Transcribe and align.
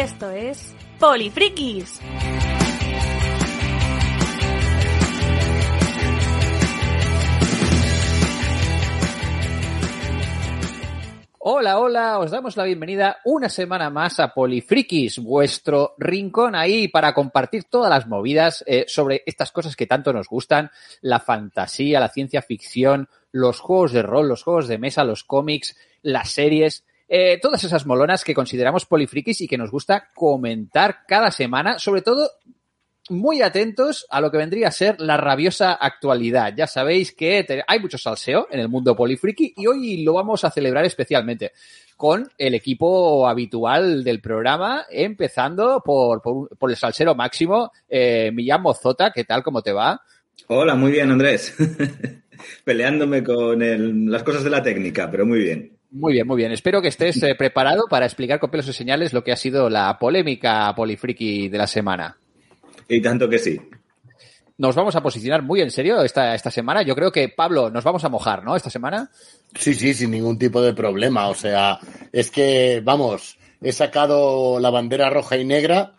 Esto 0.00 0.30
es 0.30 0.74
Polifrikis. 0.98 2.00
Hola, 11.40 11.78
hola, 11.78 12.18
os 12.18 12.30
damos 12.30 12.56
la 12.56 12.64
bienvenida 12.64 13.18
una 13.26 13.50
semana 13.50 13.90
más 13.90 14.20
a 14.20 14.32
Polifrikis, 14.32 15.18
vuestro 15.18 15.96
rincón 15.98 16.54
ahí 16.54 16.88
para 16.88 17.12
compartir 17.12 17.64
todas 17.64 17.90
las 17.90 18.06
movidas 18.06 18.64
eh, 18.66 18.86
sobre 18.88 19.22
estas 19.26 19.52
cosas 19.52 19.76
que 19.76 19.86
tanto 19.86 20.14
nos 20.14 20.28
gustan, 20.28 20.70
la 21.02 21.20
fantasía, 21.20 22.00
la 22.00 22.08
ciencia 22.08 22.40
ficción, 22.40 23.10
los 23.32 23.60
juegos 23.60 23.92
de 23.92 24.00
rol, 24.00 24.28
los 24.28 24.44
juegos 24.44 24.66
de 24.66 24.78
mesa, 24.78 25.04
los 25.04 25.24
cómics, 25.24 25.76
las 26.00 26.30
series, 26.30 26.86
eh, 27.12 27.40
todas 27.42 27.64
esas 27.64 27.86
molonas 27.86 28.22
que 28.22 28.34
consideramos 28.34 28.86
polifrikis 28.86 29.40
y 29.40 29.48
que 29.48 29.58
nos 29.58 29.72
gusta 29.72 30.10
comentar 30.14 31.00
cada 31.08 31.32
semana, 31.32 31.80
sobre 31.80 32.02
todo 32.02 32.30
muy 33.08 33.42
atentos 33.42 34.06
a 34.10 34.20
lo 34.20 34.30
que 34.30 34.36
vendría 34.36 34.68
a 34.68 34.70
ser 34.70 35.00
la 35.00 35.16
rabiosa 35.16 35.72
actualidad. 35.72 36.54
Ya 36.56 36.68
sabéis 36.68 37.10
que 37.10 37.44
hay 37.66 37.80
mucho 37.80 37.98
salseo 37.98 38.46
en 38.48 38.60
el 38.60 38.68
mundo 38.68 38.94
polifriki 38.94 39.54
y 39.56 39.66
hoy 39.66 40.04
lo 40.04 40.12
vamos 40.12 40.44
a 40.44 40.52
celebrar 40.52 40.84
especialmente 40.84 41.50
con 41.96 42.30
el 42.38 42.54
equipo 42.54 43.26
habitual 43.26 44.04
del 44.04 44.20
programa, 44.20 44.86
empezando 44.88 45.82
por, 45.84 46.22
por, 46.22 46.70
el 46.70 46.76
salsero 46.76 47.16
máximo, 47.16 47.72
eh, 47.88 48.30
Millán 48.32 48.62
Mozota, 48.62 49.10
¿qué 49.10 49.24
tal? 49.24 49.42
¿Cómo 49.42 49.62
te 49.62 49.72
va? 49.72 50.00
Hola, 50.46 50.76
muy 50.76 50.92
bien, 50.92 51.10
Andrés. 51.10 51.56
Peleándome 52.64 53.24
con 53.24 54.08
las 54.08 54.22
cosas 54.22 54.44
de 54.44 54.50
la 54.50 54.62
técnica, 54.62 55.10
pero 55.10 55.26
muy 55.26 55.40
bien. 55.40 55.79
Muy 55.92 56.12
bien, 56.12 56.26
muy 56.26 56.36
bien. 56.36 56.52
Espero 56.52 56.80
que 56.80 56.88
estés 56.88 57.20
eh, 57.22 57.34
preparado 57.34 57.84
para 57.88 58.06
explicar 58.06 58.38
con 58.38 58.50
pelos 58.50 58.68
y 58.68 58.72
señales 58.72 59.12
lo 59.12 59.24
que 59.24 59.32
ha 59.32 59.36
sido 59.36 59.68
la 59.68 59.98
polémica 59.98 60.72
polifriki 60.74 61.48
de 61.48 61.58
la 61.58 61.66
semana. 61.66 62.16
Y 62.88 63.02
tanto 63.02 63.28
que 63.28 63.38
sí. 63.38 63.60
Nos 64.58 64.76
vamos 64.76 64.94
a 64.94 65.02
posicionar 65.02 65.42
muy 65.42 65.62
en 65.62 65.70
serio 65.70 66.02
esta, 66.02 66.34
esta 66.34 66.50
semana. 66.50 66.82
Yo 66.82 66.94
creo 66.94 67.10
que, 67.10 67.28
Pablo, 67.28 67.70
nos 67.70 67.82
vamos 67.82 68.04
a 68.04 68.08
mojar, 68.08 68.44
¿no? 68.44 68.54
Esta 68.54 68.70
semana. 68.70 69.10
Sí, 69.54 69.74
sí, 69.74 69.94
sin 69.94 70.10
ningún 70.10 70.38
tipo 70.38 70.62
de 70.62 70.74
problema. 70.74 71.28
O 71.28 71.34
sea, 71.34 71.78
es 72.12 72.30
que, 72.30 72.80
vamos, 72.84 73.38
he 73.60 73.72
sacado 73.72 74.60
la 74.60 74.70
bandera 74.70 75.10
roja 75.10 75.38
y 75.38 75.44
negra 75.44 75.94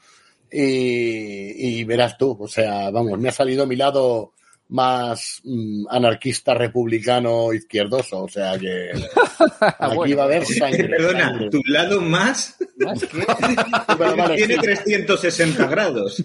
y, 0.50 1.80
y 1.80 1.84
verás 1.84 2.18
tú. 2.18 2.38
O 2.40 2.48
sea, 2.48 2.92
vamos, 2.92 3.20
me 3.20 3.30
ha 3.30 3.34
salido 3.34 3.66
mi 3.66 3.76
lado 3.76 4.34
más 4.72 5.42
mm, 5.44 5.86
anarquista, 5.90 6.54
republicano, 6.54 7.52
izquierdoso. 7.54 8.24
O 8.24 8.30
sea 8.30 8.58
que 8.58 8.90
aquí 9.80 9.96
Bueno. 9.96 10.18
va 10.18 10.24
a 10.24 10.26
haber 10.26 10.46
sangre. 10.46 10.88
Perdona, 10.88 11.20
sangre. 11.30 11.50
tu 11.50 11.62
lado 11.68 12.02
más 12.02 12.56
Más 12.78 13.00
que- 13.02 13.08
Pero 13.98 14.16
vale, 14.18 14.36
tiene 14.38 14.54
sí. 14.56 14.60
360 14.62 15.68
grados. 15.68 16.24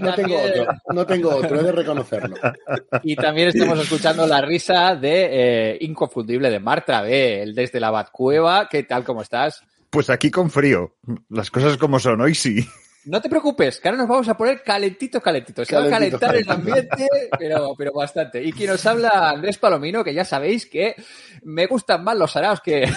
No, 0.00 0.14
tengo 0.14 0.40
otro, 0.40 0.66
no 0.94 1.06
tengo 1.06 1.34
otro, 1.36 1.60
he 1.60 1.62
de 1.64 1.72
reconocerlo. 1.72 2.36
Y 3.02 3.16
también 3.16 3.48
estamos 3.48 3.78
escuchando 3.80 4.26
la 4.26 4.40
risa 4.40 4.94
de 4.94 5.28
eh, 5.72 5.78
inconfundible 5.80 6.48
de 6.50 6.60
Marta 6.60 7.02
B, 7.02 7.42
el 7.42 7.54
desde 7.54 7.80
la 7.80 7.90
Batcueva. 7.90 8.68
¿Qué 8.68 8.84
tal? 8.84 9.04
¿Cómo 9.04 9.22
estás? 9.22 9.62
Pues 9.90 10.10
aquí 10.10 10.30
con 10.30 10.50
frío. 10.50 10.94
Las 11.28 11.50
cosas 11.50 11.76
como 11.76 11.98
son, 11.98 12.20
hoy 12.20 12.34
sí. 12.34 12.64
No 13.06 13.20
te 13.20 13.28
preocupes, 13.28 13.78
que 13.78 13.88
ahora 13.88 13.98
nos 13.98 14.08
vamos 14.08 14.28
a 14.28 14.36
poner 14.36 14.62
calentito, 14.62 15.20
calentito. 15.20 15.64
Se 15.64 15.76
va 15.76 15.84
a 15.84 15.90
Calentito, 15.90 16.18
calentar 16.18 16.56
el 16.56 16.60
ambiente, 16.60 17.08
pero, 17.38 17.72
pero 17.78 17.92
bastante. 17.92 18.42
Y 18.42 18.52
quien 18.52 18.70
nos 18.70 18.84
habla, 18.84 19.30
Andrés 19.30 19.58
Palomino, 19.58 20.02
que 20.02 20.12
ya 20.12 20.24
sabéis 20.24 20.66
que 20.66 20.96
me 21.44 21.66
gustan 21.66 22.02
más 22.02 22.16
los 22.16 22.34
araos 22.36 22.60
que, 22.60 22.90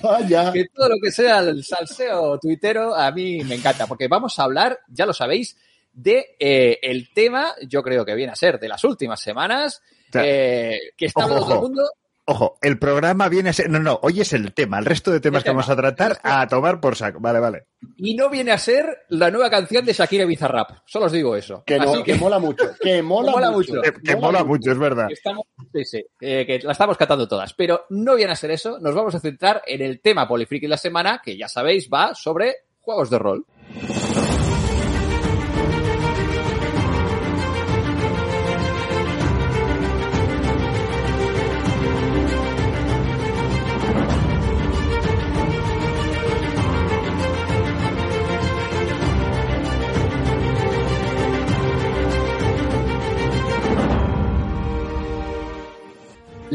Vaya. 0.00 0.52
que 0.52 0.66
todo 0.72 0.90
lo 0.90 0.96
que 1.02 1.10
sea 1.10 1.40
el 1.40 1.64
salseo 1.64 2.38
tuitero, 2.38 2.94
a 2.94 3.10
mí 3.10 3.42
me 3.42 3.56
encanta, 3.56 3.88
porque 3.88 4.06
vamos 4.06 4.38
a 4.38 4.44
hablar, 4.44 4.78
ya 4.86 5.06
lo 5.06 5.12
sabéis, 5.12 5.56
de 5.92 6.36
eh, 6.38 6.78
el 6.80 7.12
tema, 7.12 7.52
yo 7.66 7.82
creo 7.82 8.04
que 8.04 8.14
viene 8.14 8.32
a 8.32 8.36
ser 8.36 8.60
de 8.60 8.68
las 8.68 8.84
últimas 8.84 9.20
semanas, 9.20 9.82
eh, 10.14 10.78
que 10.96 11.06
está 11.06 11.26
ojo, 11.26 11.34
hablando 11.34 11.46
todo 11.46 11.54
el 11.54 11.68
mundo. 11.68 11.90
Ojo, 12.24 12.56
el 12.62 12.78
programa 12.78 13.28
viene 13.28 13.50
a 13.50 13.52
ser. 13.52 13.68
No, 13.68 13.80
no, 13.80 13.98
hoy 14.02 14.20
es 14.20 14.32
el 14.32 14.52
tema. 14.54 14.78
El 14.78 14.84
resto 14.84 15.10
de 15.10 15.18
temas 15.18 15.40
El 15.40 15.42
que 15.44 15.50
tema. 15.50 15.56
vamos 15.62 15.70
a 15.70 15.76
tratar 15.76 16.20
a 16.22 16.46
tomar 16.46 16.80
por 16.80 16.94
saco. 16.94 17.18
Vale, 17.20 17.40
vale. 17.40 17.66
Y 17.96 18.14
no 18.14 18.30
viene 18.30 18.52
a 18.52 18.58
ser 18.58 18.86
la 19.08 19.30
nueva 19.32 19.50
canción 19.50 19.84
de 19.84 19.92
Shakira 19.92 20.24
Bizarrap. 20.24 20.70
Solo 20.86 21.06
os 21.06 21.12
digo 21.12 21.34
eso. 21.34 21.64
Que, 21.66 21.78
no, 21.78 21.94
Así 21.94 22.04
que 22.04 22.14
mola 22.14 22.38
mucho. 22.38 22.64
Que 22.80 23.02
mola, 23.02 23.32
mola 23.32 23.50
mucho. 23.50 23.74
mucho. 23.74 23.82
Que, 23.82 24.00
que 24.02 24.16
mola 24.16 24.44
mucho, 24.44 24.70
es 24.70 24.78
verdad. 24.78 25.08
estamos, 25.10 25.44
sí, 25.74 25.84
sí, 25.84 26.06
eh, 26.20 26.46
que 26.46 26.60
la 26.64 26.72
estamos 26.72 26.96
catando 26.96 27.26
todas. 27.26 27.54
Pero 27.54 27.86
no 27.90 28.14
viene 28.14 28.32
a 28.32 28.36
ser 28.36 28.52
eso. 28.52 28.78
Nos 28.78 28.94
vamos 28.94 29.14
a 29.16 29.20
centrar 29.20 29.60
en 29.66 29.82
el 29.82 30.00
tema 30.00 30.28
Polifriki 30.28 30.66
de 30.66 30.70
la 30.70 30.76
semana, 30.76 31.20
que 31.24 31.36
ya 31.36 31.48
sabéis 31.48 31.88
va 31.92 32.14
sobre 32.14 32.54
juegos 32.80 33.10
de 33.10 33.18
rol. 33.18 33.46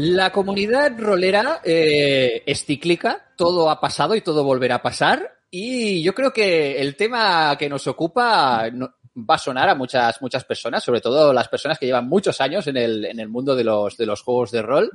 La 0.00 0.30
comunidad 0.30 0.92
rolera 0.96 1.60
eh, 1.64 2.44
es 2.46 2.64
cíclica, 2.64 3.32
todo 3.36 3.68
ha 3.68 3.80
pasado 3.80 4.14
y 4.14 4.20
todo 4.20 4.44
volverá 4.44 4.76
a 4.76 4.82
pasar. 4.82 5.40
Y 5.50 6.02
yo 6.04 6.14
creo 6.14 6.32
que 6.32 6.80
el 6.80 6.94
tema 6.94 7.56
que 7.58 7.68
nos 7.68 7.84
ocupa 7.88 8.70
va 8.70 9.34
a 9.34 9.38
sonar 9.38 9.68
a 9.68 9.74
muchas, 9.74 10.22
muchas 10.22 10.44
personas, 10.44 10.84
sobre 10.84 11.00
todo 11.00 11.32
las 11.32 11.48
personas 11.48 11.80
que 11.80 11.86
llevan 11.86 12.08
muchos 12.08 12.40
años 12.40 12.68
en 12.68 12.76
el, 12.76 13.06
en 13.06 13.18
el 13.18 13.28
mundo 13.28 13.56
de 13.56 13.64
los, 13.64 13.96
de 13.96 14.06
los 14.06 14.22
juegos 14.22 14.52
de 14.52 14.62
rol. 14.62 14.88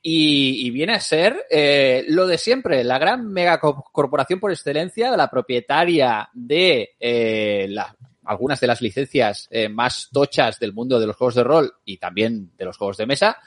Y, 0.00 0.64
y 0.64 0.70
viene 0.70 0.94
a 0.94 1.00
ser 1.00 1.44
eh, 1.50 2.04
lo 2.06 2.28
de 2.28 2.38
siempre, 2.38 2.84
la 2.84 3.00
gran 3.00 3.26
megacorporación 3.32 4.38
por 4.38 4.52
excelencia, 4.52 5.16
la 5.16 5.28
propietaria 5.28 6.28
de 6.32 6.90
eh, 7.00 7.66
la- 7.70 7.96
algunas 8.24 8.60
de 8.60 8.68
las 8.68 8.80
licencias 8.82 9.48
eh, 9.50 9.68
más 9.68 10.10
tochas 10.12 10.60
del 10.60 10.72
mundo 10.72 11.00
de 11.00 11.08
los 11.08 11.16
juegos 11.16 11.34
de 11.34 11.42
rol 11.42 11.72
y 11.84 11.96
también 11.96 12.52
de 12.56 12.64
los 12.66 12.76
juegos 12.76 12.98
de 12.98 13.06
mesa, 13.06 13.38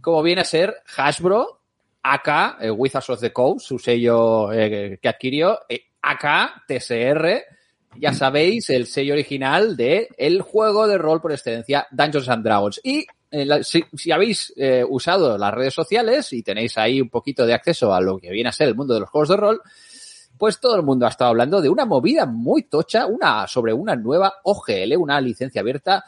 como 0.00 0.22
viene 0.22 0.42
a 0.42 0.44
ser 0.44 0.76
Hasbro, 0.96 1.60
AK, 2.02 2.58
eh, 2.60 2.70
Wizards 2.70 3.10
of 3.10 3.20
the 3.20 3.32
Coast, 3.32 3.66
su 3.66 3.78
sello 3.78 4.52
eh, 4.52 4.98
que 5.00 5.08
adquirió, 5.08 5.60
eh, 5.68 5.84
AK, 6.02 6.64
TSR, 6.66 7.42
ya 7.96 8.14
sabéis, 8.14 8.70
el 8.70 8.86
sello 8.86 9.14
original 9.14 9.76
de 9.76 10.08
el 10.16 10.42
juego 10.42 10.86
de 10.86 10.96
rol 10.96 11.20
por 11.20 11.32
excelencia 11.32 11.86
Dungeons 11.90 12.28
and 12.28 12.44
Dragons. 12.44 12.80
Y 12.84 13.04
eh, 13.30 13.62
si, 13.62 14.12
habéis 14.12 14.52
usado 14.88 15.36
las 15.36 15.52
redes 15.52 15.74
sociales 15.74 16.32
y 16.32 16.42
tenéis 16.42 16.78
ahí 16.78 17.00
un 17.00 17.10
poquito 17.10 17.44
de 17.44 17.54
acceso 17.54 17.92
a 17.92 18.00
lo 18.00 18.18
que 18.18 18.30
viene 18.30 18.48
a 18.48 18.52
ser 18.52 18.68
el 18.68 18.76
mundo 18.76 18.94
de 18.94 19.00
los 19.00 19.10
juegos 19.10 19.28
de 19.28 19.36
rol, 19.36 19.60
pues 20.38 20.58
todo 20.58 20.76
el 20.76 20.82
mundo 20.82 21.04
ha 21.04 21.10
estado 21.10 21.30
hablando 21.30 21.60
de 21.60 21.68
una 21.68 21.84
movida 21.84 22.24
muy 22.24 22.62
tocha, 22.62 23.06
una 23.06 23.46
sobre 23.46 23.74
una 23.74 23.94
nueva 23.94 24.34
OGL, 24.44 24.96
una 24.96 25.20
licencia 25.20 25.60
abierta. 25.60 26.04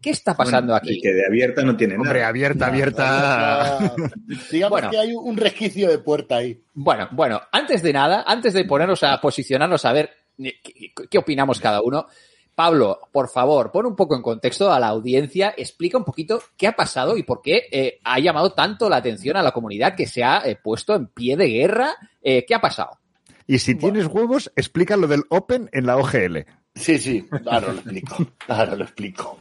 ¿Qué 0.00 0.10
está 0.10 0.36
pasando 0.36 0.72
Bueno, 0.72 0.76
aquí? 0.76 1.00
Que 1.00 1.12
de 1.12 1.26
abierta 1.26 1.62
no 1.62 1.76
tiene 1.76 1.96
Hombre, 1.96 2.20
nada. 2.20 2.28
abierta, 2.28 2.66
abierta. 2.66 3.78
Digamos 4.50 4.70
Bueno. 4.70 4.90
que 4.90 4.98
hay 4.98 5.12
un 5.12 5.36
resquicio 5.36 5.88
de 5.88 5.98
puerta 5.98 6.36
ahí. 6.36 6.60
Bueno, 6.74 7.08
bueno, 7.12 7.40
antes 7.50 7.82
de 7.82 7.92
nada, 7.92 8.24
antes 8.26 8.52
de 8.52 8.64
ponernos 8.64 9.02
a 9.02 9.20
posicionarnos 9.20 9.84
a 9.84 9.92
ver 9.92 10.10
qué, 10.36 10.92
qué 11.10 11.18
opinamos 11.18 11.60
cada 11.60 11.82
uno, 11.82 12.06
Pablo, 12.54 13.00
por 13.12 13.28
favor, 13.28 13.70
pon 13.70 13.86
un 13.86 13.94
poco 13.96 14.16
en 14.16 14.22
contexto 14.22 14.72
a 14.72 14.80
la 14.80 14.88
audiencia, 14.88 15.54
explica 15.56 15.96
un 15.98 16.04
poquito 16.04 16.42
qué 16.56 16.66
ha 16.66 16.72
pasado 16.72 17.16
y 17.16 17.22
por 17.22 17.40
qué 17.40 17.62
eh, 17.70 18.00
ha 18.04 18.18
llamado 18.18 18.52
tanto 18.52 18.88
la 18.88 18.96
atención 18.96 19.36
a 19.36 19.42
la 19.42 19.52
comunidad 19.52 19.94
que 19.94 20.06
se 20.08 20.24
ha 20.24 20.42
eh, 20.44 20.56
puesto 20.62 20.94
en 20.94 21.06
pie 21.06 21.36
de 21.36 21.48
guerra. 21.48 21.94
Eh, 22.20 22.44
¿Qué 22.46 22.54
ha 22.56 22.60
pasado? 22.60 22.98
Y 23.46 23.58
si 23.60 23.76
tienes 23.76 24.06
huevos, 24.06 24.50
explica 24.56 24.96
lo 24.96 25.06
del 25.06 25.22
Open 25.30 25.70
en 25.72 25.86
la 25.86 25.96
OGL. 25.98 26.38
Sí, 26.74 26.98
sí, 26.98 27.26
claro, 27.42 27.72
lo 27.72 27.78
explico. 27.78 28.16
Claro, 28.44 28.76
lo 28.76 28.84
explico. 28.84 29.38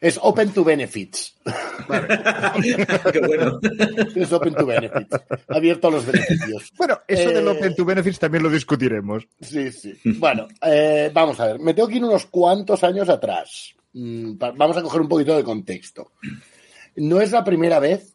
Es 0.00 0.18
Open 0.22 0.50
to 0.50 0.64
Benefits. 0.64 1.36
Qué 3.12 3.20
bueno. 3.20 3.60
Es 4.14 4.32
Open 4.32 4.54
to 4.54 4.66
Benefits. 4.66 5.16
Abierto 5.48 5.88
a 5.88 5.90
los 5.90 6.06
beneficios. 6.06 6.72
Bueno, 6.76 6.98
eso 7.06 7.30
Eh, 7.30 7.34
del 7.34 7.48
Open 7.48 7.74
to 7.74 7.84
Benefits 7.84 8.18
también 8.18 8.42
lo 8.42 8.50
discutiremos. 8.50 9.26
Sí, 9.40 9.70
sí. 9.72 9.94
Bueno, 10.04 10.48
eh, 10.62 11.10
vamos 11.12 11.38
a 11.40 11.46
ver. 11.48 11.58
Me 11.60 11.74
tengo 11.74 11.88
que 11.88 11.96
ir 11.96 12.04
unos 12.04 12.26
cuantos 12.26 12.82
años 12.84 13.08
atrás. 13.08 13.74
Mm, 13.92 14.38
Vamos 14.38 14.76
a 14.76 14.82
coger 14.82 15.00
un 15.00 15.08
poquito 15.08 15.36
de 15.36 15.44
contexto. 15.44 16.12
No 16.96 17.20
es 17.20 17.32
la 17.32 17.44
primera 17.44 17.78
vez 17.78 18.14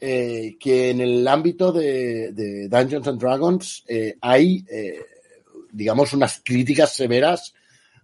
eh, 0.00 0.56
que 0.60 0.90
en 0.90 1.00
el 1.00 1.26
ámbito 1.26 1.72
de, 1.72 2.32
de 2.32 2.68
Dungeons 2.68 3.08
and 3.08 3.20
Dragons 3.20 3.84
eh, 3.88 4.16
hay, 4.20 4.64
eh, 4.70 5.00
digamos, 5.72 6.12
unas 6.12 6.40
críticas 6.44 6.92
severas 6.94 7.54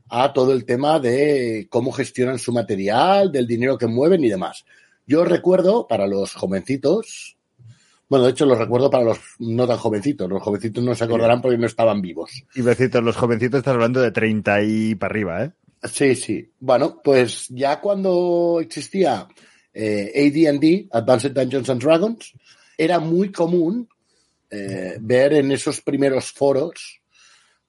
a 0.08 0.32
todo 0.32 0.52
el 0.52 0.64
tema 0.64 1.00
de 1.00 1.66
cómo 1.70 1.92
gestionan 1.92 2.38
su 2.38 2.52
material, 2.52 3.32
del 3.32 3.46
dinero 3.46 3.78
que 3.78 3.86
mueven 3.86 4.24
y 4.24 4.28
demás. 4.28 4.64
Yo 5.06 5.24
recuerdo 5.24 5.86
para 5.86 6.06
los 6.06 6.34
jovencitos, 6.34 7.36
bueno, 8.08 8.26
de 8.26 8.32
hecho 8.32 8.46
los 8.46 8.58
recuerdo 8.58 8.90
para 8.90 9.04
los 9.04 9.18
no 9.38 9.66
tan 9.66 9.76
jovencitos, 9.76 10.28
los 10.28 10.42
jovencitos 10.42 10.82
no 10.82 10.94
se 10.94 11.04
acordarán 11.04 11.40
porque 11.42 11.58
no 11.58 11.66
estaban 11.66 12.00
vivos. 12.00 12.44
Y 12.54 12.62
besitos, 12.62 13.02
los 13.02 13.16
jovencitos 13.16 13.58
estás 13.58 13.74
hablando 13.74 14.00
de 14.00 14.12
30 14.12 14.62
y 14.62 14.94
para 14.94 15.10
arriba, 15.10 15.44
¿eh? 15.44 15.50
Sí, 15.82 16.14
sí. 16.14 16.50
Bueno, 16.60 17.00
pues 17.02 17.48
ya 17.50 17.80
cuando 17.80 18.58
existía 18.60 19.28
eh, 19.72 20.12
AD&D, 20.14 20.88
Advanced 20.90 21.32
Dungeons 21.32 21.68
and 21.68 21.82
Dragons, 21.82 22.32
era 22.78 22.98
muy 23.00 23.30
común 23.30 23.88
eh, 24.50 24.96
ver 25.00 25.34
en 25.34 25.52
esos 25.52 25.80
primeros 25.82 26.32
foros 26.32 27.00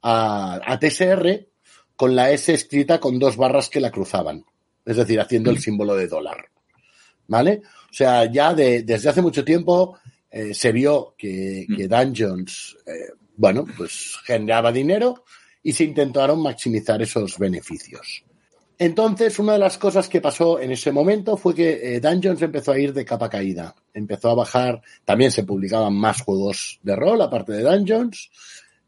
a, 0.02 0.62
a 0.64 0.80
TSR 0.80 1.48
con 1.96 2.16
la 2.16 2.32
S 2.32 2.54
escrita 2.54 3.00
con 3.00 3.20
dos 3.20 3.38
barras 3.38 3.70
que 3.70 3.80
la 3.80 3.92
cruzaban, 3.92 4.44
es 4.86 4.98
decir, 4.98 5.20
haciendo 5.20 5.50
el 5.52 5.60
símbolo 5.60 5.96
de 5.96 6.08
dólar. 6.08 6.46
¿Vale? 7.28 7.62
O 7.90 7.94
sea, 7.94 8.32
ya 8.32 8.54
de- 8.54 8.84
desde 8.84 9.10
hace 9.10 9.22
mucho 9.22 9.44
tiempo 9.44 9.98
eh, 10.30 10.54
se 10.54 10.72
vio 10.72 11.16
que, 11.18 11.66
que 11.76 11.88
Dungeons, 11.88 12.78
eh, 12.86 13.14
bueno, 13.38 13.66
pues 13.78 14.16
generaba 14.26 14.72
dinero 14.72 15.24
y 15.64 15.74
se 15.74 15.86
intentaron 15.86 16.42
maximizar 16.42 17.02
esos 17.02 17.38
beneficios. 17.40 18.24
Entonces, 18.78 19.40
una 19.40 19.54
de 19.54 19.60
las 19.60 19.78
cosas 19.78 20.10
que 20.10 20.20
pasó 20.20 20.60
en 20.60 20.72
ese 20.74 20.92
momento 20.92 21.38
fue 21.38 21.56
que 21.56 21.96
eh, 21.96 22.00
Dungeons 22.02 22.42
empezó 22.42 22.74
a 22.74 22.78
ir 22.80 22.94
de 22.94 23.06
capa 23.06 23.30
caída. 23.30 23.74
Empezó 23.94 24.30
a 24.32 24.36
bajar, 24.36 24.82
también 25.06 25.32
se 25.32 25.44
publicaban 25.44 25.94
más 25.96 26.22
juegos 26.22 26.80
de 26.84 26.96
rol 26.96 27.22
aparte 27.22 27.54
de 27.54 27.64
Dungeons 27.64 28.30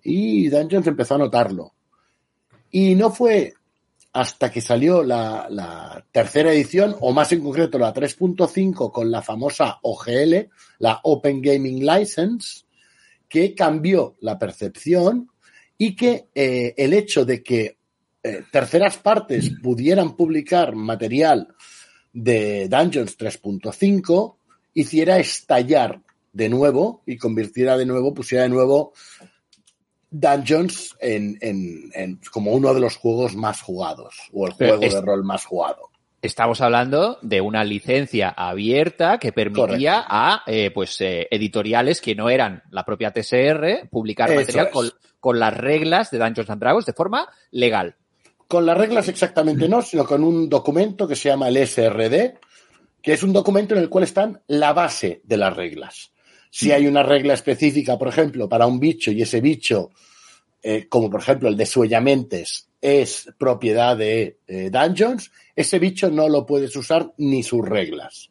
y 0.04 0.50
Dungeons 0.50 0.88
empezó 0.88 1.16
a 1.16 1.20
notarlo. 1.20 1.74
Y 2.72 2.96
no 2.96 3.12
fue 3.12 3.54
hasta 4.14 4.52
que 4.52 4.62
salió 4.62 5.04
la, 5.04 6.04
tercera 6.12 6.52
edición, 6.52 6.96
o 7.02 7.14
más 7.14 7.32
en 7.32 7.44
concreto 7.44 7.78
la 7.78 7.94
3.5 7.94 8.92
con 8.92 9.12
la 9.12 9.22
famosa 9.22 9.78
OGL, 9.84 10.50
la 10.80 11.00
Open 11.04 11.42
Gaming 11.42 11.86
License, 11.86 12.64
que 13.30 13.54
cambió 13.54 14.16
la 14.22 14.40
percepción 14.40 15.30
y 15.78 15.96
que 15.96 16.30
eh, 16.34 16.74
el 16.78 16.94
hecho 16.94 17.26
de 17.26 17.44
que 17.44 17.78
eh, 18.24 18.44
terceras 18.52 18.98
partes 18.98 19.52
pudieran 19.62 20.16
publicar 20.16 20.76
material 20.76 21.54
de 22.12 22.68
Dungeons 22.68 23.18
3.5 23.18 24.38
hiciera 24.74 25.20
estallar 25.20 26.02
de 26.34 26.50
nuevo 26.50 27.04
y 27.06 27.18
convirtiera 27.18 27.78
de 27.78 27.86
nuevo, 27.86 28.14
pusiera 28.14 28.44
de 28.44 28.50
nuevo 28.50 28.94
Dungeons 30.10 30.96
en, 31.00 31.38
en- 31.42 31.92
en- 31.94 32.20
como 32.32 32.52
uno 32.54 32.74
de 32.74 32.80
los 32.80 32.96
juegos 32.98 33.36
más 33.36 33.62
jugados 33.62 34.16
o 34.34 34.48
el 34.48 34.54
juego 34.54 34.82
es- 34.82 34.94
de 34.94 35.02
rol 35.02 35.24
más 35.24 35.46
jugado. 35.46 35.90
Estamos 36.22 36.62
hablando 36.62 37.20
de 37.22 37.42
una 37.42 37.64
licencia 37.64 38.30
abierta 38.30 39.20
que 39.20 39.32
permitía 39.32 40.04
a 40.08 40.42
eh, 40.48 40.72
pues 40.72 41.00
eh, 41.00 41.28
editoriales 41.30 42.02
que 42.02 42.16
no 42.16 42.30
eran 42.30 42.64
la 42.72 42.84
propia 42.84 43.12
TSR 43.12 43.88
publicar 43.90 44.32
Eso 44.32 44.40
material 44.40 44.70
con, 44.72 44.90
con 45.20 45.40
las 45.40 45.56
reglas 45.56 46.10
de 46.10 46.18
Dungeons 46.18 46.50
and 46.50 46.60
Dragons 46.60 46.86
de 46.88 46.94
forma 46.94 47.30
legal. 47.52 47.96
Con 48.48 48.66
las 48.66 48.78
reglas 48.78 49.08
exactamente 49.10 49.70
no, 49.70 49.82
sino 49.84 50.06
con 50.06 50.24
un 50.24 50.50
documento 50.50 51.08
que 51.08 51.16
se 51.16 51.30
llama 51.30 51.50
el 51.50 51.58
SRD, 51.68 52.34
que 53.02 53.14
es 53.14 53.22
un 53.22 53.32
documento 53.32 53.76
en 53.76 53.82
el 53.82 53.90
cual 53.90 54.04
están 54.06 54.42
la 54.48 54.74
base 54.74 55.22
de 55.24 55.38
las 55.38 55.56
reglas. 55.56 56.12
Si 56.50 56.72
hay 56.72 56.88
una 56.88 57.04
regla 57.04 57.34
específica, 57.34 57.98
por 57.98 58.08
ejemplo, 58.08 58.48
para 58.48 58.66
un 58.66 58.80
bicho 58.80 59.12
y 59.12 59.22
ese 59.22 59.42
bicho, 59.42 59.92
eh, 60.62 60.88
como 60.88 61.10
por 61.10 61.22
ejemplo 61.22 61.50
el 61.50 61.58
de 61.58 61.66
Suellamentes, 61.66 62.70
es 62.82 63.30
propiedad 63.38 63.98
de 63.98 64.40
eh, 64.48 64.70
Dungeons, 64.70 65.32
ese 65.56 65.80
bicho 65.80 66.10
no 66.10 66.30
lo 66.30 66.46
puedes 66.46 66.76
usar 66.76 67.14
ni 67.18 67.44
sus 67.44 67.68
reglas. 67.68 68.30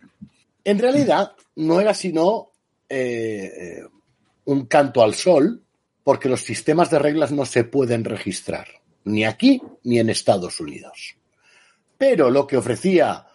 En 0.64 0.78
realidad, 0.78 1.32
no 1.56 1.80
era 1.80 1.94
sino 1.94 2.52
eh, 2.88 3.82
un 4.44 4.66
canto 4.66 5.02
al 5.02 5.14
sol, 5.14 5.62
porque 6.02 6.28
los 6.28 6.40
sistemas 6.40 6.90
de 6.90 6.98
reglas 6.98 7.32
no 7.32 7.44
se 7.44 7.64
pueden 7.64 8.04
registrar, 8.04 8.68
ni 9.04 9.24
aquí 9.24 9.60
ni 9.82 9.98
en 9.98 10.10
Estados 10.10 10.60
Unidos. 10.60 11.16
Pero 11.98 12.30
lo 12.30 12.46
que 12.46 12.56
ofrecía 12.56 13.26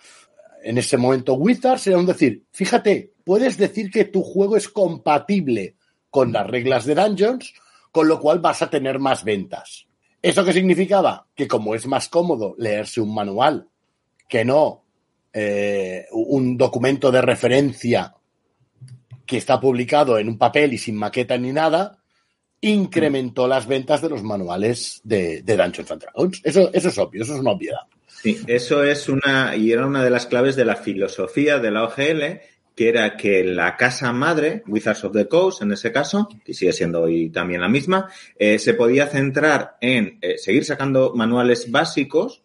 en 0.64 0.78
ese 0.78 0.98
momento 0.98 1.34
Wizards 1.34 1.88
era 1.88 1.98
un 1.98 2.06
decir, 2.06 2.44
fíjate, 2.52 3.14
puedes 3.24 3.58
decir 3.58 3.92
que 3.92 4.06
tu 4.06 4.24
juego 4.24 4.58
es 4.58 4.70
compatible 4.70 5.76
con 6.10 6.32
las 6.32 6.48
reglas 6.48 6.86
de 6.86 6.96
Dungeons, 6.96 7.54
con 7.92 8.08
lo 8.08 8.20
cual 8.20 8.40
vas 8.40 8.62
a 8.62 8.70
tener 8.70 9.00
más 9.00 9.24
ventas. 9.24 9.88
¿Eso 10.22 10.46
qué 10.46 10.54
significaba? 10.54 11.28
Que 11.36 11.48
como 11.48 11.74
es 11.74 11.88
más 11.88 12.08
cómodo 12.10 12.56
leerse 12.58 13.02
un 13.02 13.14
manual 13.14 13.68
que 14.28 14.46
no 14.46 14.84
eh, 15.34 16.06
un 16.12 16.58
documento 16.58 17.12
de 17.12 17.22
referencia 17.22 18.14
que 19.26 19.38
está 19.38 19.60
publicado 19.60 20.18
en 20.18 20.28
un 20.28 20.38
papel 20.38 20.74
y 20.74 20.78
sin 20.78 20.96
maqueta 20.96 21.38
ni 21.38 21.54
nada, 21.54 22.00
incrementó 22.60 23.48
las 23.48 23.66
ventas 23.66 24.02
de 24.02 24.10
los 24.10 24.24
manuales 24.24 25.02
de, 25.04 25.42
Dungeons 25.42 25.92
and 25.92 26.02
Dragons. 26.02 26.42
Eso, 26.44 26.70
eso 26.74 26.90
es 26.90 26.98
obvio, 26.98 27.24
eso 27.24 27.34
es 27.34 27.40
una 27.40 27.52
obviedad. 27.52 27.82
Sí, 28.08 28.40
eso 28.46 28.84
es 28.84 29.10
una, 29.10 29.56
y 29.56 29.72
era 29.72 29.86
una 29.86 30.04
de 30.04 30.10
las 30.10 30.28
claves 30.28 30.56
de 30.56 30.66
la 30.66 30.76
filosofía 30.76 31.60
de 31.60 31.72
la 31.72 31.86
OGL, 31.86 32.42
que 32.82 32.90
era 32.90 33.16
que 33.16 33.44
la 33.44 33.78
casa 33.78 34.12
madre, 34.12 34.64
Wizards 34.66 35.04
of 35.04 35.14
the 35.14 35.28
Coast, 35.28 35.62
en 35.62 35.72
ese 35.72 35.92
caso, 35.92 36.28
que 36.44 36.56
sigue 36.56 36.74
siendo 36.74 37.04
hoy 37.04 37.30
también 37.30 37.62
la 37.62 37.70
misma, 37.70 38.10
eh, 38.40 38.58
se 38.58 38.74
podía 38.74 39.06
centrar 39.06 39.78
en 39.82 40.18
eh, 40.20 40.40
seguir 40.40 40.66
sacando 40.66 41.14
manuales 41.14 41.70
básicos, 41.70 42.42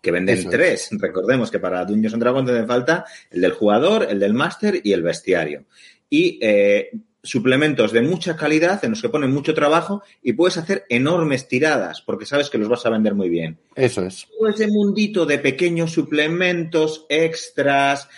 que 0.00 0.10
venden 0.10 0.38
Eso 0.38 0.48
es. 0.48 0.54
tres. 0.54 0.88
Recordemos 0.92 1.50
que 1.50 1.58
para 1.58 1.84
Dungeons 1.84 2.14
and 2.14 2.22
Dragons 2.22 2.48
hace 2.48 2.64
falta 2.66 3.04
el 3.30 3.42
del 3.42 3.52
jugador, 3.52 4.06
el 4.08 4.18
del 4.20 4.32
máster 4.32 4.80
y 4.82 4.94
el 4.94 5.02
bestiario. 5.02 5.66
Y 6.08 6.38
eh, 6.40 6.90
suplementos 7.22 7.92
de 7.92 8.00
mucha 8.00 8.36
calidad 8.36 8.82
en 8.86 8.92
los 8.92 9.02
que 9.02 9.10
ponen 9.10 9.32
mucho 9.32 9.52
trabajo 9.52 10.02
y 10.22 10.32
puedes 10.32 10.56
hacer 10.56 10.86
enormes 10.88 11.46
tiradas 11.46 12.00
porque 12.02 12.24
sabes 12.26 12.48
que 12.48 12.58
los 12.58 12.68
vas 12.68 12.84
a 12.84 12.90
vender 12.90 13.14
muy 13.14 13.30
bien 13.30 13.58
Eso 13.74 14.02
es. 14.04 14.26
todo 14.38 14.48
ese 14.48 14.66
mundito 14.66 15.24
de 15.24 15.38
pequeños 15.38 15.92
suplementos, 15.92 17.06
extras, 17.08 18.10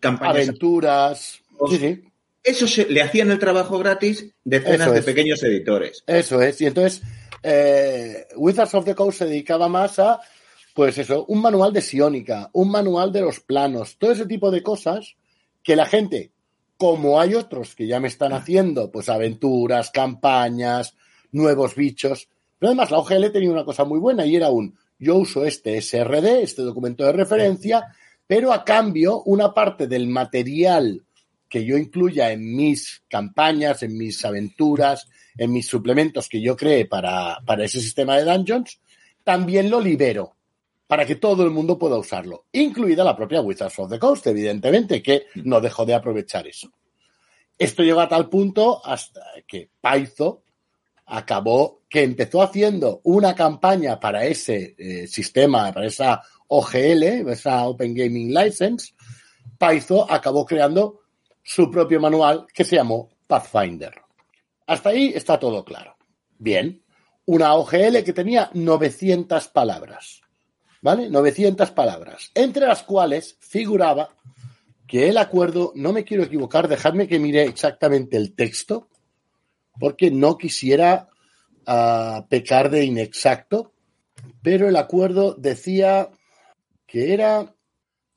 campañas. 0.00 0.34
Aventuras. 0.48 1.40
Sí, 1.70 1.76
sí. 1.78 2.02
Eso 2.42 2.66
se- 2.66 2.88
le 2.88 3.02
hacían 3.02 3.30
el 3.30 3.38
trabajo 3.38 3.78
gratis 3.78 4.26
decenas 4.44 4.92
de 4.92 5.02
pequeños 5.02 5.42
editores. 5.42 6.02
Eso 6.06 6.40
es. 6.40 6.60
Y 6.60 6.66
entonces, 6.66 7.02
eh, 7.42 8.26
Wizards 8.36 8.74
of 8.74 8.84
the 8.84 8.94
Coast 8.94 9.18
se 9.18 9.26
dedicaba 9.26 9.68
más 9.68 9.98
a, 9.98 10.20
pues 10.74 10.96
eso, 10.98 11.24
un 11.26 11.40
manual 11.40 11.72
de 11.72 11.82
Sionica, 11.82 12.48
un 12.52 12.70
manual 12.70 13.12
de 13.12 13.20
los 13.22 13.40
planos, 13.40 13.96
todo 13.98 14.12
ese 14.12 14.26
tipo 14.26 14.50
de 14.50 14.62
cosas 14.62 15.16
que 15.62 15.76
la 15.76 15.86
gente, 15.86 16.30
como 16.76 17.20
hay 17.20 17.34
otros 17.34 17.74
que 17.74 17.86
ya 17.86 18.00
me 18.00 18.08
están 18.08 18.32
haciendo, 18.32 18.90
pues 18.90 19.08
aventuras, 19.08 19.90
campañas, 19.90 20.94
nuevos 21.32 21.74
bichos. 21.74 22.28
Pero 22.58 22.68
además 22.70 22.90
la 22.90 22.98
OGL 22.98 23.30
tenía 23.32 23.50
una 23.50 23.64
cosa 23.64 23.84
muy 23.84 23.98
buena 23.98 24.24
y 24.24 24.36
era 24.36 24.50
un, 24.50 24.76
yo 24.98 25.16
uso 25.16 25.44
este 25.44 25.76
SRD, 25.82 26.42
este 26.42 26.62
documento 26.62 27.04
de 27.04 27.12
referencia, 27.12 27.84
pero 28.28 28.52
a 28.52 28.62
cambio 28.62 29.22
una 29.24 29.52
parte 29.52 29.88
del 29.88 30.06
material 30.06 31.02
que 31.48 31.64
yo 31.64 31.78
incluya 31.78 32.30
en 32.30 32.54
mis 32.54 33.02
campañas, 33.08 33.82
en 33.82 33.96
mis 33.96 34.22
aventuras, 34.24 35.08
en 35.36 35.50
mis 35.50 35.66
suplementos 35.66 36.28
que 36.28 36.40
yo 36.40 36.54
cree 36.54 36.84
para, 36.84 37.38
para 37.44 37.64
ese 37.64 37.80
sistema 37.80 38.16
de 38.16 38.24
dungeons, 38.24 38.80
también 39.24 39.70
lo 39.70 39.80
libero 39.80 40.36
para 40.86 41.06
que 41.06 41.16
todo 41.16 41.42
el 41.42 41.50
mundo 41.50 41.78
pueda 41.78 41.98
usarlo, 41.98 42.46
incluida 42.52 43.02
la 43.02 43.16
propia 43.16 43.40
Wizards 43.40 43.78
of 43.78 43.90
the 43.90 43.98
Coast, 43.98 44.26
evidentemente, 44.26 45.02
que 45.02 45.26
no 45.36 45.60
dejó 45.60 45.84
de 45.84 45.94
aprovechar 45.94 46.46
eso. 46.46 46.70
Esto 47.58 47.82
llegó 47.82 48.00
a 48.00 48.08
tal 48.08 48.28
punto 48.28 48.84
hasta 48.84 49.20
que 49.46 49.70
Paizo 49.80 50.44
acabó, 51.06 51.82
que 51.88 52.02
empezó 52.02 52.42
haciendo 52.42 53.00
una 53.04 53.34
campaña 53.34 53.98
para 53.98 54.24
ese 54.24 54.74
eh, 54.78 55.06
sistema, 55.06 55.72
para 55.72 55.86
esa 55.86 56.22
OGL, 56.48 57.30
esa 57.30 57.66
Open 57.66 57.94
Gaming 57.94 58.34
License, 58.34 58.92
Paizo 59.56 60.10
acabó 60.10 60.44
creando 60.44 61.00
su 61.42 61.70
propio 61.70 62.00
manual 62.00 62.46
que 62.52 62.64
se 62.64 62.76
llamó 62.76 63.10
Pathfinder. 63.26 63.94
Hasta 64.66 64.90
ahí 64.90 65.12
está 65.14 65.38
todo 65.38 65.64
claro. 65.64 65.96
Bien, 66.38 66.82
una 67.26 67.54
OGL 67.54 68.02
que 68.04 68.12
tenía 68.12 68.50
900 68.52 69.48
palabras. 69.48 70.22
¿vale? 70.80 71.08
900 71.10 71.70
palabras, 71.72 72.30
entre 72.34 72.66
las 72.66 72.82
cuales 72.82 73.36
figuraba 73.40 74.10
que 74.86 75.08
el 75.08 75.18
acuerdo, 75.18 75.72
no 75.74 75.92
me 75.92 76.04
quiero 76.04 76.22
equivocar, 76.22 76.68
dejadme 76.68 77.08
que 77.08 77.18
mire 77.18 77.42
exactamente 77.42 78.16
el 78.16 78.34
texto, 78.34 78.88
porque 79.78 80.10
no 80.10 80.38
quisiera 80.38 81.08
ah, 81.66 82.26
pecar 82.28 82.70
de 82.70 82.84
inexacto, 82.84 83.72
pero 84.42 84.68
el 84.68 84.76
acuerdo 84.76 85.34
decía 85.34 86.10
que 86.88 87.12
era, 87.14 87.54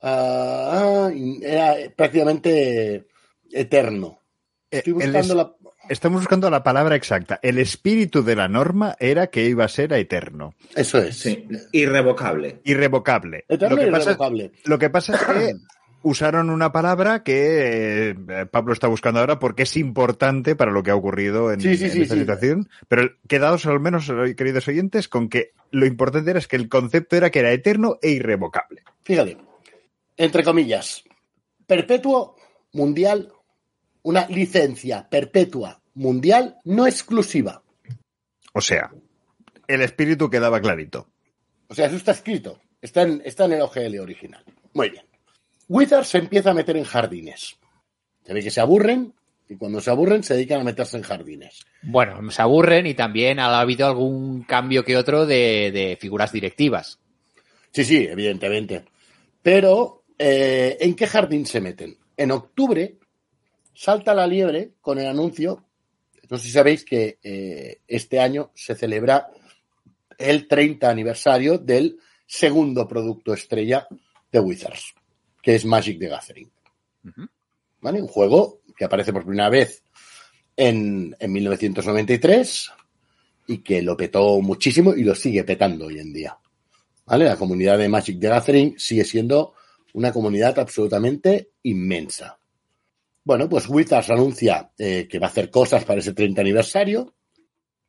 ah, 0.02 1.08
ah, 1.12 1.12
era 1.44 1.76
prácticamente 1.96 3.08
eterno. 3.52 4.20
Estoy 4.72 4.94
Eh, 4.94 4.96
el 5.06 5.12
buscando 5.12 5.34
es- 5.34 5.36
la... 5.38 5.56
Estamos 5.90 6.22
buscando 6.22 6.50
la 6.50 6.64
palabra 6.64 6.96
exacta. 6.96 7.40
El 7.42 7.58
espíritu 7.58 8.24
de 8.24 8.36
la 8.36 8.48
norma 8.48 8.96
era 9.00 9.28
que 9.28 9.46
iba 9.46 9.66
a 9.66 9.68
ser 9.68 9.92
eterno, 9.94 10.54
Eso 10.76 11.00
es. 11.00 11.18
Sí, 11.18 11.46
irrevocable. 11.74 12.62
irrevocable. 12.64 13.44
Eterno 13.50 13.76
lo, 13.76 13.82
y 13.82 13.86
que 13.86 13.92
pasa, 13.92 14.04
irrevocable. 14.12 14.52
lo 14.66 14.80
que 14.80 14.90
pasa 14.90 15.16
es 15.16 15.22
que 15.24 15.54
usaron 16.04 16.50
una 16.50 16.72
palabra 16.72 17.24
que 17.24 18.10
eh, 18.10 18.46
Pablo 18.50 18.74
está 18.74 18.88
buscando 18.88 19.20
ahora 19.20 19.40
porque 19.40 19.64
es 19.64 19.78
importante 19.78 20.56
para 20.56 20.72
lo 20.72 20.84
que 20.84 20.92
ha 20.92 20.96
ocurrido 20.96 21.52
en, 21.52 21.62
Sí, 21.62 21.76
sí, 21.78 21.86
en 21.86 21.92
sí, 21.92 22.02
esta 22.04 22.16
situación. 22.16 22.70
Pero 22.88 23.10
quedaos 23.28 23.66
al 23.66 23.80
menos, 23.80 24.10
eh, 24.10 24.36
queridos 24.36 24.68
oyentes, 24.68 25.08
con 25.08 25.30
que 25.30 25.54
lo 25.72 25.86
importante 25.86 26.32
era 26.32 26.40
es 26.40 26.48
que 26.48 26.56
el 26.56 26.70
concepto 26.70 27.16
era 27.16 27.30
que 27.30 27.40
era 27.40 27.52
eterno 27.52 27.98
e 28.02 28.12
irrevocable. 28.12 28.84
Fíjate, 29.04 29.38
entre 30.18 30.44
comillas, 30.44 31.04
perpetuo 31.66 32.36
mundial, 32.74 33.32
una 34.04 34.28
licencia 34.28 35.08
perpetua 35.10 35.82
mundial 35.94 36.58
no 36.64 36.88
exclusiva. 36.88 37.64
O 38.54 38.62
sea, 38.62 38.92
el 39.68 39.82
espíritu 39.82 40.30
quedaba 40.30 40.62
clarito. 40.62 41.08
O 41.68 41.76
sea, 41.76 41.88
eso 41.88 41.96
está 41.96 42.12
escrito, 42.12 42.60
está 42.82 43.04
en, 43.04 43.22
está 43.24 43.46
en 43.46 43.54
el 43.54 43.62
OGL 43.62 44.00
original. 44.00 44.44
Muy 44.74 44.90
bien. 44.90 45.06
Wizard 45.72 46.04
se 46.04 46.18
empieza 46.18 46.52
a 46.52 46.54
meter 46.54 46.76
en 46.76 46.84
jardines. 46.84 47.58
Se 48.26 48.34
ve 48.34 48.44
que 48.44 48.52
se 48.52 48.60
aburren 48.60 49.14
y 49.48 49.56
cuando 49.56 49.80
se 49.80 49.90
aburren 49.90 50.22
se 50.22 50.34
dedican 50.34 50.60
a 50.60 50.66
meterse 50.66 50.98
en 50.98 51.04
jardines. 51.04 51.66
Bueno, 51.82 52.30
se 52.30 52.42
aburren 52.42 52.88
y 52.88 52.94
también 52.94 53.40
ha 53.40 53.58
habido 53.58 53.88
algún 53.88 54.44
cambio 54.44 54.84
que 54.84 54.98
otro 54.98 55.26
de, 55.26 55.72
de 55.72 55.98
figuras 55.98 56.34
directivas. 56.34 57.00
Sí, 57.72 57.86
sí, 57.86 58.06
evidentemente. 58.06 58.84
Pero, 59.42 60.04
eh, 60.18 60.78
¿en 60.82 60.94
qué 60.94 61.08
jardín 61.08 61.46
se 61.46 61.62
meten? 61.62 61.98
En 62.18 62.32
octubre 62.32 62.98
salta 63.74 64.14
la 64.14 64.28
liebre 64.28 64.74
con 64.82 65.00
el 65.00 65.08
anuncio. 65.08 65.64
No 66.30 66.38
sé 66.38 66.48
si 66.48 66.52
sabéis 66.52 66.84
que 66.84 67.18
eh, 67.24 67.80
este 67.88 68.20
año 68.20 68.52
se 68.56 68.76
celebra 68.76 69.30
el 70.18 70.50
30 70.50 70.90
aniversario 70.90 71.58
del 71.58 71.98
segundo 72.26 72.86
producto 72.90 73.34
estrella 73.34 73.88
de 74.30 74.40
Wizards, 74.42 74.96
que 75.42 75.56
es 75.56 75.66
Magic 75.66 76.00
the 76.00 76.08
Gathering. 76.08 76.52
¿Vale? 77.82 78.02
Un 78.02 78.08
juego 78.08 78.62
que 78.76 78.86
aparece 78.86 79.12
por 79.12 79.26
primera 79.26 79.50
vez 79.50 79.84
en, 80.56 81.16
en 81.20 81.32
1993 81.32 82.72
y 83.48 83.58
que 83.60 83.82
lo 83.82 83.98
petó 83.98 84.40
muchísimo 84.42 84.94
y 84.94 85.04
lo 85.04 85.16
sigue 85.16 85.44
petando 85.44 85.88
hoy 85.88 86.00
en 86.00 86.14
día. 86.14 86.38
¿Vale? 87.06 87.26
La 87.26 87.38
comunidad 87.38 87.78
de 87.78 87.90
Magic 87.90 88.20
the 88.20 88.28
Gathering 88.28 88.76
sigue 88.78 89.04
siendo 89.04 89.54
una 89.94 90.12
comunidad 90.12 90.58
absolutamente 90.60 91.52
inmensa. 91.64 92.40
Bueno, 93.24 93.48
pues 93.50 93.68
Wizards 93.68 94.10
anuncia 94.10 94.72
eh, 94.78 95.08
que 95.10 95.20
va 95.20 95.28
a 95.28 95.30
hacer 95.30 95.50
cosas 95.50 95.84
para 95.86 96.00
ese 96.00 96.14
30 96.14 96.42
aniversario 96.42 97.14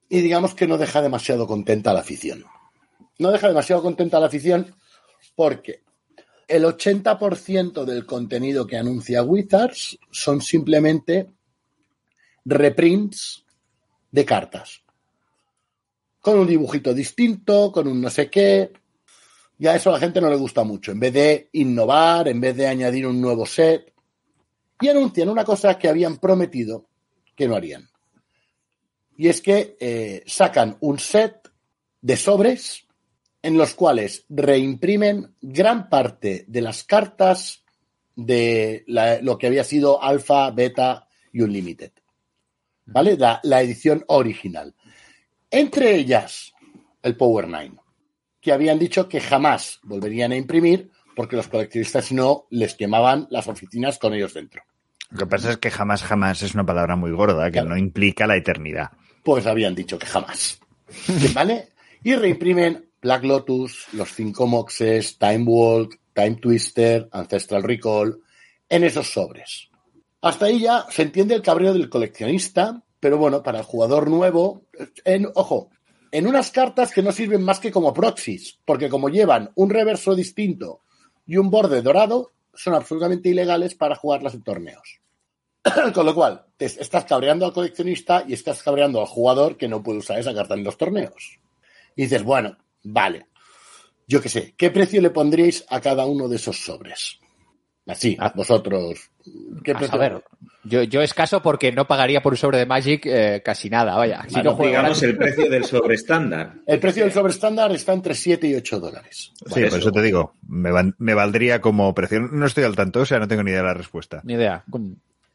y 0.08 0.20
digamos 0.20 0.54
que 0.54 0.66
no 0.66 0.76
deja 0.76 1.00
demasiado 1.00 1.46
contenta 1.46 1.90
a 1.90 1.94
la 1.94 2.00
afición. 2.00 2.44
No 3.18 3.30
deja 3.30 3.48
demasiado 3.48 3.82
contenta 3.82 4.18
a 4.18 4.20
la 4.20 4.26
afición 4.26 4.74
porque 5.34 5.81
el 6.52 6.64
80% 6.64 7.86
del 7.86 8.04
contenido 8.04 8.66
que 8.66 8.76
anuncia 8.76 9.22
Wizards 9.22 9.98
son 10.10 10.42
simplemente 10.42 11.30
reprints 12.44 13.42
de 14.10 14.24
cartas. 14.26 14.82
Con 16.20 16.38
un 16.38 16.46
dibujito 16.46 16.92
distinto, 16.92 17.72
con 17.72 17.88
un 17.88 18.02
no 18.02 18.10
sé 18.10 18.28
qué. 18.28 18.70
Ya 19.56 19.74
eso 19.74 19.88
a 19.88 19.94
la 19.94 19.98
gente 19.98 20.20
no 20.20 20.28
le 20.28 20.36
gusta 20.36 20.62
mucho. 20.62 20.92
En 20.92 21.00
vez 21.00 21.14
de 21.14 21.48
innovar, 21.52 22.28
en 22.28 22.38
vez 22.38 22.54
de 22.54 22.66
añadir 22.66 23.06
un 23.06 23.18
nuevo 23.18 23.46
set. 23.46 23.90
Y 24.78 24.88
anuncian 24.88 25.30
una 25.30 25.44
cosa 25.44 25.78
que 25.78 25.88
habían 25.88 26.18
prometido 26.18 26.86
que 27.34 27.48
no 27.48 27.56
harían. 27.56 27.88
Y 29.16 29.28
es 29.28 29.40
que 29.40 29.78
eh, 29.80 30.22
sacan 30.26 30.76
un 30.80 30.98
set 30.98 31.50
de 32.02 32.16
sobres 32.18 32.86
en 33.42 33.58
los 33.58 33.74
cuales 33.74 34.24
reimprimen 34.28 35.34
gran 35.40 35.88
parte 35.88 36.44
de 36.48 36.60
las 36.60 36.84
cartas 36.84 37.64
de 38.14 38.84
la- 38.86 39.20
lo 39.20 39.38
que 39.38 39.46
había 39.48 39.64
sido 39.64 40.02
Alpha, 40.02 40.50
Beta 40.50 41.08
y 41.32 41.40
Unlimited. 41.42 41.92
¿Vale? 42.86 43.16
La, 43.16 43.40
la 43.42 43.62
edición 43.62 44.04
original. 44.08 44.74
Entre 45.50 45.94
ellas, 45.96 46.52
el 47.02 47.16
Power 47.16 47.48
9, 47.48 47.72
que 48.40 48.52
habían 48.52 48.78
dicho 48.78 49.08
que 49.08 49.20
jamás 49.20 49.80
volverían 49.82 50.32
a 50.32 50.36
imprimir 50.36 50.90
porque 51.14 51.36
los 51.36 51.48
coleccionistas 51.48 52.10
no 52.12 52.46
les 52.50 52.74
quemaban 52.74 53.26
las 53.30 53.46
oficinas 53.48 53.98
con 53.98 54.14
ellos 54.14 54.34
dentro. 54.34 54.62
Lo 55.10 55.18
que 55.18 55.26
pasa 55.26 55.50
es 55.50 55.58
que 55.58 55.70
jamás, 55.70 56.02
jamás 56.02 56.42
es 56.42 56.54
una 56.54 56.64
palabra 56.64 56.96
muy 56.96 57.10
gorda, 57.12 57.44
que 57.46 57.52
Claro. 57.52 57.68
no 57.70 57.76
implica 57.76 58.26
la 58.26 58.36
eternidad. 58.36 58.90
Pues 59.22 59.46
habían 59.46 59.74
dicho 59.74 59.98
que 59.98 60.06
jamás. 60.06 60.58
¿Vale? 61.34 61.68
Y 62.02 62.14
reimprimen 62.14 62.90
Black 63.02 63.24
Lotus, 63.24 63.88
los 63.94 64.12
cinco 64.12 64.46
Moxes, 64.46 65.18
Time 65.18 65.44
Walk, 65.44 65.98
Time 66.14 66.36
Twister, 66.36 67.08
Ancestral 67.10 67.64
Recall, 67.64 68.20
en 68.68 68.84
esos 68.84 69.12
sobres. 69.12 69.68
Hasta 70.20 70.46
ahí 70.46 70.60
ya 70.60 70.86
se 70.88 71.02
entiende 71.02 71.34
el 71.34 71.42
cabreo 71.42 71.72
del 71.72 71.90
coleccionista, 71.90 72.80
pero 73.00 73.18
bueno, 73.18 73.42
para 73.42 73.58
el 73.58 73.64
jugador 73.64 74.08
nuevo, 74.08 74.66
en, 75.04 75.28
ojo, 75.34 75.70
en 76.12 76.28
unas 76.28 76.52
cartas 76.52 76.92
que 76.92 77.02
no 77.02 77.10
sirven 77.10 77.42
más 77.42 77.58
que 77.58 77.72
como 77.72 77.92
proxies, 77.92 78.60
porque 78.64 78.88
como 78.88 79.08
llevan 79.08 79.50
un 79.56 79.70
reverso 79.70 80.14
distinto 80.14 80.82
y 81.26 81.38
un 81.38 81.50
borde 81.50 81.82
dorado, 81.82 82.30
son 82.54 82.74
absolutamente 82.74 83.30
ilegales 83.30 83.74
para 83.74 83.96
jugarlas 83.96 84.34
en 84.34 84.44
torneos. 84.44 85.00
Con 85.92 86.06
lo 86.06 86.14
cual, 86.14 86.46
te 86.56 86.66
estás 86.66 87.04
cabreando 87.04 87.46
al 87.46 87.52
coleccionista 87.52 88.24
y 88.28 88.34
estás 88.34 88.62
cabreando 88.62 89.00
al 89.00 89.06
jugador 89.06 89.56
que 89.56 89.66
no 89.66 89.82
puede 89.82 89.98
usar 89.98 90.20
esa 90.20 90.34
carta 90.34 90.54
en 90.54 90.62
los 90.62 90.76
torneos. 90.76 91.40
Y 91.96 92.02
dices, 92.02 92.22
bueno, 92.22 92.56
vale. 92.84 93.26
Yo 94.06 94.20
qué 94.20 94.28
sé, 94.28 94.54
¿qué 94.56 94.70
precio 94.70 95.00
le 95.00 95.10
pondríais 95.10 95.64
a 95.68 95.80
cada 95.80 96.04
uno 96.06 96.28
de 96.28 96.36
esos 96.36 96.58
sobres? 96.64 97.18
Así, 97.86 98.16
Ah. 98.20 98.32
vosotros. 98.34 99.10
¿Qué 99.64 99.72
A 99.72 99.78
precio? 99.78 99.88
saber, 99.88 100.22
yo, 100.62 100.82
yo 100.84 101.02
escaso 101.02 101.42
porque 101.42 101.72
no 101.72 101.86
pagaría 101.88 102.22
por 102.22 102.32
un 102.32 102.36
sobre 102.36 102.58
de 102.58 102.66
Magic 102.66 103.06
eh, 103.06 103.42
casi 103.44 103.70
nada, 103.70 103.96
vaya. 103.96 104.22
Si 104.28 104.34
Bueno, 104.34 104.50
no 104.50 104.56
juego 104.56 104.70
Digamos 104.70 105.02
gratis- 105.02 105.02
el 105.08 105.16
precio 105.16 105.50
del 105.50 105.64
sobre 105.64 105.94
estándar. 105.96 106.54
El 106.66 106.78
precio 106.78 107.02
del 107.04 107.12
sobre 107.12 107.32
estándar 107.32 107.72
está 107.72 107.92
entre 107.92 108.14
7 108.14 108.46
y 108.48 108.54
8 108.54 108.78
dólares. 108.78 109.32
Sí, 109.46 109.64
por 109.64 109.78
eso 109.80 109.90
te 109.90 110.02
digo, 110.02 110.34
me, 110.46 110.70
van- 110.70 110.94
me 110.98 111.14
valdría 111.14 111.60
como 111.60 111.92
precio. 111.94 112.20
No 112.20 112.46
estoy 112.46 112.62
al 112.64 112.76
tanto, 112.76 113.00
o 113.00 113.06
sea, 113.06 113.18
no 113.18 113.26
tengo 113.26 113.42
ni 113.42 113.50
idea 113.50 113.62
de 113.62 113.66
la 113.68 113.74
respuesta. 113.74 114.20
Ni 114.24 114.34
idea. 114.34 114.64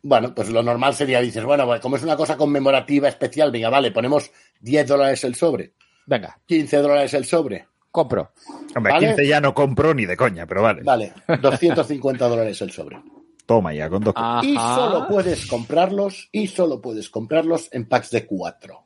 Bueno, 0.04 0.34
pues 0.34 0.50
lo 0.50 0.64
normal 0.64 0.94
sería, 0.94 1.20
dices, 1.20 1.44
bueno, 1.44 1.66
pues 1.66 1.82
como 1.82 1.98
es 1.98 2.04
una 2.04 2.16
cosa 2.16 2.38
conmemorativa 2.38 3.10
especial, 3.10 3.52
venga, 3.52 3.70
vale, 3.70 3.92
ponemos 3.92 4.32
10 4.62 4.88
dólares 4.88 5.24
el 5.26 5.36
sobre, 5.36 5.74
Venga, 6.08 6.40
15 6.48 6.78
dólares 6.78 7.14
el 7.14 7.26
sobre, 7.26 7.68
compro. 7.92 8.32
Hombre, 8.76 8.94
Vale. 8.94 9.08
15 9.10 9.28
ya 9.28 9.40
no 9.42 9.54
compro 9.54 9.94
ni 9.94 10.06
de 10.06 10.18
coña, 10.18 10.48
pero 10.48 10.64
vale. 10.64 10.82
vale, 10.84 11.14
250 11.42 12.28
dólares 12.28 12.60
el 12.62 12.72
sobre. 12.72 13.00
Toma 13.46 13.74
ya, 13.74 13.90
con 13.90 14.04
dos. 14.04 14.14
Ajá. 14.18 14.44
Y 14.46 14.56
solo 14.56 15.08
puedes 15.08 15.46
comprarlos, 15.46 16.28
y 16.32 16.48
solo 16.48 16.82
puedes 16.82 17.10
comprarlos 17.10 17.70
en 17.72 17.88
packs 17.88 18.10
de 18.12 18.26
4. 18.26 18.84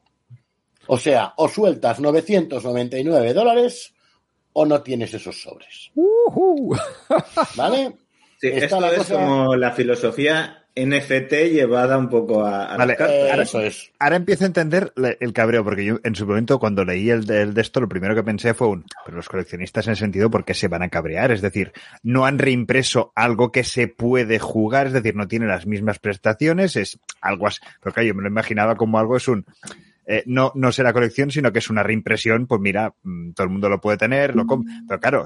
O 0.87 0.97
sea, 0.97 1.33
o 1.37 1.47
sueltas 1.47 1.99
999 1.99 3.33
dólares 3.33 3.93
o 4.53 4.65
no 4.65 4.81
tienes 4.81 5.13
esos 5.13 5.41
sobres. 5.41 5.91
Ujú. 5.95 6.75
¿Vale? 7.55 7.95
Sí, 8.39 8.47
Está 8.47 8.65
esto 8.65 8.81
la 8.81 8.91
es 8.91 8.97
cosa- 8.97 9.13
como 9.15 9.55
la 9.55 9.71
filosofía 9.71 10.60
NFT 10.75 11.33
llevada 11.51 11.97
un 11.97 12.09
poco 12.09 12.45
a, 12.45 12.73
a 12.73 12.77
Vale, 12.77 12.93
las 12.93 12.97
cartas. 12.97 13.15
Eh, 13.17 13.29
ahora- 13.31 13.43
eso 13.43 13.61
es. 13.61 13.91
Ahora 13.99 14.15
empiezo 14.15 14.43
a 14.45 14.47
entender 14.47 14.93
el 15.19 15.33
cabreo, 15.33 15.63
porque 15.63 15.85
yo 15.85 15.99
en 16.03 16.15
su 16.15 16.25
momento 16.25 16.59
cuando 16.59 16.85
leí 16.85 17.09
el 17.09 17.25
de, 17.25 17.41
el 17.43 17.53
de 17.53 17.61
esto, 17.61 17.79
lo 17.81 17.89
primero 17.89 18.15
que 18.15 18.23
pensé 18.23 18.53
fue 18.53 18.67
un, 18.69 18.85
pero 19.05 19.17
los 19.17 19.29
coleccionistas 19.29 19.87
en 19.87 19.91
el 19.91 19.97
sentido 19.97 20.29
porque 20.31 20.53
se 20.53 20.67
van 20.67 20.83
a 20.83 20.89
cabrear, 20.89 21.31
es 21.31 21.41
decir, 21.41 21.71
no 22.03 22.25
han 22.25 22.39
reimpreso 22.39 23.11
algo 23.15 23.51
que 23.51 23.63
se 23.63 23.87
puede 23.87 24.39
jugar, 24.39 24.87
es 24.87 24.93
decir, 24.93 25.15
no 25.15 25.27
tiene 25.27 25.45
las 25.45 25.65
mismas 25.67 25.99
prestaciones, 25.99 26.75
es 26.75 26.99
algo 27.21 27.47
así, 27.47 27.59
pero 27.81 27.93
claro, 27.93 28.07
yo 28.07 28.15
me 28.15 28.23
lo 28.23 28.29
imaginaba 28.29 28.75
como 28.75 28.97
algo, 28.97 29.17
es 29.17 29.27
un, 29.27 29.45
eh, 30.13 30.23
no, 30.25 30.51
no 30.55 30.71
será 30.71 30.91
colección, 30.91 31.31
sino 31.31 31.53
que 31.53 31.59
es 31.59 31.69
una 31.69 31.83
reimpresión, 31.83 32.45
pues 32.47 32.59
mira, 32.59 32.93
mm, 33.03 33.31
todo 33.31 33.45
el 33.45 33.51
mundo 33.51 33.69
lo 33.69 33.79
puede 33.79 33.97
tener, 33.97 34.35
lo 34.35 34.45
com- 34.45 34.65
pero 34.87 34.99
claro, 34.99 35.25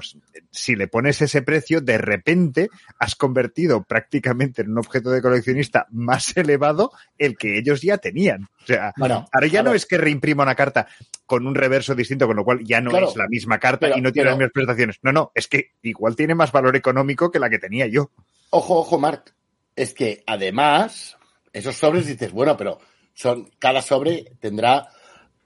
si 0.50 0.76
le 0.76 0.86
pones 0.86 1.20
ese 1.22 1.42
precio, 1.42 1.80
de 1.80 1.98
repente 1.98 2.68
has 2.98 3.16
convertido 3.16 3.82
prácticamente 3.82 4.62
en 4.62 4.70
un 4.70 4.78
objeto 4.78 5.10
de 5.10 5.20
coleccionista 5.22 5.86
más 5.90 6.36
elevado 6.36 6.92
el 7.18 7.36
que 7.36 7.58
ellos 7.58 7.82
ya 7.82 7.98
tenían. 7.98 8.44
O 8.62 8.66
sea, 8.66 8.92
Bueno, 8.96 9.26
ahora 9.32 9.46
ya 9.48 9.62
no 9.62 9.74
es 9.74 9.86
que 9.86 9.98
reimprima 9.98 10.42
una 10.42 10.54
carta 10.54 10.86
con 11.24 11.46
un 11.46 11.54
reverso 11.54 11.94
distinto, 11.94 12.26
con 12.26 12.36
lo 12.36 12.44
cual 12.44 12.60
ya 12.64 12.80
no 12.80 12.90
Claro. 12.90 13.08
es 13.08 13.16
la 13.16 13.26
misma 13.28 13.58
carta 13.58 13.86
Pero- 13.86 13.98
y 13.98 14.00
no 14.00 14.12
tiene 14.12 14.24
pero- 14.24 14.30
las 14.30 14.38
mismas 14.38 14.52
prestaciones. 14.52 14.98
No, 15.02 15.12
no, 15.12 15.32
es 15.34 15.48
que 15.48 15.72
igual 15.82 16.14
tiene 16.16 16.34
más 16.34 16.52
valor 16.52 16.76
económico 16.76 17.30
que 17.30 17.38
la 17.40 17.50
que 17.50 17.58
tenía 17.58 17.86
yo. 17.86 18.10
Ojo, 18.50 18.78
ojo, 18.78 18.98
Marc. 18.98 19.34
Es 19.74 19.92
que 19.94 20.22
además, 20.26 21.16
esos 21.52 21.76
sobres 21.76 22.06
dices, 22.06 22.30
bueno, 22.32 22.56
pero 22.56 22.78
son, 23.16 23.50
cada 23.58 23.80
sobre 23.82 24.32
tendrá, 24.40 24.88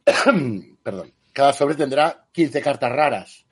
perdón, 0.82 1.12
cada 1.32 1.52
sobre 1.52 1.76
tendrá 1.76 2.26
15 2.32 2.60
cartas 2.60 2.90
raras. 2.92 3.44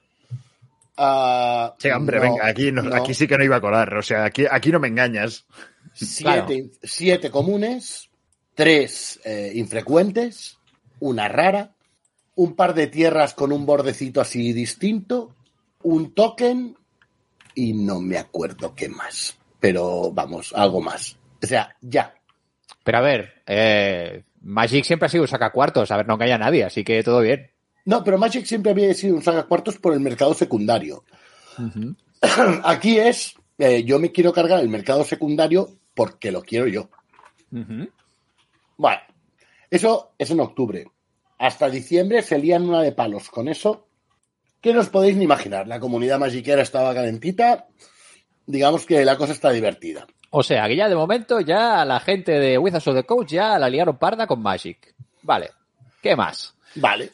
Ah, 0.96 1.74
Sí, 1.78 1.88
hombre, 1.90 2.16
no, 2.16 2.22
venga, 2.24 2.46
aquí, 2.46 2.72
no- 2.72 2.82
no. 2.82 2.96
aquí 2.96 3.14
sí 3.14 3.28
que 3.28 3.38
no 3.38 3.44
iba 3.44 3.56
a 3.56 3.60
colar. 3.60 3.94
O 3.96 4.02
sea, 4.02 4.24
aquí, 4.24 4.44
aquí 4.50 4.70
no 4.72 4.80
me 4.80 4.88
engañas. 4.88 5.46
Siete, 5.94 6.70
siete 6.82 7.30
comunes, 7.30 8.10
tres 8.54 9.20
eh, 9.24 9.52
infrecuentes, 9.54 10.58
una 10.98 11.28
rara, 11.28 11.74
un 12.34 12.56
par 12.56 12.74
de 12.74 12.88
tierras 12.88 13.34
con 13.34 13.52
un 13.52 13.64
bordecito 13.64 14.20
así 14.20 14.52
distinto, 14.52 15.34
un 15.82 16.12
token 16.14 16.76
y 17.54 17.72
no 17.74 18.00
me 18.00 18.18
acuerdo 18.18 18.74
qué 18.74 18.88
más. 18.88 19.36
Pero 19.60 20.10
vamos, 20.12 20.52
algo 20.54 20.80
más. 20.80 21.16
O 21.42 21.46
sea, 21.46 21.76
ya. 21.80 22.14
Pero 22.88 22.96
a 22.96 23.02
ver, 23.02 23.42
eh, 23.46 24.24
Magic 24.40 24.82
siempre 24.82 25.04
ha 25.04 25.08
sido 25.10 25.24
un 25.24 25.28
sacacuartos, 25.28 25.90
a 25.90 25.96
ver, 25.98 26.06
no 26.06 26.14
engaña 26.14 26.36
a 26.36 26.38
nadie, 26.38 26.64
así 26.64 26.84
que 26.84 27.02
todo 27.02 27.20
bien. 27.20 27.50
No, 27.84 28.02
pero 28.02 28.16
Magic 28.16 28.46
siempre 28.46 28.72
había 28.72 28.94
sido 28.94 29.14
un 29.14 29.20
sacacuartos 29.20 29.76
por 29.76 29.92
el 29.92 30.00
mercado 30.00 30.32
secundario. 30.32 31.04
Aquí 32.64 32.98
es, 32.98 33.34
eh, 33.58 33.84
yo 33.84 33.98
me 33.98 34.10
quiero 34.10 34.32
cargar 34.32 34.60
el 34.60 34.70
mercado 34.70 35.04
secundario 35.04 35.68
porque 35.94 36.32
lo 36.32 36.40
quiero 36.40 36.66
yo. 36.66 36.88
Ujú. 37.52 37.90
Bueno, 38.78 39.00
eso 39.68 40.14
es 40.16 40.30
en 40.30 40.40
octubre. 40.40 40.86
Hasta 41.38 41.68
diciembre 41.68 42.22
se 42.22 42.38
lían 42.38 42.66
una 42.66 42.80
de 42.80 42.92
palos 42.92 43.28
con 43.28 43.48
eso. 43.48 43.86
Que 44.62 44.72
no 44.72 44.80
os 44.80 44.88
podéis 44.88 45.14
ni 45.14 45.24
imaginar. 45.24 45.68
La 45.68 45.78
comunidad 45.78 46.18
magiquera 46.18 46.62
estaba 46.62 46.94
calentita. 46.94 47.66
Digamos 48.46 48.86
que 48.86 49.04
la 49.04 49.18
cosa 49.18 49.34
está 49.34 49.50
divertida. 49.50 50.06
O 50.30 50.42
sea, 50.42 50.66
que 50.68 50.76
ya 50.76 50.88
de 50.88 50.94
momento 50.94 51.40
ya 51.40 51.84
la 51.84 52.00
gente 52.00 52.32
de 52.32 52.58
Wizards 52.58 52.88
of 52.88 52.94
the 52.96 53.04
Coast 53.04 53.30
ya 53.30 53.58
la 53.58 53.68
liaron 53.70 53.96
parda 53.98 54.26
con 54.26 54.42
Magic. 54.42 54.94
Vale. 55.22 55.50
¿Qué 56.02 56.14
más? 56.14 56.54
Vale. 56.76 57.10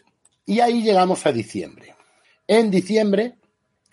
Y 0.46 0.60
ahí 0.60 0.82
llegamos 0.82 1.24
a 1.26 1.32
diciembre. 1.32 1.94
En 2.46 2.70
diciembre 2.70 3.34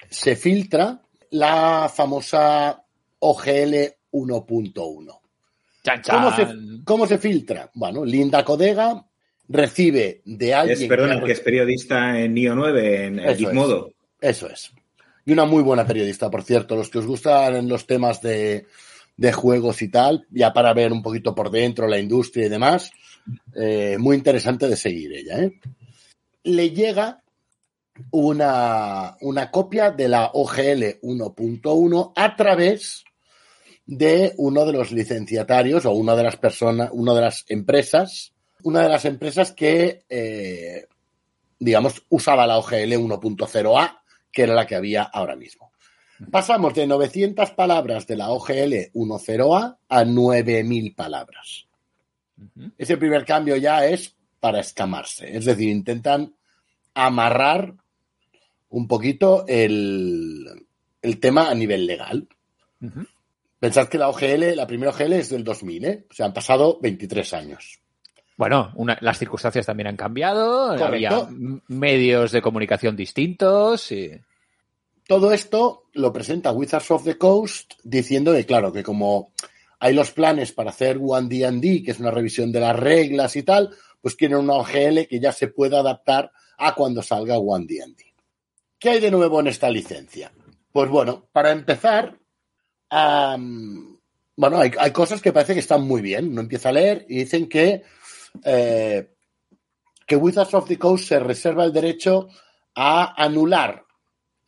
se 0.10 0.36
filtra 0.36 1.00
la 1.30 1.90
famosa 1.94 2.84
OGL 3.20 3.94
1.1. 4.12 5.20
Chan, 5.84 6.02
¿Cómo 6.10 6.36
se. 6.36 6.48
¿Cómo 6.84 7.08
se 7.08 7.18
filtra? 7.18 7.70
Bueno, 7.74 8.04
Linda 8.06 8.44
Codega 8.44 9.04
recibe 9.48 10.22
de 10.26 10.54
alguien. 10.54 10.82
Es, 10.82 10.88
perdona, 10.88 11.20
que- 11.20 11.26
que 11.28 11.32
es 11.32 11.40
periodista 11.40 12.20
en 12.20 12.34
Nio 12.34 12.54
9, 12.56 13.06
en, 13.06 13.20
Eso 13.20 13.30
es. 13.32 13.38
Gizmodo. 13.38 13.94
Eso 14.20 14.48
es. 14.50 14.72
Y 15.26 15.32
una 15.34 15.46
muy 15.46 15.64
buena 15.64 15.86
periodista, 15.86 16.30
por 16.30 16.44
cierto. 16.44 16.76
Los 16.76 16.90
que 16.90 17.00
os 17.00 17.06
gustan 17.08 17.68
los 17.68 17.88
temas 17.88 18.22
de, 18.22 18.68
de 19.22 19.32
juegos 19.32 19.84
y 19.84 19.88
tal, 19.90 20.26
ya 20.32 20.52
para 20.52 20.74
ver 20.74 20.92
un 20.92 21.04
poquito 21.04 21.36
por 21.36 21.52
dentro 21.52 21.88
la 21.88 22.00
industria 22.00 22.48
y 22.48 22.50
demás, 22.50 22.90
eh, 23.56 23.98
muy 24.00 24.18
interesante 24.18 24.68
de 24.68 24.76
seguir 24.76 25.14
ella. 25.14 25.44
¿eh? 25.44 25.60
Le 26.42 26.72
llega 26.72 27.22
una, 28.10 29.16
una 29.22 29.52
copia 29.52 29.92
de 29.92 30.08
la 30.08 30.32
OGL 30.34 31.02
1.1 31.04 32.14
a 32.16 32.36
través 32.36 33.04
de 33.86 34.34
uno 34.38 34.66
de 34.66 34.74
los 34.74 34.92
licenciatarios 34.92 35.86
o 35.86 35.92
una 35.92 36.16
de 36.16 36.24
las 36.24 36.38
personas, 36.38 36.90
una 36.92 37.14
de 37.14 37.22
las 37.22 37.46
empresas, 37.48 38.34
una 38.64 38.82
de 38.82 38.90
las 38.90 39.06
empresas 39.06 39.52
que, 39.52 40.04
eh, 40.10 40.88
digamos, 41.60 42.04
usaba 42.10 42.48
la 42.48 42.58
OGL 42.58 42.94
1.0A, 42.94 44.00
que 44.32 44.42
era 44.42 44.56
la 44.56 44.66
que 44.66 44.76
había 44.76 45.04
ahora 45.04 45.36
mismo. 45.36 45.61
Pasamos 46.30 46.74
de 46.76 46.86
900 46.88 47.52
palabras 47.52 48.06
de 48.06 48.16
la 48.16 48.30
OGL 48.30 48.92
1.0A 48.94 49.78
a 49.90 50.06
9000 50.06 50.94
palabras. 50.94 51.66
Ese 52.78 52.98
primer 52.98 53.26
cambio 53.26 53.56
ya 53.58 53.86
es 53.86 54.16
para 54.40 54.60
escamarse, 54.60 55.36
es 55.38 55.46
decir, 55.46 55.70
intentan 55.70 56.34
amarrar 56.94 57.74
un 58.70 58.88
poquito 58.88 59.46
el, 59.48 60.66
el 61.02 61.20
tema 61.20 61.50
a 61.50 61.56
nivel 61.56 61.86
legal. 61.86 62.28
Pensad 63.60 63.88
que 63.88 63.98
la 64.00 64.10
OGL, 64.10 64.56
la 64.56 64.66
primera 64.66 64.92
OGL 64.92 65.14
es 65.14 65.30
del 65.30 65.44
2000, 65.44 65.86
¿eh? 65.86 66.06
O 66.10 66.14
sea, 66.14 66.26
han 66.26 66.34
pasado 66.34 66.80
23 66.82 67.34
años. 67.34 67.80
Bueno, 68.38 68.72
una- 68.76 68.98
las 69.02 69.20
circunstancias 69.20 69.66
también 69.68 69.88
han 69.88 69.98
cambiado, 69.98 70.76
Correcto. 70.78 70.86
había 70.86 71.28
medios 71.68 72.32
de 72.32 72.42
comunicación 72.42 72.96
distintos 72.96 73.92
y... 73.92 74.12
Todo 75.12 75.34
esto 75.34 75.90
lo 75.92 76.14
presenta 76.14 76.54
Wizards 76.54 76.90
of 76.90 77.04
the 77.04 77.18
Coast 77.18 77.74
diciendo 77.84 78.32
que, 78.32 78.46
claro, 78.46 78.72
que 78.72 78.82
como 78.82 79.34
hay 79.78 79.94
los 79.94 80.12
planes 80.12 80.54
para 80.54 80.70
hacer 80.70 81.00
One 81.06 81.28
D&D, 81.28 81.84
que 81.84 81.92
es 81.92 82.00
una 82.00 82.12
revisión 82.12 82.50
de 82.54 82.62
las 82.62 82.80
reglas 82.80 83.36
y 83.36 83.44
tal, 83.44 83.76
pues 84.00 84.16
quieren 84.16 84.38
una 84.38 84.54
OGL 84.54 85.08
que 85.10 85.20
ya 85.20 85.34
se 85.34 85.50
pueda 85.50 85.82
adaptar 85.82 86.32
a 86.58 86.74
cuando 86.76 87.04
salga 87.04 87.38
One 87.38 87.66
D&D. 87.68 88.06
¿Qué 88.80 88.90
hay 88.92 89.00
de 89.02 89.12
nuevo 89.12 89.42
en 89.42 89.48
esta 89.48 89.70
licencia? 89.70 90.32
Pues 90.72 90.90
bueno, 90.90 91.28
para 91.34 91.52
empezar, 91.52 92.18
bueno, 92.90 94.60
hay, 94.60 94.92
cosas 94.94 95.22
que 95.22 95.34
parece 95.34 95.56
que 95.56 95.60
están 95.60 95.82
muy 95.82 96.02
bien. 96.02 96.30
Uno 96.30 96.40
empieza 96.40 96.70
a 96.70 96.72
leer 96.72 97.06
y 97.10 97.18
dicen 97.18 97.50
que, 97.50 97.84
eh, 98.46 99.14
que 100.08 100.16
Wizards 100.16 100.54
of 100.54 100.70
the 100.70 100.80
Coast 100.80 101.10
se 101.10 101.20
reserva 101.20 101.66
el 101.66 101.74
derecho 101.74 102.30
a 102.76 103.22
anular 103.22 103.91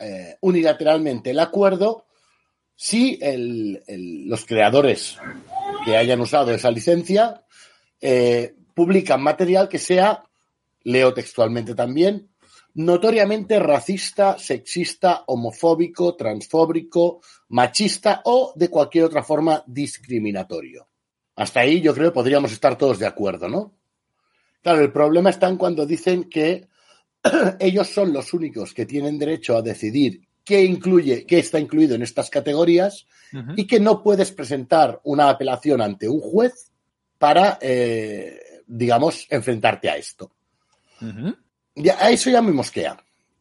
eh, 0.04 0.38
unilateralmente 0.42 1.32
el 1.32 1.40
acuerdo 1.40 2.06
si 2.76 3.20
los 3.88 4.46
creadores 4.46 5.18
que 5.86 5.96
hayan 5.96 6.20
usado 6.20 6.52
esa 6.52 6.72
licencia 6.72 7.44
eh, 8.02 8.56
publican 8.74 9.22
material 9.22 9.70
que 9.70 9.80
sea, 9.80 10.24
leo 10.84 11.14
textualmente 11.14 11.76
también, 11.76 12.30
notoriamente 12.74 13.60
racista, 13.60 14.38
sexista, 14.38 15.24
homofóbico, 15.28 16.16
transfóbico, 16.16 17.22
machista 17.50 18.22
o 18.26 18.54
de 18.56 18.70
cualquier 18.70 19.06
otra 19.06 19.24
forma 19.24 19.64
discriminatorio. 19.68 20.90
Hasta 21.36 21.62
ahí 21.62 21.82
yo 21.82 21.94
creo 21.94 22.10
que 22.10 22.16
podríamos 22.16 22.52
estar 22.52 22.78
todos 22.78 23.00
de 23.00 23.08
acuerdo, 23.08 23.48
¿no? 23.48 23.78
Claro, 24.62 24.82
el 24.82 24.92
problema 24.92 25.30
está 25.30 25.48
en 25.48 25.58
cuando 25.58 25.86
dicen 25.86 26.30
que 26.30 26.68
ellos 27.60 27.88
son 27.88 28.14
los 28.14 28.34
únicos 28.34 28.74
que 28.74 28.86
tienen 28.86 29.18
derecho 29.18 29.56
a 29.56 29.62
decidir 29.62 30.22
qué 30.44 30.64
incluye, 30.64 31.26
qué 31.26 31.40
está 31.40 31.60
incluido 31.60 31.96
en 31.96 32.02
estas 32.02 32.30
categorías 32.30 33.08
y 33.56 33.66
que 33.66 33.80
no 33.80 34.04
puedes 34.04 34.32
presentar 34.32 35.00
una 35.06 35.30
apelación 35.30 35.82
ante 35.82 36.08
un 36.08 36.20
juez 36.20 36.72
para, 37.18 37.58
eh, 37.62 38.62
digamos, 38.68 39.26
enfrentarte 39.30 39.90
a 39.90 39.98
esto. 39.98 40.32
Ya, 41.76 41.98
a 42.00 42.12
eso 42.12 42.30
ya 42.30 42.42
me 42.42 42.52
mosquea. 42.52 42.98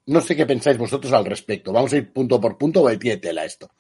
No 0.06 0.20
sé 0.20 0.34
qué 0.34 0.46
pensáis 0.46 0.78
vosotros 0.78 1.12
al 1.12 1.26
respecto. 1.26 1.72
Vamos 1.72 1.92
a 1.92 1.98
ir 1.98 2.12
punto 2.12 2.40
por 2.40 2.56
punto, 2.56 2.82
o 2.82 2.98
tela 2.98 3.44
esto. 3.44 3.70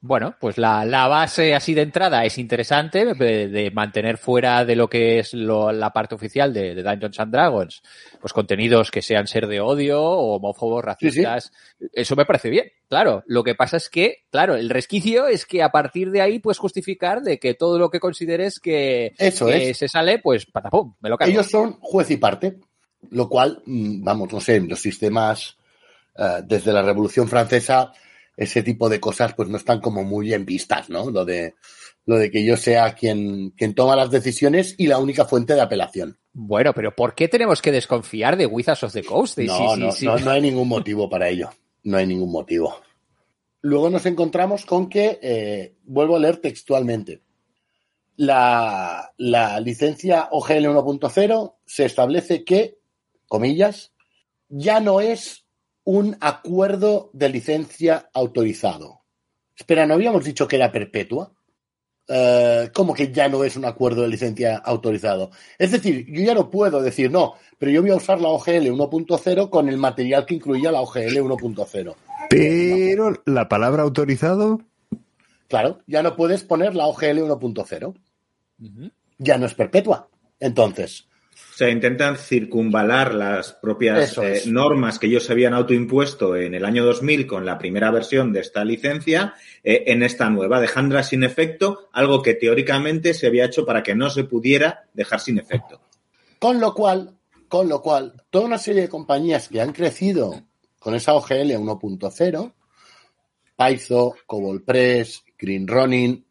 Bueno, 0.00 0.36
pues 0.38 0.58
la, 0.58 0.84
la 0.84 1.08
base 1.08 1.56
así 1.56 1.74
de 1.74 1.82
entrada 1.82 2.24
es 2.24 2.38
interesante, 2.38 3.14
de, 3.14 3.48
de 3.48 3.70
mantener 3.72 4.16
fuera 4.16 4.64
de 4.64 4.76
lo 4.76 4.88
que 4.88 5.18
es 5.18 5.34
lo- 5.34 5.72
la 5.72 5.92
parte 5.92 6.14
oficial 6.14 6.52
de, 6.54 6.76
de 6.76 6.82
Dungeons 6.84 7.18
and 7.18 7.32
Dragons, 7.32 7.82
pues 8.20 8.32
contenidos 8.32 8.92
que 8.92 9.02
sean 9.02 9.26
ser 9.26 9.48
de 9.48 9.60
odio, 9.60 10.00
o 10.00 10.36
homófobos, 10.36 10.84
Sí, 11.00 11.10
sí. 11.10 11.22
racistas. 11.24 11.52
Eso 11.92 12.14
me 12.14 12.24
parece 12.26 12.48
bien, 12.48 12.70
claro. 12.88 13.24
Lo 13.26 13.42
que 13.42 13.56
pasa 13.56 13.76
es 13.76 13.90
que, 13.90 14.18
claro, 14.30 14.54
el 14.54 14.70
resquicio 14.70 15.26
es 15.26 15.44
que 15.46 15.64
a 15.64 15.70
partir 15.70 16.12
de 16.12 16.20
ahí 16.20 16.38
puedes 16.38 16.58
justificar 16.58 17.22
de 17.22 17.40
que 17.40 17.54
todo 17.54 17.76
lo 17.80 17.90
que 17.90 17.98
consideres 17.98 18.60
que, 18.60 19.14
Eso 19.18 19.46
que 19.46 19.70
es. 19.70 19.78
se 19.78 19.88
sale, 19.88 20.20
pues 20.20 20.46
patapum, 20.46 20.94
me 21.00 21.08
lo 21.08 21.18
cargo. 21.18 21.32
Ellos 21.32 21.50
son 21.50 21.72
juez 21.80 22.08
y 22.12 22.18
parte, 22.18 22.56
lo 23.10 23.28
cual, 23.28 23.62
mm, 23.66 24.04
vamos, 24.04 24.32
no 24.32 24.40
sé, 24.40 24.54
en 24.56 24.68
los 24.68 24.80
sistemas 24.80 25.56
eh, 26.16 26.42
desde 26.44 26.72
la 26.72 26.82
Revolución 26.82 27.26
Francesa, 27.26 27.92
ese 28.38 28.62
tipo 28.62 28.88
de 28.88 29.00
cosas 29.00 29.34
pues 29.34 29.48
no 29.48 29.56
están 29.56 29.80
como 29.80 30.04
muy 30.04 30.26
bien 30.26 30.46
vistas, 30.46 30.88
¿no? 30.88 31.10
Lo 31.10 31.24
de, 31.24 31.54
lo 32.06 32.16
de 32.16 32.30
que 32.30 32.44
yo 32.44 32.56
sea 32.56 32.94
quien, 32.94 33.50
quien 33.50 33.74
toma 33.74 33.96
las 33.96 34.12
decisiones 34.12 34.76
y 34.78 34.86
la 34.86 34.98
única 34.98 35.24
fuente 35.24 35.54
de 35.54 35.60
apelación. 35.60 36.16
Bueno, 36.32 36.72
pero 36.72 36.94
¿por 36.94 37.16
qué 37.16 37.26
tenemos 37.26 37.60
que 37.60 37.72
desconfiar 37.72 38.36
de 38.36 38.46
Wizards 38.46 38.84
of 38.84 38.92
the 38.92 39.02
Coast? 39.02 39.38
No, 39.38 39.58
Sí, 39.58 39.64
sí, 39.74 39.80
no, 39.80 39.92
sí. 39.92 40.06
no, 40.06 40.18
no 40.18 40.30
hay 40.30 40.40
ningún 40.40 40.68
motivo 40.68 41.10
para 41.10 41.28
ello. 41.28 41.50
No 41.82 41.96
hay 41.96 42.06
ningún 42.06 42.30
motivo. 42.30 42.76
Luego 43.60 43.90
nos 43.90 44.06
encontramos 44.06 44.64
con 44.64 44.88
que, 44.88 45.18
eh, 45.20 45.74
vuelvo 45.84 46.14
a 46.14 46.20
leer 46.20 46.36
textualmente, 46.36 47.22
la, 48.14 49.12
la 49.16 49.58
licencia 49.58 50.28
OGL 50.30 50.66
1.0 50.66 51.54
se 51.66 51.84
establece 51.84 52.44
que, 52.44 52.78
comillas, 53.26 53.92
ya 54.48 54.78
no 54.78 55.00
es 55.00 55.44
un 55.88 56.18
acuerdo 56.20 57.08
de 57.14 57.30
licencia 57.30 58.10
autorizado. 58.12 59.00
Espera, 59.56 59.86
¿no 59.86 59.94
habíamos 59.94 60.22
dicho 60.22 60.46
que 60.46 60.56
era 60.56 60.70
perpetua? 60.70 61.32
Eh, 62.06 62.68
¿Cómo 62.74 62.92
que 62.92 63.10
ya 63.10 63.30
no 63.30 63.42
es 63.42 63.56
un 63.56 63.64
acuerdo 63.64 64.02
de 64.02 64.08
licencia 64.08 64.58
autorizado? 64.58 65.30
Es 65.56 65.72
decir, 65.72 66.04
yo 66.06 66.22
ya 66.22 66.34
no 66.34 66.50
puedo 66.50 66.82
decir, 66.82 67.10
no, 67.10 67.36
pero 67.56 67.72
yo 67.72 67.80
voy 67.80 67.92
a 67.92 67.96
usar 67.96 68.20
la 68.20 68.28
OGL 68.28 68.68
1.0 68.70 69.48
con 69.48 69.70
el 69.70 69.78
material 69.78 70.26
que 70.26 70.34
incluía 70.34 70.70
la 70.70 70.82
OGL 70.82 71.22
1.0. 71.22 71.94
Pero 72.28 73.22
la 73.24 73.48
palabra 73.48 73.82
autorizado. 73.82 74.60
Claro, 75.48 75.78
ya 75.86 76.02
no 76.02 76.16
puedes 76.16 76.44
poner 76.44 76.74
la 76.74 76.84
OGL 76.84 77.20
1.0. 77.20 77.94
Ya 79.16 79.38
no 79.38 79.46
es 79.46 79.54
perpetua. 79.54 80.10
Entonces, 80.38 81.08
sea, 81.58 81.70
intentan 81.70 82.16
circunvalar 82.16 83.14
las 83.14 83.52
propias 83.52 84.16
eh, 84.18 84.42
normas 84.46 85.00
que 85.00 85.08
ellos 85.08 85.28
habían 85.28 85.54
autoimpuesto 85.54 86.36
en 86.36 86.54
el 86.54 86.64
año 86.64 86.84
2000 86.84 87.26
con 87.26 87.44
la 87.44 87.58
primera 87.58 87.90
versión 87.90 88.32
de 88.32 88.38
esta 88.38 88.64
licencia 88.64 89.34
eh, 89.64 89.82
en 89.88 90.04
esta 90.04 90.30
nueva, 90.30 90.60
dejándola 90.60 91.02
sin 91.02 91.24
efecto, 91.24 91.88
algo 91.92 92.22
que 92.22 92.34
teóricamente 92.34 93.12
se 93.12 93.26
había 93.26 93.46
hecho 93.46 93.66
para 93.66 93.82
que 93.82 93.96
no 93.96 94.08
se 94.08 94.22
pudiera 94.22 94.84
dejar 94.94 95.18
sin 95.18 95.40
efecto. 95.40 95.80
Con 96.38 96.60
lo 96.60 96.72
cual, 96.74 97.18
con 97.48 97.68
lo 97.68 97.82
cual, 97.82 98.22
toda 98.30 98.44
una 98.46 98.58
serie 98.58 98.82
de 98.82 98.88
compañías 98.88 99.48
que 99.48 99.60
han 99.60 99.72
crecido 99.72 100.40
con 100.78 100.94
esa 100.94 101.14
OGL 101.14 101.54
1.0, 101.54 102.52
Paizo, 103.56 104.14
Cobolpress, 104.26 105.24
Green 105.36 105.66
Running, 105.66 106.24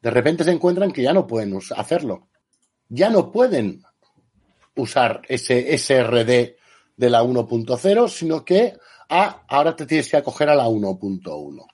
de 0.00 0.10
repente 0.10 0.42
se 0.42 0.50
encuentran 0.50 0.90
que 0.90 1.02
ya 1.02 1.12
no 1.12 1.24
pueden 1.24 1.56
hacerlo. 1.76 2.26
Ya 2.88 3.10
no 3.10 3.30
pueden 3.30 3.84
usar 4.76 5.22
ese 5.28 5.76
SRD 5.78 6.56
de 6.96 7.10
la 7.10 7.22
1.0, 7.22 8.08
sino 8.08 8.44
que 8.44 8.74
ah, 9.08 9.42
ahora 9.48 9.74
te 9.76 9.86
tienes 9.86 10.08
que 10.08 10.16
acoger 10.16 10.48
a 10.48 10.54
la 10.54 10.66
1.1. 10.68 11.66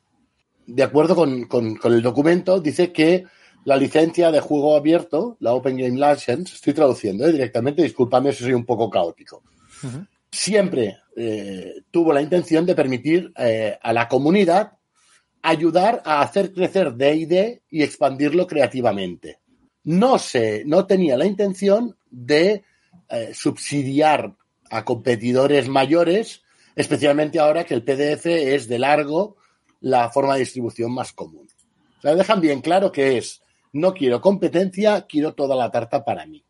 De 0.67 0.83
acuerdo 0.83 1.15
con, 1.17 1.45
con- 1.47 1.77
con 1.77 1.93
el 1.95 2.03
documento, 2.03 2.61
dice 2.61 2.93
que 2.93 3.25
la 3.65 3.77
licencia 3.77 4.31
de 4.31 4.41
juego 4.41 4.77
abierto, 4.77 5.37
la 5.41 5.53
Open 5.55 5.77
Game 5.77 5.97
License, 5.99 6.55
estoy 6.55 6.73
traduciendo 6.75 7.27
¿eh? 7.27 7.33
directamente, 7.33 7.83
discúlpame 7.83 8.33
si 8.33 8.45
soy 8.45 8.53
un 8.55 8.65
poco 8.65 8.89
caótico, 8.89 9.43
siempre 10.31 10.99
eh, 11.17 11.75
tuvo 11.91 12.13
la 12.13 12.23
intención 12.23 12.65
de 12.67 12.75
permitir 12.75 13.33
eh, 13.37 13.79
a 13.83 13.93
la 13.93 14.09
comunidad 14.09 14.73
ayudar 15.43 16.03
a 16.05 16.21
hacer 16.21 16.53
crecer 16.53 16.95
D&D 16.95 17.63
y 17.71 17.83
expandirlo 17.83 18.47
creativamente. 18.47 19.39
No 19.85 20.19
se, 20.19 20.65
no 20.67 20.87
tenía 20.87 21.17
la 21.17 21.27
intención 21.27 21.97
de 22.11 22.65
eh, 23.11 23.33
subsidiar 23.35 24.35
a 24.71 24.85
competidores 24.85 25.69
mayores, 25.69 26.43
especialmente 26.77 27.39
ahora 27.39 27.65
que 27.65 27.75
el 27.75 27.83
PDF 27.83 28.27
es 28.27 28.69
de 28.69 28.79
largo 28.79 29.37
la 29.81 30.11
forma 30.11 30.35
de 30.35 30.41
distribución 30.41 30.93
más 30.93 31.13
común. 31.13 31.49
O 31.99 32.03
sea, 32.03 32.15
dejan 32.15 32.41
bien 32.41 32.61
claro 32.61 32.93
que 32.93 33.19
es, 33.19 33.43
no 33.73 33.95
quiero 33.95 34.21
competencia, 34.21 35.07
quiero 35.09 35.35
toda 35.35 35.57
la 35.57 35.71
tarta 35.71 36.05
para 36.05 36.27
mí. 36.27 36.45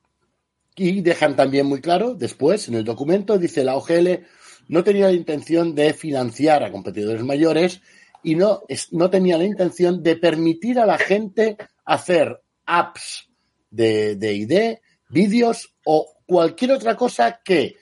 Y 0.76 1.00
dejan 1.00 1.36
también 1.36 1.66
muy 1.66 1.80
claro, 1.80 2.14
después 2.14 2.68
en 2.68 2.74
el 2.74 2.84
documento, 2.84 3.38
dice 3.38 3.64
la 3.64 3.76
OGL, 3.76 4.24
no 4.68 4.84
tenía 4.84 5.06
la 5.06 5.12
intención 5.12 5.74
de 5.74 5.92
financiar 5.92 6.62
a 6.62 6.70
competidores 6.70 7.22
mayores 7.24 7.80
y 8.22 8.34
no, 8.34 8.62
no 8.92 9.10
tenía 9.10 9.38
la 9.38 9.44
intención 9.44 10.02
de 10.02 10.16
permitir 10.16 10.78
a 10.78 10.86
la 10.86 10.98
gente 10.98 11.56
hacer 11.84 12.42
apps 12.66 13.28
de 13.70 14.16
de 14.16 14.34
ID, 14.34 14.78
vídeos 15.08 15.74
o 15.84 16.17
cualquier 16.28 16.72
otra 16.72 16.94
cosa 16.94 17.40
que 17.42 17.76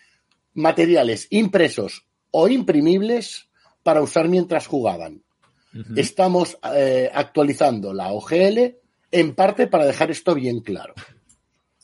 materiales 0.55 1.27
impresos 1.31 2.07
o 2.31 2.47
imprimibles 2.47 3.49
para 3.83 4.01
usar 4.01 4.29
mientras 4.29 4.69
jugaban. 4.69 5.25
Estamos 5.97 6.57
eh, 6.75 7.11
actualizando 7.13 7.93
la 7.93 8.13
OGL 8.13 8.77
en 9.11 9.35
parte 9.35 9.67
para 9.67 9.85
dejar 9.85 10.11
esto 10.11 10.35
bien 10.35 10.61
claro. 10.61 10.95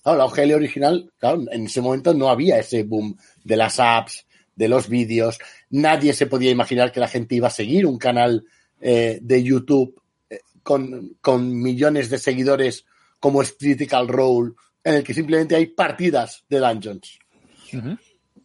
Claro, 0.02 0.18
la 0.18 0.24
OGL 0.24 0.54
original, 0.54 1.12
claro, 1.18 1.42
en 1.50 1.66
ese 1.66 1.82
momento 1.82 2.14
no 2.14 2.30
había 2.30 2.58
ese 2.58 2.84
boom 2.84 3.18
de 3.44 3.56
las 3.56 3.80
apps, 3.80 4.24
de 4.54 4.68
los 4.68 4.88
vídeos. 4.88 5.38
Nadie 5.68 6.14
se 6.14 6.26
podía 6.26 6.52
imaginar 6.52 6.92
que 6.92 7.00
la 7.00 7.08
gente 7.08 7.34
iba 7.34 7.48
a 7.48 7.50
seguir 7.50 7.86
un 7.86 7.98
canal 7.98 8.46
eh, 8.80 9.18
de 9.20 9.42
YouTube 9.42 10.00
eh, 10.30 10.38
con, 10.62 11.16
con 11.20 11.60
millones 11.60 12.08
de 12.08 12.18
seguidores 12.18 12.86
como 13.18 13.42
es 13.42 13.52
Critical 13.52 14.08
Role, 14.08 14.52
en 14.84 14.94
el 14.94 15.04
que 15.04 15.14
simplemente 15.14 15.56
hay 15.56 15.66
partidas 15.66 16.44
de 16.48 16.58
Dungeons. 16.58 17.18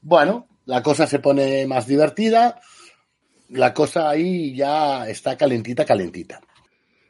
Bueno, 0.01 0.47
la 0.65 0.83
cosa 0.83 1.07
se 1.07 1.19
pone 1.19 1.65
más 1.65 1.87
divertida. 1.87 2.59
La 3.49 3.73
cosa 3.73 4.09
ahí 4.09 4.55
ya 4.55 5.07
está 5.07 5.37
calentita, 5.37 5.85
calentita. 5.85 6.41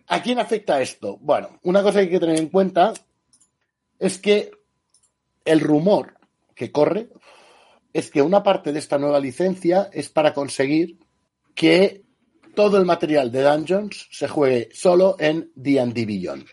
¿A 0.07 0.21
quién 0.21 0.39
afecta 0.39 0.81
esto? 0.81 1.17
Bueno, 1.17 1.59
una 1.63 1.81
cosa 1.81 1.99
que 1.99 2.05
hay 2.05 2.09
que 2.09 2.19
tener 2.19 2.37
en 2.37 2.49
cuenta 2.49 2.93
es 3.99 4.19
que 4.19 4.51
el 5.43 5.59
rumor 5.59 6.17
que 6.55 6.71
corre 6.71 7.09
es 7.93 8.11
que 8.11 8.21
una 8.21 8.43
parte 8.43 8.71
de 8.71 8.79
esta 8.79 8.97
nueva 8.97 9.19
licencia 9.19 9.89
es 9.91 10.09
para 10.09 10.33
conseguir 10.33 10.99
que 11.55 12.03
todo 12.55 12.77
el 12.77 12.85
material 12.85 13.31
de 13.31 13.43
Dungeons 13.43 14.07
se 14.11 14.27
juegue 14.27 14.69
solo 14.71 15.15
en 15.19 15.51
D&D 15.55 16.05
Beyond. 16.05 16.45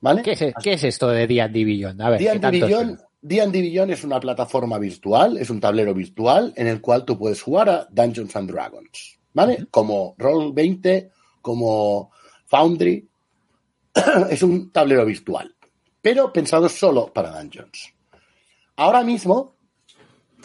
¿Vale? 0.00 0.22
¿Qué, 0.22 0.32
es, 0.32 0.54
qué 0.62 0.72
es 0.72 0.84
esto 0.84 1.08
de 1.08 1.26
D&D 1.26 1.64
Beyond? 1.64 2.00
A 2.00 2.10
ver, 2.10 2.18
¿qué 2.20 2.38
D&D 2.38 2.60
Beyond, 3.22 3.52
Beyond 3.52 3.90
es 3.92 4.02
una 4.02 4.18
plataforma 4.18 4.78
virtual, 4.78 5.36
es 5.36 5.50
un 5.50 5.60
tablero 5.60 5.92
virtual 5.92 6.52
en 6.56 6.66
el 6.66 6.80
cual 6.80 7.04
tú 7.04 7.18
puedes 7.18 7.42
jugar 7.42 7.68
a 7.68 7.86
Dungeons 7.90 8.34
and 8.34 8.50
Dragons, 8.50 9.18
¿vale? 9.34 9.66
Como 9.70 10.16
Roll20, 10.16 11.10
como 11.42 12.10
Foundry, 12.46 13.06
es 14.30 14.42
un 14.42 14.70
tablero 14.70 15.04
virtual, 15.04 15.54
pero 16.00 16.32
pensado 16.32 16.68
solo 16.68 17.12
para 17.12 17.38
Dungeons. 17.38 17.92
Ahora 18.76 19.02
mismo, 19.02 19.56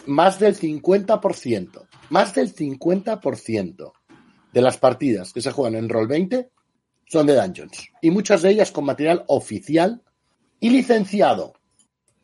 más 0.08 0.38
del 0.38 0.58
50%, 0.58 1.88
más 2.10 2.36
del 2.36 2.54
50% 2.54 3.94
de 4.52 4.62
las 4.62 4.78
partidas 4.78 5.32
que 5.32 5.42
se 5.42 5.52
juegan 5.52 5.76
en 5.76 5.90
Roll20 5.90 6.50
son 7.06 7.28
de 7.28 7.36
Dungeons, 7.36 7.90
y 8.02 8.12
muchas 8.12 8.42
de 8.42 8.52
ellas 8.52 8.72
con 8.72 8.86
material 8.86 9.24
oficial 9.28 10.02
y 10.60 10.70
licenciado. 10.70 11.54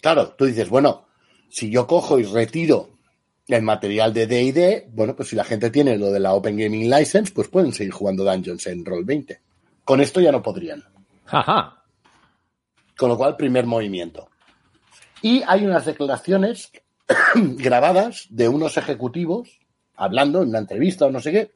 Claro, 0.01 0.33
tú 0.33 0.45
dices, 0.45 0.69
bueno, 0.69 1.05
si 1.49 1.69
yo 1.69 1.85
cojo 1.85 2.19
y 2.19 2.23
retiro 2.23 2.89
el 3.47 3.61
material 3.61 4.13
de 4.13 4.27
D&D, 4.27 4.89
bueno, 4.93 5.15
pues 5.15 5.29
si 5.29 5.35
la 5.35 5.43
gente 5.43 5.69
tiene 5.69 5.97
lo 5.97 6.11
de 6.11 6.19
la 6.19 6.33
Open 6.33 6.57
Gaming 6.57 6.89
License, 6.89 7.31
pues 7.33 7.49
pueden 7.49 7.73
seguir 7.73 7.93
jugando 7.93 8.23
Dungeons 8.23 8.65
en 8.67 8.85
Roll20. 8.85 9.39
Con 9.83 9.99
esto 9.99 10.21
ya 10.21 10.31
no 10.31 10.41
podrían. 10.41 10.83
Ajá. 11.27 11.83
Con 12.97 13.09
lo 13.09 13.17
cual, 13.17 13.35
primer 13.35 13.65
movimiento. 13.65 14.29
Y 15.21 15.43
hay 15.45 15.65
unas 15.65 15.85
declaraciones 15.85 16.71
grabadas 17.35 18.27
de 18.29 18.47
unos 18.47 18.77
ejecutivos, 18.77 19.59
hablando 19.95 20.41
en 20.41 20.49
una 20.49 20.59
entrevista 20.59 21.05
o 21.05 21.11
no 21.11 21.19
sé 21.19 21.31
qué, 21.31 21.51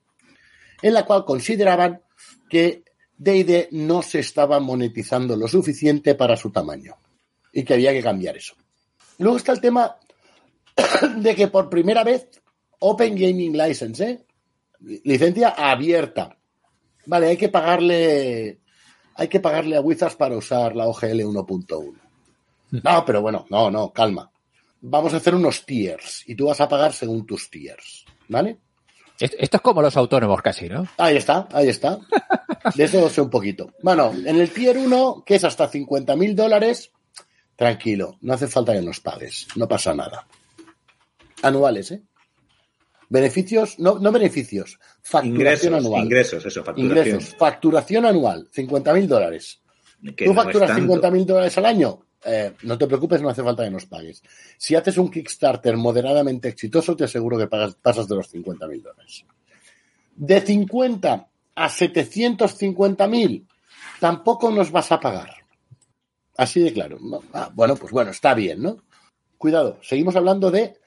en 0.81 0.93
la 0.93 1.05
cual 1.05 1.25
consideraban 1.25 2.01
que 2.49 2.83
D&D 3.17 3.69
no 3.71 4.01
se 4.01 4.19
estaba 4.19 4.59
monetizando 4.59 5.35
lo 5.35 5.47
suficiente 5.47 6.15
para 6.15 6.35
su 6.35 6.51
tamaño 6.51 6.95
y 7.53 7.63
que 7.63 7.73
había 7.73 7.93
que 7.93 8.03
cambiar 8.03 8.37
eso. 8.37 8.55
Luego 9.19 9.37
está 9.37 9.53
el 9.53 9.61
tema 9.61 9.95
de 11.17 11.35
que 11.35 11.47
por 11.47 11.69
primera 11.69 12.03
vez 12.03 12.27
Open 12.79 13.15
Gaming 13.15 13.57
License, 13.57 14.03
¿eh? 14.03 14.25
licencia 15.03 15.49
abierta. 15.49 16.37
Vale, 17.05 17.27
hay 17.27 17.37
que 17.37 17.49
pagarle 17.49 18.59
hay 19.15 19.27
que 19.29 19.39
pagarle 19.39 19.77
a 19.77 19.81
Wizards 19.81 20.15
para 20.15 20.35
usar 20.35 20.75
la 20.75 20.87
OGL 20.87 21.21
1.1. 21.21 21.93
No, 22.71 23.05
pero 23.05 23.21
bueno, 23.21 23.45
no, 23.49 23.71
no, 23.71 23.93
calma. 23.93 24.29
Vamos 24.81 25.13
a 25.13 25.17
hacer 25.17 25.33
unos 25.33 25.65
tiers 25.65 26.23
y 26.27 26.35
tú 26.35 26.47
vas 26.47 26.59
a 26.59 26.67
pagar 26.67 26.91
según 26.91 27.25
tus 27.25 27.49
tiers, 27.49 28.05
¿vale? 28.27 28.59
Esto 29.19 29.57
es 29.57 29.61
como 29.61 29.81
los 29.81 29.95
autónomos 29.95 30.41
casi, 30.41 30.67
¿no? 30.67 30.87
Ahí 30.97 31.15
está, 31.17 31.47
ahí 31.53 31.69
está. 31.69 31.99
De 32.75 32.83
eso 32.83 33.09
sé 33.09 33.21
un 33.21 33.29
poquito. 33.29 33.71
Bueno, 33.81 34.13
en 34.25 34.39
el 34.39 34.49
tier 34.51 34.77
1, 34.77 35.23
que 35.25 35.35
es 35.35 35.43
hasta 35.43 35.67
50 35.67 36.15
mil 36.15 36.35
dólares, 36.35 36.91
tranquilo, 37.55 38.17
no 38.21 38.33
hace 38.33 38.47
falta 38.47 38.73
que 38.73 38.81
nos 38.81 38.99
pagues, 38.99 39.47
no 39.55 39.67
pasa 39.67 39.93
nada. 39.93 40.27
Anuales, 41.41 41.91
¿eh? 41.91 42.01
Beneficios, 43.07 43.77
no, 43.79 43.99
no 43.99 44.11
beneficios, 44.11 44.79
facturación 45.03 45.73
Ingresos, 45.73 45.73
anual. 45.85 46.03
ingresos, 46.05 46.45
eso, 46.45 46.63
facturación. 46.63 47.07
Ingresos, 47.07 47.35
facturación 47.37 48.05
anual, 48.05 48.47
50 48.51 48.93
mil 48.93 49.07
dólares. 49.07 49.61
Que 50.17 50.25
¿Tú 50.25 50.33
no 50.33 50.41
facturas 50.41 50.69
tanto. 50.69 50.81
50 50.83 51.11
mil 51.11 51.25
dólares 51.25 51.57
al 51.57 51.65
año? 51.65 52.04
Eh, 52.25 52.53
no 52.63 52.77
te 52.77 52.87
preocupes, 52.87 53.21
no 53.21 53.29
hace 53.29 53.43
falta 53.43 53.63
que 53.63 53.69
nos 53.69 53.85
pagues. 53.85 54.23
Si 54.57 54.75
haces 54.75 54.97
un 54.97 55.11
Kickstarter 55.11 55.77
moderadamente 55.77 56.47
exitoso, 56.49 56.95
te 56.95 57.03
aseguro 57.03 57.37
que 57.37 57.47
pagas- 57.47 57.75
pasas 57.75 58.07
de 58.07 58.15
los 58.15 58.27
50 58.29 58.67
mil 58.67 58.81
dólares. 58.81 59.25
De 60.15 60.41
50 60.41 61.27
a 61.55 61.69
750 61.69 63.07
mil, 63.07 63.47
tampoco 63.99 64.49
nos 64.49 64.71
vas 64.71 64.91
a 64.91 64.99
pagar. 64.99 65.31
Así 66.37 66.61
de 66.61 66.73
claro. 66.73 66.97
Ah, 67.33 67.49
bueno, 67.53 67.75
pues 67.75 67.91
bueno, 67.91 68.11
está 68.11 68.33
bien, 68.33 68.61
¿no? 68.61 68.77
Cuidado, 69.37 69.77
seguimos 69.81 70.15
hablando 70.15 70.49
de 70.51 70.77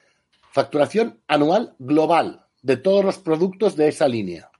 facturación 0.53 1.20
anual 1.29 1.74
global 1.79 2.46
de 2.62 2.77
todos 2.77 3.05
los 3.05 3.18
productos 3.18 3.77
de 3.77 3.88
esa 3.88 4.09
línea. 4.09 4.51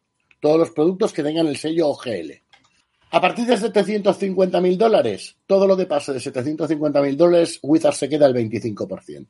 Todos 0.41 0.59
los 0.59 0.71
productos 0.71 1.13
que 1.13 1.23
tengan 1.25 1.49
el 1.49 1.57
sello 1.57 1.89
OGL. 1.89 2.43
A 3.11 3.21
partir 3.21 3.47
de 3.47 3.57
750 3.57 4.61
mil 4.61 4.77
dólares, 4.77 5.37
todo 5.47 5.67
lo 5.67 5.77
que 5.77 5.87
pase 5.87 6.13
de 6.13 6.21
750 6.21 7.01
mil 7.03 7.17
dólares, 7.17 7.59
Wizard 7.63 7.95
se 7.95 8.09
queda 8.09 8.27
el 8.27 8.35
25%. 8.35 9.27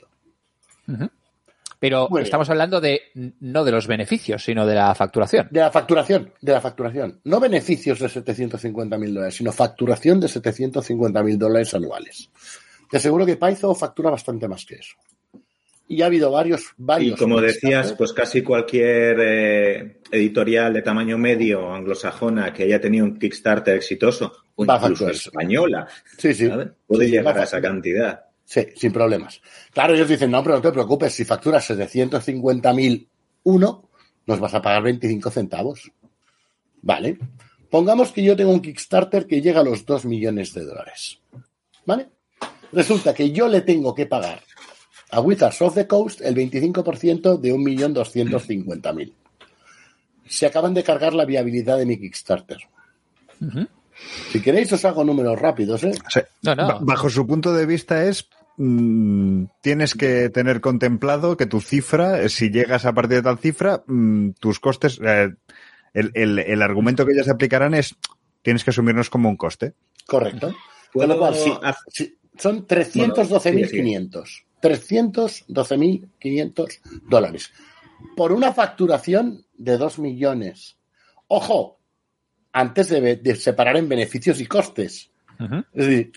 Pero 1.81 2.09
Muy 2.09 2.19
bien. 2.21 2.25
estamos 2.25 2.51
hablando 2.51 2.81
de 2.81 3.03
no 3.41 3.65
de 3.65 3.71
los 3.71 3.87
beneficios, 3.87 4.43
sino 4.43 4.67
de 4.67 4.75
la 4.75 4.93
facturación. 4.97 5.47
De 5.53 5.61
la 5.61 5.71
facturación, 5.71 6.33
de 6.41 6.53
la 6.53 6.61
facturación. 6.61 7.21
No 7.25 7.39
beneficios 7.39 8.01
de 8.01 8.09
750 8.09 8.99
mil 8.99 9.15
dólares, 9.15 9.37
sino 9.37 9.53
facturación 9.53 10.19
de 10.19 10.27
750 10.27 11.23
mil 11.23 11.39
dólares 11.39 11.73
anuales. 11.75 12.31
Te 12.91 12.97
aseguro 12.97 13.25
que 13.25 13.37
Python 13.37 13.77
factura 13.77 14.11
bastante 14.11 14.49
más 14.49 14.65
que 14.65 14.75
eso. 14.77 14.97
Y 15.87 16.03
ha 16.03 16.07
habido 16.07 16.33
varios, 16.33 16.63
Y 16.63 16.73
varios. 16.79 17.19
como 17.19 17.41
decías, 17.41 17.93
pues 17.93 18.13
casi 18.13 18.43
cualquier 18.43 19.17
eh, 19.21 19.98
editorial 20.11 20.73
de 20.73 20.83
tamaño 20.83 21.19
medio 21.19 21.73
anglosajona 21.73 22.53
que 22.53 22.65
haya 22.65 22.81
tenido 22.81 23.05
un 23.05 23.19
Kickstarter 23.19 23.77
exitoso, 23.77 24.33
o 24.55 24.65
incluso 24.65 25.09
española, 25.09 25.87
Sí, 26.17 26.35
sí. 26.35 26.49
¿sabes? 26.49 26.69
puede 26.87 27.07
Sí, 27.07 27.13
llegar 27.13 27.39
a 27.39 27.45
esa 27.45 27.61
cantidad. 27.61 28.25
Sí, 28.45 28.67
sin 28.77 28.93
problemas. 28.93 29.41
Claro, 29.73 29.95
ellos 29.95 30.09
dicen, 30.09 30.31
no, 30.31 30.43
pero 30.43 30.57
no 30.57 30.63
te 30.63 30.73
preocupes, 30.73 31.13
si 31.13 31.25
facturas 31.25 31.69
750.000 31.71 33.07
uno, 33.45 33.91
nos 34.27 34.41
vas 34.41 34.55
a 34.55 34.63
pagar 34.63 34.83
25 34.83 35.31
centavos. 35.31 35.91
Vale. 36.83 37.19
Pongamos 37.71 38.13
que 38.13 38.23
yo 38.23 38.35
tengo 38.37 38.53
un 38.53 38.61
Kickstarter 38.63 39.27
que 39.27 39.43
llega 39.43 39.61
a 39.61 39.65
los 39.65 39.85
2 39.85 40.07
millones 40.07 40.55
de 40.55 40.65
dólares. 40.65 41.21
¿Vale? 41.85 42.09
Resulta 42.73 43.15
que 43.15 43.31
yo 43.31 43.49
le 43.49 43.61
tengo 43.61 43.95
que 43.95 44.07
pagar 44.07 44.41
a 45.11 45.21
Wizards 45.21 45.63
of 45.63 45.75
the 45.75 45.87
Coast 45.87 46.21
el 46.23 46.35
25% 46.35 47.39
de 47.39 47.55
1.250.000. 47.55 49.13
Se 50.29 50.47
acaban 50.47 50.75
de 50.75 50.85
cargar 50.85 51.15
la 51.15 51.25
viabilidad 51.25 51.79
de 51.79 51.87
mi 51.87 51.99
Kickstarter. 51.99 52.59
Si 54.31 54.41
queréis 54.41 54.73
os 54.73 54.85
hago 54.85 55.05
números 55.05 55.39
rápidos, 55.39 55.85
¿eh? 55.85 55.93
No, 56.43 56.55
no. 56.55 56.81
Bajo 56.81 57.11
su 57.11 57.27
punto 57.27 57.53
de 57.53 57.67
vista 57.67 58.05
es 58.05 58.29
mm, 58.57 59.45
tienes 59.61 59.95
que 59.95 60.31
tener 60.31 60.61
contemplado 60.61 61.37
que 61.37 61.47
tu 61.47 61.61
cifra, 61.61 62.23
eh, 62.23 62.29
si 62.29 62.51
llegas 62.51 62.85
a 62.85 62.93
partir 62.93 63.19
de 63.19 63.23
tal 63.23 63.39
cifra, 63.39 63.83
mm, 63.87 64.31
tus 64.41 64.61
costes, 64.61 65.01
eh, 65.05 65.31
el, 65.95 66.11
el- 66.15 66.39
el 66.39 66.63
argumento 66.63 67.05
que 67.07 67.13
ellos 67.13 67.29
aplicarán 67.29 67.75
es 67.75 67.95
tienes 68.43 68.65
que 68.65 68.71
asumirnos 68.71 69.11
como 69.11 69.29
un 69.29 69.37
coste. 69.37 69.75
Correcto. 70.07 70.55
¿Puedo 70.93 71.09
Con 71.09 71.17
lo 71.17 71.21
cual, 71.21 71.35
sí, 71.89 72.15
son 72.39 72.67
312.500. 72.67 74.45
312.500 74.63 76.81
dólares. 77.09 77.53
Por 78.17 78.33
una 78.33 78.53
facturación 78.53 79.45
de 79.59 79.77
2 79.77 79.99
millones. 79.99 80.77
Ojo, 81.27 81.79
antes 82.53 82.89
de, 82.89 83.17
de 83.17 83.37
separar 83.37 83.77
en 83.77 83.89
beneficios 83.89 84.41
y 84.41 84.47
costes. 84.47 85.11
Es 85.73 85.87
decir, 85.87 86.13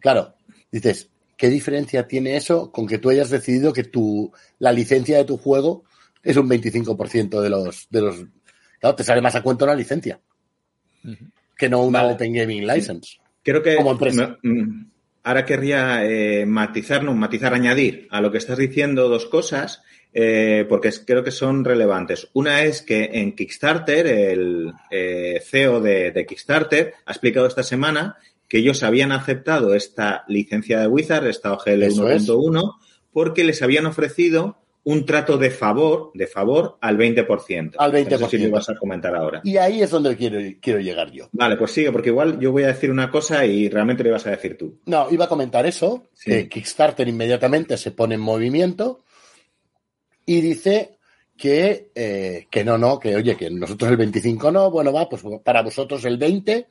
claro, 0.00 0.34
dices, 0.70 1.08
¿qué 1.36 1.48
diferencia 1.48 2.06
tiene 2.08 2.36
eso 2.36 2.70
con 2.72 2.86
que 2.86 2.98
tú 2.98 3.08
hayas 3.10 3.30
decidido 3.30 3.72
que 3.72 3.84
tu, 3.84 4.32
la 4.58 4.72
licencia 4.72 5.16
de 5.18 5.24
tu 5.24 5.36
juego 5.38 5.84
es 6.22 6.36
un 6.36 6.48
25% 6.48 7.40
de 7.40 7.48
los, 7.50 7.86
de 7.88 8.00
los... 8.02 8.16
Claro, 8.80 8.96
te 8.96 9.04
sale 9.04 9.22
más 9.22 9.36
a 9.36 9.42
cuenta 9.42 9.64
una 9.64 9.74
licencia 9.74 10.20
que 11.56 11.68
no 11.68 11.82
una 11.84 12.02
Vale. 12.02 12.14
Open 12.14 12.32
Gaming 12.34 12.66
License. 12.66 13.18
Creo 13.42 13.62
que 13.62 13.76
Como 13.76 13.92
empresa. 13.92 14.36
me- 14.42 14.50
mm, 14.52 14.90
ahora 15.26 15.44
querría 15.44 16.04
eh, 16.04 16.46
matizar, 16.46 17.02
no, 17.02 17.12
matizar, 17.12 17.52
añadir 17.52 18.06
a 18.12 18.20
lo 18.20 18.30
que 18.30 18.38
estás 18.38 18.58
diciendo 18.58 19.08
dos 19.08 19.26
cosas, 19.26 19.82
eh, 20.14 20.64
porque 20.68 20.92
creo 21.04 21.24
que 21.24 21.32
son 21.32 21.64
relevantes. 21.64 22.28
Una 22.32 22.62
es 22.62 22.80
que 22.80 23.10
en 23.12 23.34
Kickstarter, 23.34 24.06
el 24.06 24.72
eh, 24.88 25.42
CEO 25.44 25.80
de, 25.80 26.12
de 26.12 26.26
Kickstarter 26.26 26.94
ha 27.04 27.10
explicado 27.10 27.48
esta 27.48 27.64
semana 27.64 28.18
que 28.46 28.58
ellos 28.58 28.84
habían 28.84 29.10
aceptado 29.10 29.74
esta 29.74 30.24
licencia 30.28 30.78
de 30.78 30.86
Wizard, 30.86 31.26
esta 31.26 31.52
OGL 31.54 31.82
Eso 31.82 32.08
es. 32.08 32.28
1.1, 32.28 32.76
porque 33.12 33.42
les 33.42 33.62
habían 33.62 33.86
ofrecido 33.86 34.62
un 34.88 35.04
trato 35.04 35.36
de 35.36 35.50
favor, 35.50 36.12
de 36.14 36.28
favor 36.28 36.78
al 36.80 36.96
20%. 36.96 37.74
Al 37.76 37.90
No 37.92 37.98
sé 37.98 38.04
si 38.30 38.36
20%. 38.38 38.44
lo 38.46 38.50
vas 38.52 38.68
a 38.70 38.76
comentar 38.76 39.16
ahora. 39.16 39.40
Y 39.42 39.56
ahí 39.56 39.82
es 39.82 39.90
donde 39.90 40.16
quiero, 40.16 40.38
quiero 40.60 40.78
llegar 40.78 41.10
yo. 41.10 41.28
Vale, 41.32 41.56
pues 41.56 41.72
sigue, 41.72 41.90
porque 41.90 42.10
igual 42.10 42.38
yo 42.38 42.52
voy 42.52 42.62
a 42.62 42.68
decir 42.68 42.92
una 42.92 43.10
cosa 43.10 43.44
y 43.44 43.68
realmente 43.68 44.04
le 44.04 44.12
vas 44.12 44.24
a 44.28 44.30
decir 44.30 44.56
tú. 44.56 44.78
No, 44.86 45.08
iba 45.10 45.24
a 45.24 45.28
comentar 45.28 45.66
eso, 45.66 46.04
Sí. 46.12 46.30
que 46.30 46.48
Kickstarter 46.48 47.08
inmediatamente 47.08 47.76
se 47.76 47.90
pone 47.90 48.14
en 48.14 48.20
movimiento 48.20 49.02
y 50.24 50.40
dice 50.40 50.98
que, 51.36 51.90
eh, 51.94 52.46
que 52.48 52.64
no, 52.64 52.78
no, 52.78 53.00
que 53.00 53.16
oye, 53.16 53.36
que 53.36 53.50
nosotros 53.50 53.90
el 53.90 53.96
25 53.96 54.52
no, 54.52 54.70
bueno, 54.70 54.92
va, 54.92 55.08
pues 55.08 55.22
para 55.44 55.62
vosotros 55.62 56.04
el 56.04 56.16
20 56.16 56.68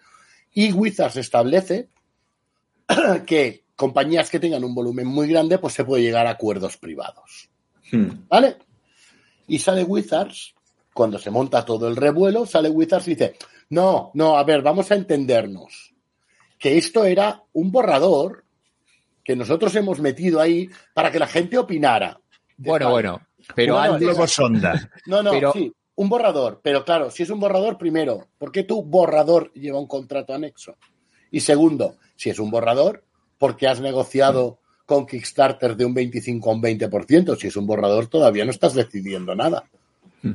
y 0.54 0.71
Wizards 0.71 1.17
establece 1.17 1.89
que 3.28 3.65
compañías 3.75 4.30
que 4.30 4.39
tengan 4.39 4.63
un 4.63 4.73
volumen 4.73 5.06
muy 5.06 5.28
grande, 5.28 5.58
pues 5.58 5.73
se 5.73 5.84
puede 5.84 6.01
llegar 6.04 6.28
a 6.28 6.32
acuerdos 6.32 6.78
privados. 6.78 7.49
Hmm. 7.91 8.09
¿Vale? 8.27 8.57
Y 9.47 9.59
sale 9.59 9.83
Wizards, 9.83 10.53
cuando 10.93 11.19
se 11.19 11.29
monta 11.29 11.63
todo 11.65 11.87
el 11.87 11.95
revuelo, 11.95 12.45
sale 12.45 12.69
Wizards 12.69 13.07
y 13.07 13.11
dice, 13.11 13.35
no, 13.69 14.11
no, 14.13 14.37
a 14.37 14.43
ver, 14.43 14.61
vamos 14.61 14.91
a 14.91 14.95
entendernos. 14.95 15.93
Que 16.57 16.77
esto 16.77 17.03
era 17.03 17.43
un 17.53 17.71
borrador 17.71 18.45
que 19.23 19.35
nosotros 19.35 19.75
hemos 19.75 19.99
metido 19.99 20.39
ahí 20.39 20.69
para 20.93 21.11
que 21.11 21.19
la 21.19 21.27
gente 21.27 21.57
opinara. 21.57 22.19
Bueno, 22.57 22.85
Vale. 22.85 22.93
bueno. 23.09 23.27
Pero 23.53 23.75
Bueno, 23.75 23.93
antes. 23.93 24.07
No, 25.05 25.21
no, 25.21 25.31
Pero- 25.31 25.51
sí, 25.53 25.71
un 25.95 26.09
borrador. 26.09 26.61
Pero 26.63 26.83
claro, 26.83 27.11
si 27.11 27.23
es 27.23 27.29
un 27.29 27.39
borrador, 27.39 27.77
primero, 27.77 28.27
¿por 28.37 28.51
qué 28.51 28.63
tu 28.63 28.81
borrador 28.83 29.51
lleva 29.53 29.79
un 29.79 29.87
contrato 29.87 30.33
anexo? 30.33 30.77
Y 31.31 31.41
segundo, 31.41 31.97
si 32.15 32.29
es 32.29 32.39
un 32.39 32.49
borrador, 32.49 33.03
¿por 33.37 33.55
qué 33.57 33.67
has 33.67 33.81
negociado 33.81 34.59
con 34.85 35.05
Kickstarter 35.05 35.75
de 35.75 35.85
un 35.85 35.93
25 35.93 36.49
a 36.49 36.53
un 36.53 36.61
20%? 36.61 37.35
Si 37.37 37.47
es 37.47 37.55
un 37.55 37.65
borrador, 37.65 38.07
todavía 38.07 38.45
no 38.45 38.51
estás 38.51 38.73
decidiendo 38.73 39.35
nada. 39.35 39.63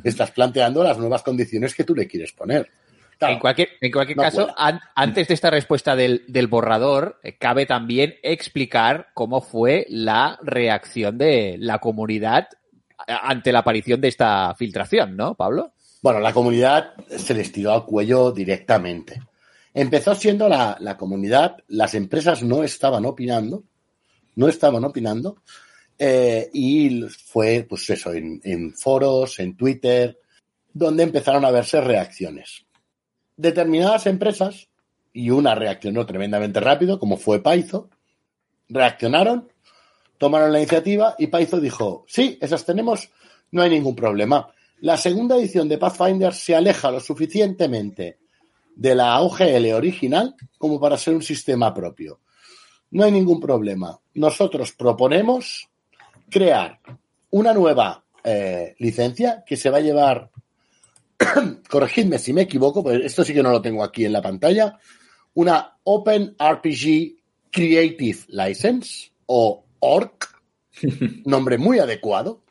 Estás 0.04 0.30
planteando 0.30 0.84
las 0.84 0.98
nuevas 0.98 1.22
condiciones 1.22 1.74
que 1.74 1.82
tú 1.84 1.94
le 1.96 2.06
quieres 2.06 2.32
poner. 2.32 2.70
Claro, 3.18 3.34
En 3.34 3.40
cualquier, 3.40 3.68
en 3.80 3.90
cualquier 3.92 4.16
No 4.16 4.22
caso, 4.22 4.48
an- 4.56 4.80
antes 4.94 5.28
de 5.28 5.34
esta 5.34 5.50
respuesta 5.50 5.94
del, 5.96 6.24
del 6.28 6.46
borrador, 6.46 7.18
eh, 7.22 7.36
cabe 7.36 7.66
también 7.66 8.14
explicar 8.22 9.08
cómo 9.14 9.40
fue 9.42 9.84
la 9.90 10.38
reacción 10.42 11.18
de 11.18 11.56
la 11.58 11.80
comunidad 11.80 12.48
a- 12.96 13.30
ante 13.30 13.52
la 13.52 13.58
aparición 13.58 14.00
de 14.00 14.08
esta 14.08 14.54
filtración, 14.54 15.16
¿no, 15.16 15.34
Pablo? 15.34 15.72
Bueno, 16.02 16.20
la 16.20 16.32
comunidad 16.32 16.94
se 17.08 17.34
les 17.34 17.50
tiró 17.52 17.72
al 17.72 17.84
cuello 17.84 18.30
directamente. 18.32 19.20
Empezó 19.74 20.14
siendo 20.14 20.48
la, 20.48 20.76
la 20.80 20.96
comunidad, 20.96 21.56
las 21.68 21.94
empresas 21.94 22.42
no 22.42 22.62
estaban 22.62 23.04
opinando, 23.04 23.64
no 24.36 24.48
estaban 24.48 24.84
opinando, 24.84 25.42
eh, 25.98 26.48
y 26.52 27.02
fue, 27.02 27.66
pues 27.68 27.88
eso, 27.90 28.12
en, 28.12 28.72
foros, 28.74 29.38
en 29.38 29.56
Twitter, 29.56 30.18
donde 30.72 31.02
empezaron 31.02 31.44
a 31.44 31.50
verse 31.50 31.80
reacciones. 31.80 32.64
Determinadas 33.36 34.06
empresas, 34.06 34.68
y 35.12 35.30
una 35.30 35.54
reaccionó 35.54 36.06
tremendamente 36.06 36.60
rápido, 36.60 36.98
como 36.98 37.16
fue 37.16 37.42
Paizo, 37.42 37.90
reaccionaron, 38.68 39.52
tomaron 40.16 40.52
la 40.52 40.60
iniciativa 40.60 41.16
y 41.18 41.26
Paizo 41.26 41.60
dijo, 41.60 42.04
sí, 42.08 42.38
esas 42.40 42.64
tenemos, 42.64 43.10
no 43.50 43.62
hay 43.62 43.70
ningún 43.70 43.96
problema. 43.96 44.52
La 44.80 44.96
segunda 44.96 45.36
edición 45.36 45.68
de 45.68 45.76
Pathfinder 45.76 46.32
se 46.32 46.54
aleja 46.54 46.90
lo 46.90 47.00
suficientemente 47.00 48.18
de 48.74 48.94
la 48.94 49.20
OGL 49.20 49.72
original 49.74 50.34
como 50.56 50.80
para 50.80 50.96
ser 50.96 51.14
un 51.14 51.22
sistema 51.22 51.74
propio. 51.74 52.20
No 52.90 53.04
hay 53.04 53.12
ningún 53.12 53.40
problema. 53.40 53.98
Nosotros 54.14 54.72
proponemos 54.72 55.68
crear 56.28 56.80
una 57.30 57.52
nueva 57.52 58.04
eh, 58.24 58.74
licencia 58.78 59.44
que 59.46 59.56
se 59.56 59.70
va 59.70 59.78
a 59.78 59.82
llevar, 59.82 60.30
corregidme 61.70 62.18
si 62.18 62.32
me 62.32 62.42
equivoco, 62.42 62.82
pero 62.82 63.04
esto 63.04 63.24
sí 63.24 63.32
que 63.32 63.42
no 63.42 63.50
lo 63.50 63.62
tengo 63.62 63.84
aquí 63.84 64.04
en 64.04 64.12
la 64.12 64.22
pantalla, 64.22 64.78
una 65.34 65.76
Open 65.84 66.36
RPG 66.38 67.16
Creative 67.50 68.18
License 68.28 69.12
o 69.26 69.64
ORC, 69.78 70.28
nombre 71.24 71.58
muy 71.58 71.78
adecuado. 71.78 72.42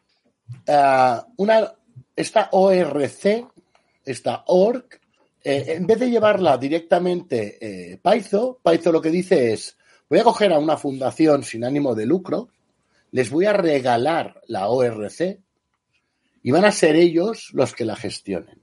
Ah, 0.67 1.25
una, 1.37 1.73
esta 2.15 2.49
ORC, 2.51 3.47
esta 4.05 4.43
ORC, 4.47 4.99
eh, 5.43 5.65
en 5.75 5.87
vez 5.87 5.99
de 5.99 6.09
llevarla 6.09 6.57
directamente 6.57 7.57
eh, 7.61 7.97
Paizo, 8.01 8.59
Paizo 8.61 8.91
lo 8.91 9.01
que 9.01 9.09
dice 9.09 9.53
es, 9.53 9.77
voy 10.09 10.19
a 10.19 10.23
coger 10.23 10.51
a 10.51 10.59
una 10.59 10.77
fundación 10.77 11.43
sin 11.43 11.63
ánimo 11.63 11.93
de 11.93 12.05
lucro, 12.05 12.49
les 13.11 13.29
voy 13.29 13.45
a 13.45 13.53
regalar 13.53 14.41
la 14.47 14.67
ORC 14.69 15.39
y 16.41 16.51
van 16.51 16.65
a 16.65 16.71
ser 16.71 16.95
ellos 16.95 17.49
los 17.53 17.73
que 17.73 17.85
la 17.85 17.95
gestionen. 17.95 18.61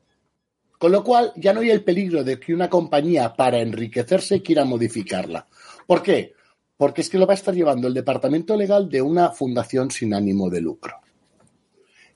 Con 0.78 0.92
lo 0.92 1.02
cual, 1.02 1.32
ya 1.36 1.52
no 1.52 1.60
hay 1.60 1.70
el 1.70 1.84
peligro 1.84 2.22
de 2.22 2.38
que 2.38 2.52
una 2.52 2.68
compañía, 2.68 3.34
para 3.34 3.60
enriquecerse, 3.60 4.42
quiera 4.42 4.64
modificarla. 4.64 5.46
¿Por 5.86 6.02
qué? 6.02 6.34
Porque 6.76 7.00
es 7.00 7.08
que 7.08 7.18
lo 7.18 7.26
va 7.26 7.32
a 7.32 7.36
estar 7.36 7.54
llevando 7.54 7.88
el 7.88 7.94
departamento 7.94 8.56
legal 8.56 8.88
de 8.90 9.00
una 9.00 9.30
fundación 9.30 9.90
sin 9.90 10.12
ánimo 10.12 10.50
de 10.50 10.60
lucro. 10.60 10.96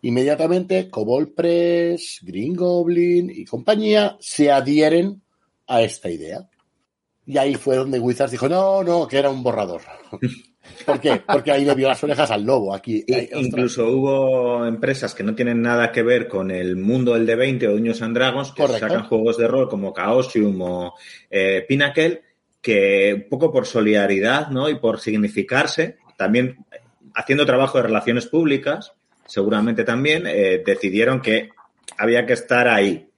Inmediatamente, 0.02 0.90
Cobol 0.90 1.32
Press, 1.32 2.18
Green 2.22 2.54
Goblin 2.54 3.30
y 3.30 3.44
compañía 3.44 4.16
se 4.20 4.50
adhieren 4.50 5.22
a 5.66 5.82
esta 5.82 6.10
idea. 6.10 6.49
Y 7.26 7.38
ahí 7.38 7.54
fue 7.54 7.76
donde 7.76 7.98
Wizards 7.98 8.32
dijo, 8.32 8.48
no, 8.48 8.82
no, 8.82 9.06
que 9.06 9.18
era 9.18 9.30
un 9.30 9.42
borrador. 9.42 9.82
¿Por 10.86 11.00
qué? 11.00 11.22
Porque 11.26 11.52
ahí 11.52 11.64
le 11.64 11.74
vio 11.74 11.88
las 11.88 12.02
orejas 12.02 12.30
al 12.30 12.44
lobo. 12.44 12.74
Aquí, 12.74 13.04
ahí, 13.08 13.24
ostras. 13.24 13.42
incluso 13.42 13.88
hubo 13.88 14.66
empresas 14.66 15.14
que 15.14 15.22
no 15.22 15.34
tienen 15.34 15.62
nada 15.62 15.92
que 15.92 16.02
ver 16.02 16.28
con 16.28 16.50
el 16.50 16.76
mundo 16.76 17.14
del 17.14 17.26
D20 17.26 17.68
o 17.68 17.72
Dungeons 17.72 18.02
and 18.02 18.14
Dragons 18.16 18.52
que 18.52 18.62
Correcto. 18.62 18.88
sacan 18.88 19.06
juegos 19.06 19.36
de 19.36 19.48
rol 19.48 19.68
como 19.68 19.92
Chaosium 19.94 20.60
o 20.60 20.94
eh, 21.30 21.64
Pinnacle 21.68 22.22
que 22.60 23.14
un 23.14 23.28
poco 23.28 23.50
por 23.50 23.66
solidaridad 23.66 24.48
¿no? 24.48 24.68
y 24.68 24.74
por 24.76 25.00
significarse, 25.00 25.96
también 26.16 26.58
haciendo 27.14 27.46
trabajo 27.46 27.78
de 27.78 27.84
relaciones 27.84 28.26
públicas, 28.26 28.92
seguramente 29.26 29.84
también, 29.84 30.24
eh, 30.26 30.62
decidieron 30.64 31.20
que 31.20 31.50
había 31.96 32.26
que 32.26 32.34
estar 32.34 32.68
ahí. 32.68 33.09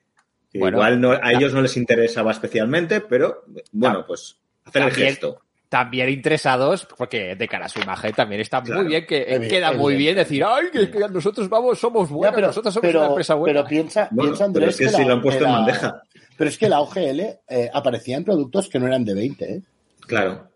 Bueno, 0.55 0.77
Igual 0.79 1.01
no, 1.01 1.13
a 1.13 1.33
ellos 1.33 1.55
no 1.55 1.63
les 1.63 1.77
interesaba 1.77 2.31
especialmente, 2.33 3.01
pero 3.01 3.45
bueno, 3.73 4.05
pues 4.07 4.37
hacer 4.65 4.83
el 4.83 4.89
También- 4.91 5.09
gesto. 5.09 5.41
También 5.69 6.11
interesados, 6.11 6.87
porque 6.99 7.35
de 7.35 7.49
cara 7.49 7.65
a 7.65 7.69
su 7.71 7.81
imagen 7.81 8.13
también 8.13 8.43
está 8.43 8.63
Claro. 8.63 8.83
muy 8.83 8.91
bien, 8.91 9.07
que 9.07 9.27
Evi- 9.39 9.49
queda 9.49 9.73
muy 9.73 9.97
bien 9.97 10.15
decir, 10.17 10.45
ay, 10.45 10.67
que, 10.71 10.91
que 10.91 10.99
nosotros 11.09 11.49
vamos, 11.49 11.79
somos 11.79 12.11
Ya, 12.11 12.15
buenos, 12.15 12.35
pero, 12.35 12.47
nosotros 12.49 12.75
somos 12.75 12.87
pero- 12.87 12.99
una 13.01 13.09
empresa 13.09 13.35
buena. 13.35 13.61
pero 13.61 13.69
piensa, 13.69 14.09
Bueno, 14.11 14.33
piensa, 14.33 14.45
pero 14.53 14.67
Andrés, 14.67 14.69
es 14.69 14.87
que 14.91 14.95
si 14.95 15.01
la- 15.03 15.09
lo 15.09 15.15
han 15.15 15.23
puesto 15.23 15.45
en 15.47 15.51
bandeja. 15.53 16.03
Pero 16.37 16.51
es 16.51 16.59
que 16.59 16.69
la 16.69 16.81
OGL 16.83 17.21
eh, 17.49 17.71
aparecía 17.73 18.19
en 18.19 18.25
productos 18.25 18.69
que 18.69 18.79
no 18.79 18.87
eran 18.87 19.03
de 19.07 19.15
20, 19.15 19.51
¿eh? 19.51 19.63
Claro. 20.07 20.49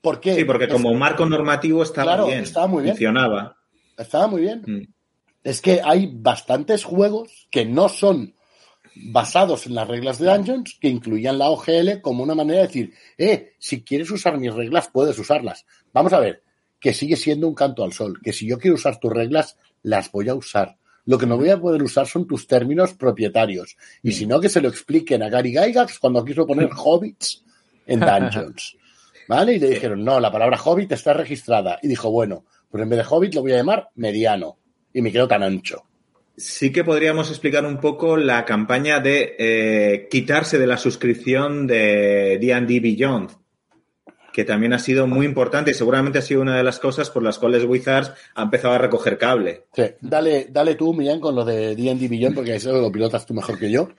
¿Por 0.00 0.18
qué? 0.20 0.34
Sí, 0.34 0.44
porque 0.44 0.64
Es- 0.64 0.72
como 0.72 0.92
marco 0.94 1.24
normativo 1.24 1.84
estaba 1.84 2.14
Claro, 2.14 2.26
bien. 2.26 2.40
estaba 2.40 2.66
muy 2.66 2.82
bien. 2.82 2.94
Funcionaba. 2.96 3.56
Estaba 3.96 4.26
muy 4.26 4.40
bien. 4.42 4.62
Mm. 4.66 4.82
Es 5.44 5.60
que 5.60 5.80
hay 5.84 6.10
bastantes 6.12 6.82
juegos 6.82 7.46
que 7.50 7.64
no 7.64 7.88
son 7.88 8.34
basados 8.94 9.66
en 9.66 9.74
las 9.74 9.88
reglas 9.88 10.18
de 10.18 10.26
Dungeons 10.26 10.78
que 10.80 10.88
incluían 10.88 11.38
la 11.38 11.50
OGL 11.50 12.00
como 12.00 12.22
una 12.22 12.34
manera 12.34 12.60
de 12.60 12.66
decir, 12.66 12.94
eh, 13.18 13.52
si 13.58 13.82
quieres 13.82 14.10
usar 14.10 14.38
mis 14.38 14.52
reglas, 14.52 14.88
puedes 14.92 15.18
usarlas. 15.18 15.64
Vamos 15.92 16.12
a 16.12 16.20
ver, 16.20 16.42
que 16.78 16.92
sigue 16.92 17.16
siendo 17.16 17.48
un 17.48 17.54
canto 17.54 17.84
al 17.84 17.92
sol, 17.92 18.18
que 18.22 18.32
si 18.32 18.46
yo 18.46 18.58
quiero 18.58 18.74
usar 18.74 18.98
tus 18.98 19.12
reglas, 19.12 19.56
las 19.82 20.10
voy 20.10 20.28
a 20.28 20.34
usar. 20.34 20.76
Lo 21.04 21.18
que 21.18 21.26
no 21.26 21.36
voy 21.36 21.50
a 21.50 21.60
poder 21.60 21.82
usar 21.82 22.06
son 22.06 22.26
tus 22.26 22.46
términos 22.46 22.94
propietarios. 22.94 23.76
Y 24.02 24.12
si 24.12 24.26
no, 24.26 24.40
que 24.40 24.48
se 24.48 24.60
lo 24.60 24.68
expliquen 24.68 25.22
a 25.22 25.28
Gary 25.28 25.52
Gygax 25.52 25.98
cuando 25.98 26.24
quiso 26.24 26.46
poner 26.46 26.70
hobbits 26.76 27.44
en 27.86 28.00
Dungeons. 28.00 28.76
¿Vale? 29.28 29.54
Y 29.54 29.58
le 29.58 29.70
dijeron, 29.70 30.04
no, 30.04 30.20
la 30.20 30.30
palabra 30.30 30.60
hobbit 30.62 30.92
está 30.92 31.12
registrada. 31.12 31.78
Y 31.82 31.88
dijo, 31.88 32.10
bueno, 32.10 32.44
pues 32.70 32.82
en 32.82 32.88
vez 32.88 32.98
de 32.98 33.06
hobbit 33.08 33.34
lo 33.34 33.42
voy 33.42 33.52
a 33.52 33.56
llamar 33.56 33.88
mediano. 33.96 34.58
Y 34.92 35.02
me 35.02 35.10
quedo 35.10 35.26
tan 35.26 35.42
ancho. 35.42 35.84
Sí 36.36 36.72
que 36.72 36.84
podríamos 36.84 37.28
explicar 37.28 37.66
un 37.66 37.78
poco 37.78 38.16
la 38.16 38.44
campaña 38.44 39.00
de 39.00 39.36
eh, 39.38 40.08
quitarse 40.10 40.58
de 40.58 40.66
la 40.66 40.78
suscripción 40.78 41.66
de 41.66 42.38
D&D 42.40 42.80
Beyond, 42.80 43.30
que 44.32 44.44
también 44.44 44.72
ha 44.72 44.78
sido 44.78 45.06
muy 45.06 45.26
importante 45.26 45.72
y 45.72 45.74
seguramente 45.74 46.18
ha 46.18 46.22
sido 46.22 46.40
una 46.40 46.56
de 46.56 46.62
las 46.62 46.78
cosas 46.78 47.10
por 47.10 47.22
las 47.22 47.38
cuales 47.38 47.64
Wizards 47.64 48.12
ha 48.34 48.42
empezado 48.42 48.74
a 48.74 48.78
recoger 48.78 49.18
cable. 49.18 49.66
Dale, 50.00 50.46
dale 50.50 50.74
tú, 50.74 50.94
Millán, 50.94 51.20
con 51.20 51.34
lo 51.34 51.44
de 51.44 51.76
D&D 51.76 52.08
Beyond, 52.08 52.34
porque 52.34 52.56
eso 52.56 52.72
lo 52.72 52.90
pilotas 52.90 53.26
tú 53.26 53.34
mejor 53.34 53.58
que 53.58 53.70
yo. 53.70 53.90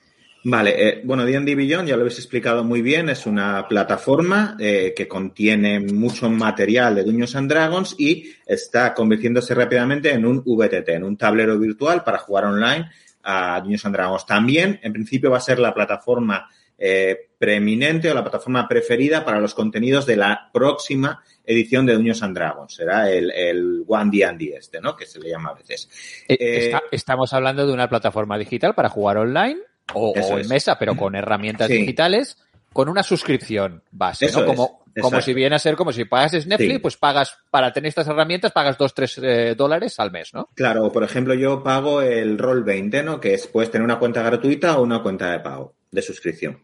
Vale, 0.46 0.76
eh, 0.90 1.02
bueno, 1.06 1.24
D&D 1.26 1.56
Beyond 1.56 1.88
ya 1.88 1.96
lo 1.96 2.02
habéis 2.02 2.18
explicado 2.18 2.66
muy 2.66 2.82
bien, 2.82 3.08
es 3.08 3.26
una 3.26 3.66
plataforma 3.68 4.58
eh, 4.60 4.94
que 4.96 5.08
contiene 5.08 5.80
mucho 5.80 6.30
material 6.30 6.96
de 6.96 7.04
Dungeons 7.04 7.36
and 7.38 7.50
Dragons 7.50 7.96
y 7.98 8.34
está 8.46 8.94
convirtiéndose 8.94 9.56
rápidamente 9.56 10.12
en 10.12 10.26
un 10.26 10.44
VTT, 10.46 10.90
en 10.90 11.06
un 11.06 11.16
tablero 11.18 11.58
virtual 11.58 12.04
para 12.04 12.18
jugar 12.18 12.44
online 12.46 12.90
a 13.24 13.60
Dungeons 13.62 13.86
and 13.86 13.96
Dragons. 13.96 14.26
También, 14.26 14.80
en 14.84 14.92
principio, 14.92 15.32
va 15.32 15.38
a 15.38 15.42
ser 15.42 15.60
la 15.60 15.74
plataforma 15.74 16.50
eh, 16.78 17.30
preeminente 17.38 18.12
o 18.12 18.14
la 18.14 18.22
plataforma 18.24 18.68
preferida 18.68 19.24
para 19.24 19.40
los 19.40 19.54
contenidos 19.54 20.06
de 20.06 20.18
la 20.18 20.50
próxima 20.52 21.24
edición 21.46 21.86
de 21.86 21.94
Dungeons 21.94 22.22
and 22.22 22.36
Dragons. 22.36 22.74
Será 22.76 23.10
el, 23.10 23.32
el 23.32 23.86
One 23.88 24.12
D&D 24.12 24.56
este, 24.58 24.82
¿no? 24.82 24.94
Que 24.98 25.06
se 25.06 25.22
le 25.22 25.30
llama 25.30 25.52
a 25.52 25.54
veces. 25.54 25.88
Eh, 26.28 26.36
eh, 26.38 26.66
está- 26.66 26.84
estamos 26.92 27.32
hablando 27.32 27.66
de 27.66 27.72
una 27.72 27.88
plataforma 27.88 28.38
digital 28.38 28.76
para 28.76 28.90
jugar 28.90 29.16
online 29.18 29.60
o, 29.94 30.14
en 30.16 30.40
es. 30.40 30.48
mesa, 30.50 30.78
pero 30.80 30.96
con 30.96 31.16
herramientas 31.16 31.68
Sí. 31.68 31.74
digitales, 31.78 32.38
con 32.72 32.90
una 32.90 33.04
suscripción 33.04 33.84
base, 33.92 34.26
Eso 34.26 34.40
¿no? 34.42 34.46
es, 34.52 34.56
Como, 34.58 34.84
como 35.02 35.22
si 35.22 35.34
viene 35.34 35.56
a 35.56 35.60
ser 35.60 35.76
como 35.76 35.92
si 35.92 36.06
pagas 36.06 36.34
Netflix, 36.48 36.74
Sí. 36.74 36.80
pues 36.80 36.98
pagas, 36.98 37.38
para 37.52 37.72
tener 37.74 37.90
estas 37.90 38.08
herramientas, 38.08 38.52
pagas 38.52 38.78
2, 38.78 38.94
3 38.94 39.22
dólares 39.58 40.00
al 40.00 40.12
mes, 40.12 40.34
¿no? 40.34 40.50
Claro, 40.56 40.92
por 40.92 41.04
ejemplo, 41.04 41.34
yo 41.34 41.62
pago 41.64 42.02
el 42.02 42.38
Roll 42.38 42.64
20, 42.64 43.04
¿no? 43.04 43.20
Que 43.20 43.34
es, 43.36 43.48
puedes 43.48 43.70
tener 43.72 43.84
una 43.86 44.00
cuenta 44.00 44.22
gratuita 44.24 44.78
o 44.78 44.84
una 44.84 45.02
cuenta 45.04 45.32
de 45.32 45.40
pago, 45.40 45.76
de 45.92 46.02
suscripción. 46.02 46.64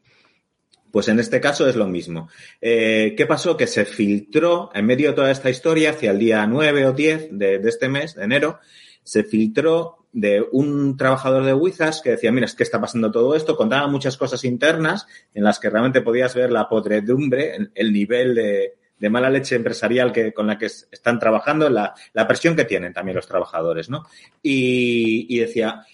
Pues 0.91 1.07
en 1.07 1.19
este 1.19 1.39
caso 1.39 1.67
es 1.69 1.75
lo 1.75 1.85
mismo. 1.85 2.29
Eh, 2.61 3.13
¿Qué 3.15 3.27
pasó? 3.27 3.55
Que 3.55 3.67
se 3.67 3.85
filtró 3.85 4.71
en 4.73 4.87
medio 4.87 5.09
de 5.09 5.15
toda 5.15 5.29
esta 5.29 5.51
historia, 5.51 5.91
hacia 5.91 6.09
el 6.09 6.17
día 6.17 6.47
9 6.47 6.87
o 6.87 6.93
10 6.93 7.27
de, 7.37 7.59
de 7.59 7.69
este 7.69 7.89
mes, 7.89 8.15
de 8.15 8.23
enero, 8.23 8.59
se 9.03 9.23
filtró 9.23 9.98
de 10.11 10.43
un 10.51 10.97
trabajador 10.97 11.43
de 11.45 11.53
Wizards 11.53 12.01
que 12.01 12.11
decía, 12.11 12.31
mira, 12.31 12.45
es 12.47 12.55
que 12.55 12.63
está 12.63 12.81
pasando 12.81 13.11
todo 13.11 13.35
esto, 13.35 13.55
contaba 13.55 13.87
muchas 13.87 14.17
cosas 14.17 14.43
internas 14.43 15.05
en 15.33 15.43
las 15.43 15.59
que 15.59 15.69
realmente 15.69 16.01
podías 16.01 16.33
ver 16.33 16.51
la 16.51 16.67
podredumbre, 16.67 17.55
el, 17.55 17.71
el 17.75 17.93
nivel 17.93 18.33
de, 18.33 18.73
de 18.97 19.09
mala 19.09 19.29
leche 19.29 19.55
empresarial 19.55 20.11
que, 20.11 20.33
con 20.33 20.47
la 20.47 20.57
que 20.57 20.65
es- 20.65 20.87
están 20.91 21.19
trabajando, 21.19 21.69
la, 21.69 21.93
la 22.13 22.27
presión 22.27 22.55
que 22.55 22.65
tienen 22.65 22.91
también 22.93 23.15
los 23.17 23.27
trabajadores, 23.27 23.89
¿no? 23.89 24.05
Y, 24.41 25.27
y 25.29 25.39
decía, 25.39 25.85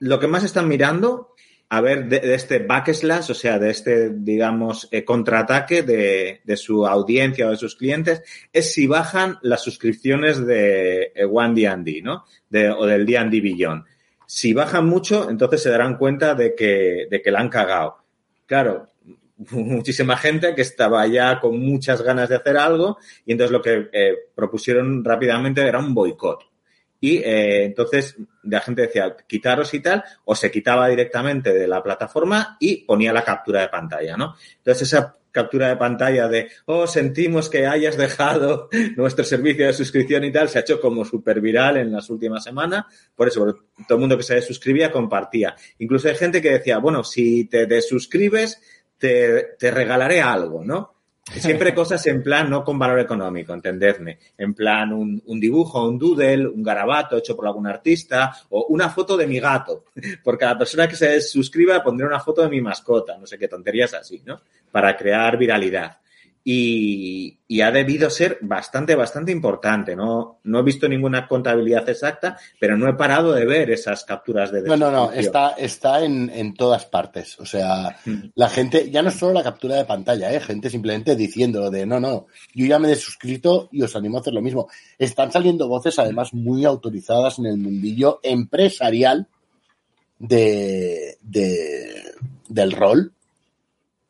lo 0.00 0.18
que 0.18 0.26
más 0.26 0.42
están 0.44 0.66
mirando, 0.66 1.34
a 1.72 1.80
ver, 1.80 2.08
de, 2.08 2.34
este 2.34 2.58
backslash, 2.58 3.30
o 3.30 3.34
sea, 3.34 3.60
de 3.60 3.70
este, 3.70 4.10
digamos, 4.10 4.88
eh, 4.90 5.04
contraataque 5.04 5.84
de, 5.84 6.40
de 6.42 6.56
su 6.56 6.84
audiencia 6.84 7.46
o 7.46 7.50
de 7.50 7.56
sus 7.56 7.76
clientes, 7.76 8.22
es 8.52 8.72
si 8.72 8.88
bajan 8.88 9.38
las 9.42 9.62
suscripciones 9.62 10.44
de 10.44 11.12
eh, 11.14 11.24
One 11.24 11.54
D&D, 11.54 12.02
¿no? 12.02 12.24
De, 12.48 12.70
o 12.70 12.84
del 12.86 13.06
D&D 13.06 13.40
Beyond. 13.40 13.84
Si 14.26 14.52
bajan 14.52 14.86
mucho, 14.86 15.30
entonces 15.30 15.62
se 15.62 15.70
darán 15.70 15.96
cuenta 15.96 16.34
de 16.34 16.56
que, 16.56 17.06
de 17.08 17.22
que 17.22 17.30
la 17.30 17.38
han 17.38 17.48
cagado. 17.48 17.98
Claro, 18.46 18.88
muchísima 19.52 20.16
gente 20.16 20.56
que 20.56 20.62
estaba 20.62 21.06
ya 21.06 21.38
con 21.38 21.56
muchas 21.60 22.02
ganas 22.02 22.28
de 22.28 22.34
hacer 22.34 22.56
algo 22.56 22.98
y 23.24 23.30
entonces 23.32 23.52
lo 23.52 23.62
que 23.62 23.88
eh, 23.92 24.14
propusieron 24.34 25.04
rápidamente 25.04 25.60
era 25.62 25.78
un 25.78 25.94
boicot. 25.94 26.49
Y 27.00 27.18
eh, 27.18 27.64
entonces 27.64 28.16
la 28.42 28.60
gente 28.60 28.82
decía, 28.82 29.16
quitaros 29.26 29.72
y 29.74 29.80
tal, 29.80 30.04
o 30.24 30.34
se 30.34 30.50
quitaba 30.50 30.88
directamente 30.88 31.52
de 31.52 31.66
la 31.66 31.82
plataforma 31.82 32.56
y 32.60 32.84
ponía 32.84 33.12
la 33.12 33.24
captura 33.24 33.62
de 33.62 33.68
pantalla, 33.68 34.16
¿no? 34.16 34.36
Entonces 34.58 34.88
esa 34.88 35.16
captura 35.32 35.68
de 35.68 35.76
pantalla 35.76 36.28
de, 36.28 36.50
oh, 36.66 36.86
sentimos 36.86 37.48
que 37.48 37.66
hayas 37.66 37.96
dejado 37.96 38.68
nuestro 38.96 39.24
servicio 39.24 39.66
de 39.66 39.72
suscripción 39.72 40.24
y 40.24 40.32
tal, 40.32 40.48
se 40.48 40.58
ha 40.58 40.62
hecho 40.62 40.80
como 40.80 41.04
súper 41.04 41.40
viral 41.40 41.76
en 41.76 41.92
las 41.92 42.10
últimas 42.10 42.44
semanas. 42.44 42.84
Por 43.14 43.28
eso, 43.28 43.44
todo 43.86 43.96
el 43.96 44.00
mundo 44.00 44.16
que 44.16 44.22
se 44.22 44.42
suscribía 44.42 44.90
compartía. 44.90 45.54
Incluso 45.78 46.08
hay 46.08 46.16
gente 46.16 46.42
que 46.42 46.50
decía, 46.50 46.78
bueno, 46.78 47.04
si 47.04 47.44
te 47.44 47.66
desuscribes, 47.66 48.60
te, 48.98 49.54
te 49.58 49.70
regalaré 49.70 50.20
algo, 50.20 50.64
¿no? 50.64 50.99
Siempre 51.38 51.74
cosas 51.74 52.04
en 52.06 52.22
plan, 52.22 52.50
no 52.50 52.64
con 52.64 52.78
valor 52.78 52.98
económico, 52.98 53.54
entendedme. 53.54 54.18
En 54.36 54.54
plan, 54.54 54.92
un, 54.92 55.40
dibujo, 55.40 55.86
un 55.86 55.98
doodle, 55.98 56.46
un 56.46 56.62
garabato 56.62 57.16
hecho 57.16 57.36
por 57.36 57.46
algún 57.46 57.66
artista 57.66 58.34
o 58.50 58.66
una 58.68 58.88
foto 58.90 59.16
de 59.16 59.26
mi 59.26 59.38
gato. 59.38 59.84
Por 60.24 60.36
cada 60.36 60.58
persona 60.58 60.88
que 60.88 60.96
se 60.96 61.20
suscriba 61.20 61.82
pondré 61.82 62.06
una 62.06 62.20
foto 62.20 62.42
de 62.42 62.48
mi 62.48 62.60
mascota, 62.60 63.16
no 63.16 63.26
sé 63.26 63.38
qué 63.38 63.48
tonterías 63.48 63.94
así, 63.94 64.22
¿no? 64.24 64.40
Para 64.70 64.96
crear 64.96 65.36
viralidad. 65.36 65.98
Y, 66.42 67.38
y 67.48 67.60
ha 67.60 67.70
debido 67.70 68.08
ser 68.08 68.38
bastante, 68.40 68.94
bastante 68.94 69.30
importante. 69.30 69.94
No, 69.94 70.38
no 70.44 70.58
he 70.58 70.62
visto 70.62 70.88
ninguna 70.88 71.28
contabilidad 71.28 71.86
exacta, 71.88 72.38
pero 72.58 72.78
no 72.78 72.88
he 72.88 72.94
parado 72.94 73.32
de 73.34 73.44
ver 73.44 73.70
esas 73.70 74.04
capturas 74.04 74.50
de 74.50 74.62
No, 74.62 74.74
no, 74.76 74.90
no, 74.90 75.12
está, 75.12 75.50
está 75.50 76.02
en, 76.02 76.30
en 76.30 76.54
todas 76.54 76.86
partes. 76.86 77.38
O 77.40 77.44
sea, 77.44 77.94
Mm. 78.06 78.30
la 78.34 78.48
gente, 78.48 78.90
ya 78.90 79.02
no 79.02 79.10
es 79.10 79.16
solo 79.16 79.34
la 79.34 79.42
captura 79.42 79.76
de 79.76 79.84
pantalla, 79.84 80.32
¿eh? 80.32 80.40
gente 80.40 80.70
simplemente 80.70 81.14
diciendo 81.14 81.70
de 81.70 81.84
no, 81.84 82.00
no, 82.00 82.26
yo 82.54 82.64
ya 82.64 82.78
me 82.78 82.86
he 82.88 82.90
desuscrito 82.92 83.68
y 83.70 83.82
os 83.82 83.94
animo 83.94 84.16
a 84.16 84.20
hacer 84.22 84.32
lo 84.32 84.40
mismo. 84.40 84.68
Están 84.98 85.30
saliendo 85.30 85.68
voces 85.68 85.98
además 85.98 86.32
muy 86.32 86.64
autorizadas 86.64 87.38
en 87.38 87.46
el 87.46 87.58
mundillo 87.58 88.18
empresarial 88.22 89.26
de, 90.18 91.18
de- 91.22 92.02
del 92.48 92.72
rol, 92.72 93.12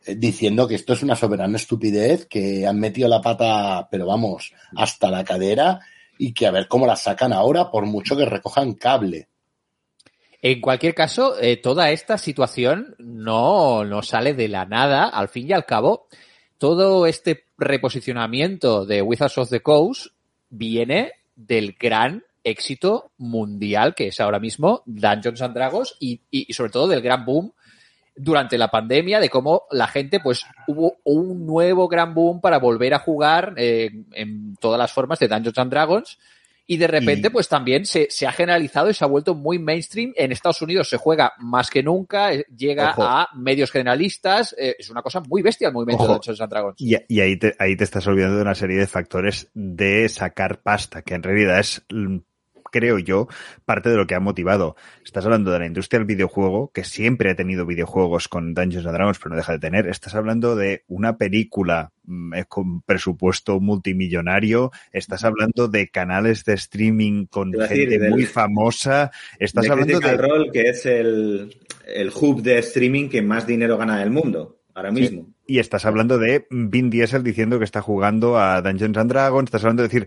diciendo 0.06 0.66
que 0.66 0.74
esto 0.74 0.92
es 0.92 1.02
una 1.02 1.16
soberana 1.16 1.56
estupidez, 1.56 2.26
que 2.26 2.66
han 2.66 2.80
metido 2.80 3.08
la 3.08 3.20
pata, 3.20 3.88
pero 3.90 4.06
vamos, 4.06 4.52
hasta 4.76 5.10
la 5.10 5.24
cadera 5.24 5.80
y 6.18 6.32
que 6.32 6.46
a 6.46 6.50
ver 6.50 6.68
cómo 6.68 6.86
la 6.86 6.96
sacan 6.96 7.32
ahora 7.32 7.70
por 7.70 7.86
mucho 7.86 8.16
que 8.16 8.24
recojan 8.24 8.74
cable. 8.74 9.28
En 10.42 10.60
cualquier 10.60 10.94
caso, 10.94 11.38
eh, 11.38 11.58
toda 11.58 11.90
esta 11.90 12.16
situación 12.16 12.94
no, 12.98 13.84
no 13.84 14.02
sale 14.02 14.32
de 14.32 14.48
la 14.48 14.64
nada. 14.64 15.08
Al 15.08 15.28
fin 15.28 15.48
y 15.48 15.52
al 15.52 15.66
cabo, 15.66 16.08
todo 16.56 17.06
este 17.06 17.44
reposicionamiento 17.58 18.86
de 18.86 19.02
Wizards 19.02 19.38
of 19.38 19.50
the 19.50 19.60
Coast 19.60 20.06
viene 20.48 21.12
del 21.36 21.76
gran 21.78 22.24
éxito 22.42 23.12
mundial 23.18 23.94
que 23.94 24.08
es 24.08 24.18
ahora 24.18 24.38
mismo 24.38 24.82
Dungeons 24.86 25.42
and 25.42 25.54
Dragons 25.54 25.94
y, 26.00 26.22
y, 26.30 26.46
y 26.48 26.52
sobre 26.54 26.70
todo 26.70 26.88
del 26.88 27.02
gran 27.02 27.26
boom 27.26 27.52
durante 28.22 28.58
la 28.58 28.68
pandemia 28.68 29.20
de 29.20 29.28
cómo 29.28 29.62
la 29.70 29.86
gente, 29.86 30.20
pues 30.20 30.44
hubo 30.66 30.98
un 31.04 31.46
nuevo 31.46 31.88
gran 31.88 32.14
boom 32.14 32.40
para 32.40 32.58
volver 32.58 32.94
a 32.94 32.98
jugar 32.98 33.54
eh, 33.56 33.90
en 34.12 34.56
todas 34.56 34.78
las 34.78 34.92
formas 34.92 35.18
de 35.18 35.28
Dungeons 35.28 35.58
and 35.58 35.70
Dragons. 35.70 36.18
Y 36.66 36.76
de 36.76 36.86
repente, 36.86 37.26
Y- 37.26 37.30
pues 37.30 37.48
también 37.48 37.84
se, 37.84 38.06
se 38.10 38.28
ha 38.28 38.32
generalizado 38.32 38.88
y 38.90 38.94
se 38.94 39.04
ha 39.04 39.08
vuelto 39.08 39.34
muy 39.34 39.58
mainstream. 39.58 40.12
En 40.14 40.30
Estados 40.30 40.62
Unidos 40.62 40.88
se 40.88 40.98
juega 40.98 41.32
más 41.38 41.68
que 41.68 41.82
nunca, 41.82 42.32
eh, 42.32 42.46
llega 42.56 42.90
Ojo. 42.90 43.02
a 43.02 43.28
medios 43.34 43.72
generalistas. 43.72 44.54
eh, 44.56 44.76
es 44.78 44.88
una 44.88 45.02
cosa 45.02 45.20
muy 45.20 45.42
bestia 45.42 45.66
el 45.66 45.74
movimiento 45.74 46.04
Ojo. 46.04 46.12
de 46.12 46.16
Dungeons 46.18 46.40
and 46.42 46.50
Dragons. 46.50 46.74
Y, 46.78 46.94
y 47.08 47.20
ahí, 47.20 47.36
te, 47.36 47.56
ahí 47.58 47.76
te 47.76 47.82
estás 47.82 48.06
olvidando 48.06 48.36
de 48.36 48.42
una 48.42 48.54
serie 48.54 48.78
de 48.78 48.86
factores 48.86 49.48
de 49.52 50.08
sacar 50.08 50.62
pasta, 50.62 51.02
que 51.02 51.14
en 51.14 51.24
realidad 51.24 51.58
es, 51.58 51.82
mm, 51.90 52.18
creo 52.70 52.98
yo, 52.98 53.28
parte 53.64 53.88
de 53.90 53.96
lo 53.96 54.06
que 54.06 54.14
ha 54.14 54.20
motivado. 54.20 54.76
Estás 55.04 55.24
hablando 55.24 55.50
de 55.50 55.58
la 55.58 55.66
industria 55.66 55.98
del 55.98 56.06
videojuego, 56.06 56.70
que 56.72 56.84
siempre 56.84 57.30
ha 57.30 57.34
tenido 57.34 57.66
videojuegos 57.66 58.28
con 58.28 58.54
Dungeons 58.54 58.86
and 58.86 58.94
Dragons, 58.96 59.18
pero 59.18 59.30
no 59.30 59.36
deja 59.36 59.52
de 59.52 59.58
tener. 59.58 59.86
Estás 59.88 60.14
hablando 60.14 60.56
de 60.56 60.84
una 60.88 61.16
película 61.16 61.92
mm, 62.04 62.32
con 62.48 62.82
presupuesto 62.82 63.60
multimillonario, 63.60 64.70
estás 64.92 65.24
hablando 65.24 65.68
de 65.68 65.88
canales 65.88 66.44
de 66.44 66.54
streaming 66.54 67.26
con 67.26 67.50
decir, 67.50 67.78
gente 67.78 67.98
del- 67.98 68.10
muy 68.10 68.24
famosa, 68.26 69.10
estás 69.38 69.64
de 69.64 69.70
hablando 69.70 70.00
de... 70.00 70.16
Role, 70.16 70.50
que 70.52 70.68
es 70.68 70.86
el, 70.86 71.54
el 71.86 72.10
hub 72.14 72.42
de 72.42 72.58
streaming 72.58 73.08
que 73.08 73.22
más 73.22 73.46
dinero 73.46 73.76
gana 73.76 73.98
del 73.98 74.10
mundo 74.10 74.56
ahora 74.74 74.90
mismo. 74.92 75.28
Y 75.46 75.58
estás 75.58 75.84
hablando 75.84 76.16
de 76.16 76.46
Vin 76.50 76.90
Diesel 76.90 77.24
diciendo 77.24 77.58
que 77.58 77.64
está 77.64 77.82
jugando 77.82 78.38
a 78.38 78.62
Dungeons 78.62 78.96
and 78.98 79.10
Dragons, 79.10 79.48
estás 79.48 79.64
hablando 79.64 79.82
de 79.82 79.88
decir, 79.88 80.06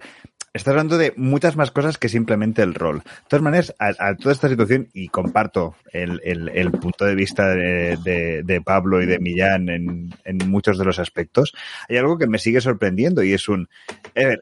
estás 0.54 0.72
hablando 0.72 0.97
de 0.97 1.14
muchas 1.18 1.56
más 1.56 1.72
cosas 1.72 1.97
que 1.97 2.10
simplemente 2.10 2.62
el 2.62 2.76
rol. 2.76 2.99
De 2.99 3.12
todas 3.28 3.43
maneras, 3.43 3.76
a, 3.80 4.16
toda 4.16 4.32
esta 4.32 4.49
situación, 4.49 4.89
y 4.93 5.08
comparto 5.08 5.76
el, 5.91 6.22
el- 6.24 6.72
punto 6.72 7.06
de 7.06 7.16
vista 7.16 7.49
de, 7.49 8.62
Pablo 8.64 9.01
y 9.01 9.06
de 9.06 9.20
Millán 9.20 9.70
en, 9.70 10.12
muchos 10.47 10.78
de 10.78 10.86
los 10.86 10.99
aspectos, 10.99 11.54
hay 11.89 11.97
algo 11.97 12.18
que 12.18 12.28
me 12.28 12.38
sigue 12.38 12.62
sorprendiendo 12.62 13.24
y 13.24 13.34
es 13.34 13.49
un, 13.49 13.68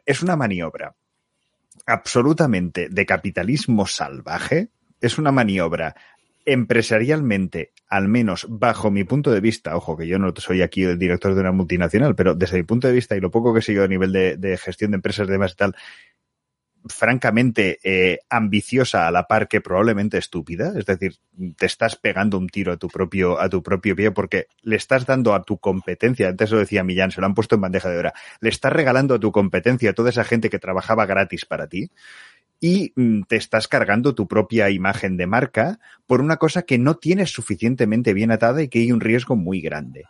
es 0.05 0.21
una 0.21 0.35
maniobra 0.35 0.95
absolutamente 1.85 2.89
de 2.89 3.05
capitalismo 3.05 3.87
salvaje, 3.87 4.69
es 4.99 5.17
una 5.17 5.31
maniobra 5.31 5.95
empresarialmente, 6.45 7.71
al 7.91 8.07
menos 8.07 8.47
bajo 8.49 8.89
mi 8.89 9.03
punto 9.03 9.31
de 9.31 9.41
vista, 9.41 9.75
ojo 9.75 9.97
que 9.97 10.07
yo 10.07 10.17
no 10.17 10.33
soy 10.37 10.61
aquí 10.61 10.83
el 10.83 10.97
director 10.97 11.35
de 11.35 11.41
una 11.41 11.51
multinacional, 11.51 12.15
pero 12.15 12.33
desde 12.33 12.55
mi 12.55 12.63
punto 12.63 12.87
de 12.87 12.93
vista 12.93 13.17
y 13.17 13.19
lo 13.19 13.31
poco 13.31 13.53
que 13.53 13.61
seguido 13.61 13.83
a 13.83 13.89
nivel 13.89 14.13
de, 14.13 14.57
gestión 14.57 14.91
de 14.91 14.95
empresas 14.95 15.27
y 15.27 15.31
demás 15.31 15.51
y 15.51 15.55
tal, 15.57 15.75
francamente 16.85 17.79
eh, 17.83 18.19
ambiciosa 18.29 19.07
a 19.07 19.11
la 19.11 19.27
par 19.27 19.49
que 19.49 19.59
probablemente 19.59 20.17
estúpida, 20.17 20.71
es 20.77 20.85
decir, 20.85 21.17
te 21.57 21.65
estás 21.65 21.97
pegando 21.97 22.37
un 22.37 22.47
tiro 22.47 22.71
a 22.71 22.77
tu 22.77 22.87
propio 22.87 23.39
a 23.41 23.49
tu 23.49 23.61
propio 23.61 23.93
pie 23.93 24.11
porque 24.11 24.47
le 24.61 24.77
estás 24.77 25.05
dando 25.05 25.35
a 25.35 25.43
tu 25.43 25.57
competencia, 25.57 26.29
antes 26.29 26.49
lo 26.49 26.59
decía 26.59 26.85
Millán, 26.85 27.11
se 27.11 27.19
lo 27.19 27.27
han 27.27 27.35
puesto 27.35 27.55
en 27.55 27.61
bandeja 27.61 27.89
de 27.89 27.97
oro, 27.97 28.11
le 28.39 28.49
estás 28.49 28.71
regalando 28.71 29.15
a 29.15 29.19
tu 29.19 29.33
competencia 29.33 29.89
a 29.89 29.93
toda 29.93 30.11
esa 30.11 30.23
gente 30.23 30.49
que 30.49 30.59
trabajaba 30.59 31.05
gratis 31.05 31.45
para 31.45 31.67
ti 31.67 31.91
y 32.63 32.93
mm, 32.95 33.23
te 33.23 33.35
estás 33.35 33.67
cargando 33.67 34.15
tu 34.15 34.27
propia 34.27 34.69
imagen 34.69 35.17
de 35.17 35.27
marca 35.27 35.79
por 36.05 36.21
una 36.21 36.37
cosa 36.37 36.61
que 36.61 36.77
no 36.77 36.95
tienes 36.95 37.31
suficientemente 37.31 38.13
bien 38.13 38.31
atada 38.31 38.61
y 38.61 38.69
que 38.69 38.79
hay 38.79 38.91
un 38.91 39.01
riesgo 39.01 39.35
muy 39.35 39.59
grande. 39.59 40.05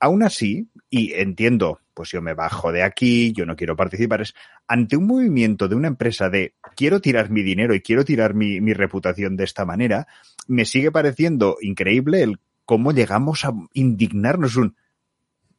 Aún 0.00 0.22
así, 0.22 0.68
y 0.90 1.14
entiendo, 1.14 1.80
pues 1.94 2.10
yo 2.10 2.20
me 2.20 2.34
bajo 2.34 2.72
de 2.72 2.82
aquí, 2.82 3.32
yo 3.32 3.46
no 3.46 3.56
quiero 3.56 3.76
participar, 3.76 4.20
es 4.20 4.34
ante 4.66 4.96
un 4.96 5.06
movimiento 5.06 5.68
de 5.68 5.76
una 5.76 5.88
empresa 5.88 6.28
de 6.28 6.54
quiero 6.74 7.00
tirar 7.00 7.30
mi 7.30 7.42
dinero 7.42 7.74
y 7.74 7.80
quiero 7.80 8.04
tirar 8.04 8.34
mi, 8.34 8.60
reputación 8.74 9.36
de 9.36 9.44
esta 9.44 9.64
manera, 9.64 10.08
me 10.48 10.66
sigue 10.66 10.90
pareciendo 10.90 11.56
increíble 11.62 12.22
el 12.22 12.40
cómo 12.66 12.92
llegamos 12.92 13.44
a 13.44 13.54
indignarnos 13.72 14.56
un 14.56 14.76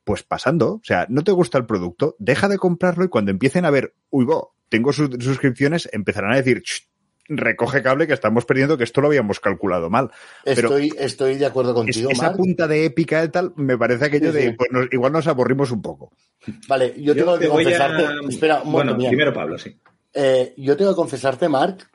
pues 0.04 0.24
pasando, 0.24 0.76
o 0.76 0.82
sea, 0.84 1.06
no 1.10 1.24
te 1.24 1.34
gusta 1.34 1.58
el 1.58 1.66
producto, 1.66 2.16
deja 2.18 2.48
de 2.48 2.58
comprarlo 2.58 3.04
y 3.04 3.10
cuando 3.10 3.32
empiecen 3.32 3.66
a 3.66 3.72
ver, 3.72 3.94
uy, 4.10 4.24
bo, 4.24 4.54
tengo 4.70 4.92
sus 4.94 5.10
suscripciones, 5.24 5.90
empezarán 5.92 6.34
a 6.34 6.38
decir, 6.38 6.62
"Ch, 6.62 6.88
recoge 7.30 7.82
cable 7.84 8.08
que 8.08 8.14
estamos 8.14 8.46
perdiendo, 8.46 8.78
que 8.78 8.86
esto 8.86 9.02
lo 9.02 9.08
habíamos 9.08 9.42
calculado 9.42 9.90
mal. 9.90 10.10
Pero- 10.46 10.78
Estoy, 10.78 10.94
estoy 10.98 11.36
de 11.36 11.46
acuerdo 11.46 11.72
Es- 11.72 11.76
contigo, 11.76 12.10
esa 12.10 12.24
Marc. 12.24 12.38
punta 12.38 12.68
de 12.70 12.86
épica 12.86 13.22
y 13.24 13.30
tal, 13.30 13.52
me 13.58 13.78
parece 13.78 14.06
aquello 14.06 14.32
Sí, 14.32 14.38
de, 14.38 14.48
sí. 14.50 14.56
pues 14.58 14.70
nos- 14.72 14.88
igual 14.94 15.12
nos 15.12 15.28
aburrimos 15.28 15.72
un 15.72 15.82
poco. 15.82 16.12
Vale, 16.70 16.94
yo 16.98 17.14
tengo 17.14 17.34
te 17.34 17.42
que 17.42 17.46
a- 17.48 17.50
confesarte. 17.50 18.04
Espera, 18.30 18.62
un 18.62 18.72
Bueno, 18.72 18.92
momento, 18.94 19.10
primero 19.10 19.34
Pablo, 19.34 19.58
sí. 19.58 19.78
Eh, 20.14 20.54
yo 20.56 20.78
tengo 20.78 20.92
que 20.92 20.96
confesarte, 20.96 21.50
Mark, 21.50 21.90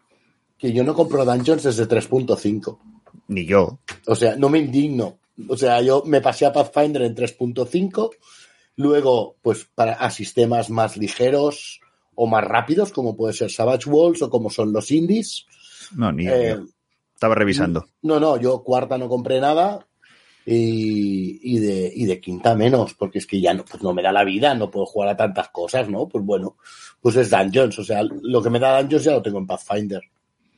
que 0.59 0.71
yo 0.73 0.85
no 0.85 0.95
compro 0.95 1.25
Dungeons 1.25 1.63
desde 1.63 1.87
3.5. 1.87 2.79
Ni 3.29 3.47
yo. 3.47 3.79
O 4.07 4.15
sea, 4.15 4.37
no 4.37 4.51
me 4.51 4.59
indigno. 4.59 5.19
O 5.49 5.57
sea, 5.57 5.81
yo 5.81 6.03
me 6.05 6.21
pasé 6.21 6.45
a 6.45 6.53
Pathfinder 6.53 7.03
en 7.03 7.15
3.5, 7.15 8.11
luego, 8.77 9.37
pues, 9.43 9.67
para 9.75 9.95
a 9.95 10.11
sistemas 10.11 10.69
más 10.71 10.97
ligeros 10.99 11.81
o 12.15 12.27
más 12.27 12.45
rápidos, 12.45 12.93
como 12.93 13.17
puede 13.17 13.33
ser 13.33 13.51
Savage 13.51 13.89
Walls 13.89 14.23
o 14.23 14.31
como 14.31 14.51
son 14.51 14.73
los 14.73 14.91
indies. 14.91 15.47
No, 15.97 16.13
ni. 16.13 16.29
Eh. 16.29 16.59
Estaba 17.15 17.35
revisando. 17.35 17.87
No, 18.03 18.19
no, 18.19 18.37
yo 18.37 18.63
cuarta 18.65 18.99
no 18.99 19.09
compré 19.09 19.41
nada 19.41 19.87
y, 20.45 21.39
y 21.43 21.61
de, 21.61 21.93
y 21.95 22.05
de 22.07 22.21
quinta 22.21 22.55
menos, 22.55 22.95
porque 22.95 23.19
es 23.19 23.27
que 23.27 23.41
ya 23.41 23.55
no, 23.55 23.65
pues 23.65 23.83
no 23.83 23.95
me 23.95 24.03
da 24.03 24.11
la 24.11 24.25
vida, 24.25 24.55
no 24.55 24.71
puedo 24.71 24.87
jugar 24.87 25.11
a 25.11 25.17
tantas 25.17 25.51
cosas, 25.51 25.89
¿no? 25.89 26.09
Pues 26.09 26.25
bueno, 26.25 26.57
pues 27.01 27.17
es 27.17 27.31
Dungeons, 27.31 27.79
o 27.79 27.85
sea, 27.85 28.03
lo 28.03 28.43
que 28.43 28.51
me 28.51 28.59
da 28.59 28.81
Dungeons 28.81 29.05
ya 29.05 29.13
lo 29.13 29.23
tengo 29.23 29.39
en 29.39 29.47
Pathfinder. 29.47 30.03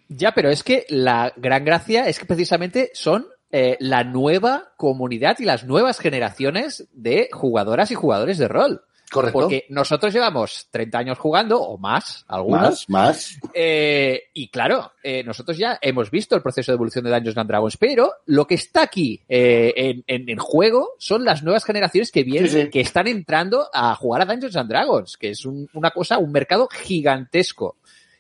Ya, 0.09 0.33
pero 0.33 0.51
es 0.51 0.63
que 0.63 0.87
la 0.89 1.33
gran 1.37 1.65
gracia 1.65 2.09
es 2.09 2.19
que 2.19 2.27
precisamente 2.27 2.91
son 2.95 3.27
eh, 3.51 3.77
la 3.81 4.05
nueva 4.05 4.73
comunidad 4.77 5.37
y 5.39 5.45
las 5.45 5.65
nuevas 5.65 5.99
generaciones 5.99 6.89
de 6.93 7.29
jugadoras 7.33 7.91
y 7.91 7.95
jugadores 7.95 8.39
de 8.39 8.49
rol. 8.49 8.83
Correcto. 9.11 9.41
Porque 9.41 9.67
nosotros 9.69 10.13
llevamos 10.13 10.67
30 10.71 10.99
años 10.99 11.19
jugando, 11.19 11.61
o 11.63 11.79
más, 11.79 12.25
algunos. 12.27 12.89
más, 12.89 12.91
más. 12.91 13.39
Eh, 13.53 14.25
y 14.33 14.49
claro, 14.49 14.93
eh, 15.03 15.23
nosotros 15.23 15.57
ya 15.57 15.79
hemos 15.81 16.11
visto 16.11 16.35
el 16.35 16.43
proceso 16.43 16.73
de 16.73 16.77
evolución 16.77 17.05
de 17.05 17.11
Dungeons 17.11 17.37
and 17.39 17.49
Dragons, 17.49 17.77
pero 17.77 18.13
lo 18.27 18.47
que 18.47 18.55
está 18.57 18.83
aquí 18.83 19.21
eh, 19.29 19.73
en, 19.77 20.05
en, 20.07 20.29
en 20.29 20.39
juego 20.39 20.95
son 20.99 21.25
las 21.25 21.43
nuevas 21.43 21.65
generaciones 21.65 22.11
que 22.11 22.25
vienen, 22.25 22.51
Sí, 22.51 22.63
sí. 22.63 22.71
que 22.71 22.81
están 22.81 23.07
entrando 23.07 23.69
a 23.73 23.95
jugar 23.95 24.23
a 24.23 24.25
Dungeons 24.27 24.57
and 24.57 24.69
Dragons, 24.69 25.17
que 25.17 25.31
es 25.31 25.45
un- 25.47 25.69
una 25.75 25.91
cosa, 25.91 26.19
un 26.19 26.33
mercado 26.33 26.69
gigantesco. 26.73 27.77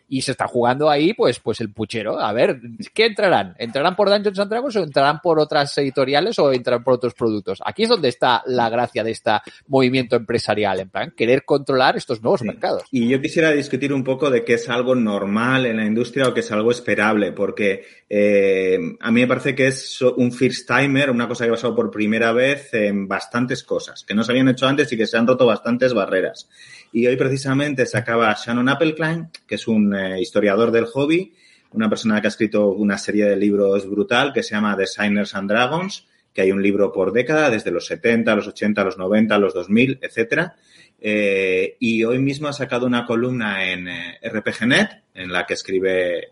Y 0.06 0.20
se 0.22 0.32
está 0.32 0.46
jugando 0.46 0.90
ahí, 0.90 1.14
pues, 1.14 1.40
pues 1.40 1.60
el 1.60 1.72
puchero. 1.72 2.20
A 2.20 2.32
ver, 2.32 2.60
¿qué 2.92 3.06
entrarán? 3.06 3.54
¿Entrarán 3.58 3.96
por 3.96 4.10
Dungeons 4.10 4.38
and 4.38 4.50
Dragons 4.50 4.76
o 4.76 4.82
entrarán 4.82 5.20
por 5.22 5.38
otras 5.38 5.76
editoriales 5.78 6.38
o 6.38 6.52
entrarán 6.52 6.84
por 6.84 6.94
otros 6.94 7.14
productos? 7.14 7.60
Aquí 7.64 7.84
es 7.84 7.88
donde 7.88 8.08
está 8.08 8.42
la 8.46 8.68
gracia 8.68 9.02
de 9.02 9.12
este 9.12 9.30
movimiento 9.66 10.16
empresarial, 10.16 10.80
en 10.80 10.90
plan, 10.90 11.12
querer 11.16 11.44
controlar 11.44 11.96
estos 11.96 12.22
nuevos 12.22 12.40
Sí. 12.40 12.46
mercados. 12.46 12.82
Y 12.90 13.08
yo 13.08 13.20
quisiera 13.20 13.50
discutir 13.52 13.92
un 13.94 14.04
poco 14.04 14.30
de 14.30 14.44
qué 14.44 14.54
es 14.54 14.68
algo 14.68 14.94
normal 14.94 15.64
en 15.66 15.78
la 15.78 15.86
industria 15.86 16.28
o 16.28 16.34
qué 16.34 16.40
es 16.40 16.52
algo 16.52 16.70
esperable, 16.70 17.32
porque 17.32 17.84
eh, 18.08 18.78
a 19.00 19.10
mí 19.10 19.20
me 19.22 19.26
parece 19.26 19.54
que 19.54 19.68
es 19.68 20.00
un 20.02 20.30
first 20.32 20.68
timer, 20.68 21.10
una 21.10 21.26
cosa 21.26 21.44
que 21.44 21.50
ha 21.50 21.54
pasado 21.54 21.74
por 21.74 21.90
primera 21.90 22.32
vez 22.32 22.72
en 22.74 23.08
bastantes 23.08 23.64
cosas, 23.64 24.04
que 24.04 24.14
no 24.14 24.22
se 24.22 24.32
habían 24.32 24.48
hecho 24.48 24.66
antes 24.66 24.92
y 24.92 24.96
que 24.96 25.06
se 25.06 25.16
han 25.16 25.26
roto 25.26 25.46
bastantes 25.46 25.94
barreras. 25.94 26.48
Y 26.94 27.08
hoy 27.08 27.16
precisamente 27.16 27.86
se 27.86 27.98
acaba 27.98 28.32
Shannon 28.38 28.68
Appelklein, 28.68 29.28
que 29.48 29.56
es 29.56 29.66
un 29.66 29.96
eh, 29.96 30.20
historiador 30.20 30.70
del 30.70 30.84
hobby, 30.84 31.34
una 31.72 31.88
persona 31.88 32.20
que 32.20 32.28
ha 32.28 32.30
escrito 32.30 32.68
una 32.68 32.98
serie 32.98 33.24
de 33.24 33.34
libros 33.34 33.90
brutal 33.90 34.32
que 34.32 34.44
se 34.44 34.54
llama 34.54 34.76
Designers 34.76 35.34
and 35.34 35.50
Dragons, 35.50 36.06
que 36.32 36.42
hay 36.42 36.52
un 36.52 36.62
libro 36.62 36.92
por 36.92 37.12
década, 37.12 37.50
desde 37.50 37.72
los 37.72 37.86
70, 37.86 38.36
los 38.36 38.46
80, 38.46 38.84
los 38.84 38.96
90, 38.96 39.38
los 39.38 39.54
2000, 39.54 39.98
etcétera. 40.02 40.54
Eh, 41.00 41.76
y 41.80 42.04
hoy 42.04 42.20
mismo 42.20 42.46
ha 42.46 42.52
sacado 42.52 42.86
una 42.86 43.06
columna 43.06 43.68
en 43.72 43.88
eh, 43.88 44.20
RPGNet, 44.22 45.02
en 45.14 45.32
la 45.32 45.46
que 45.46 45.54
escribe 45.54 46.28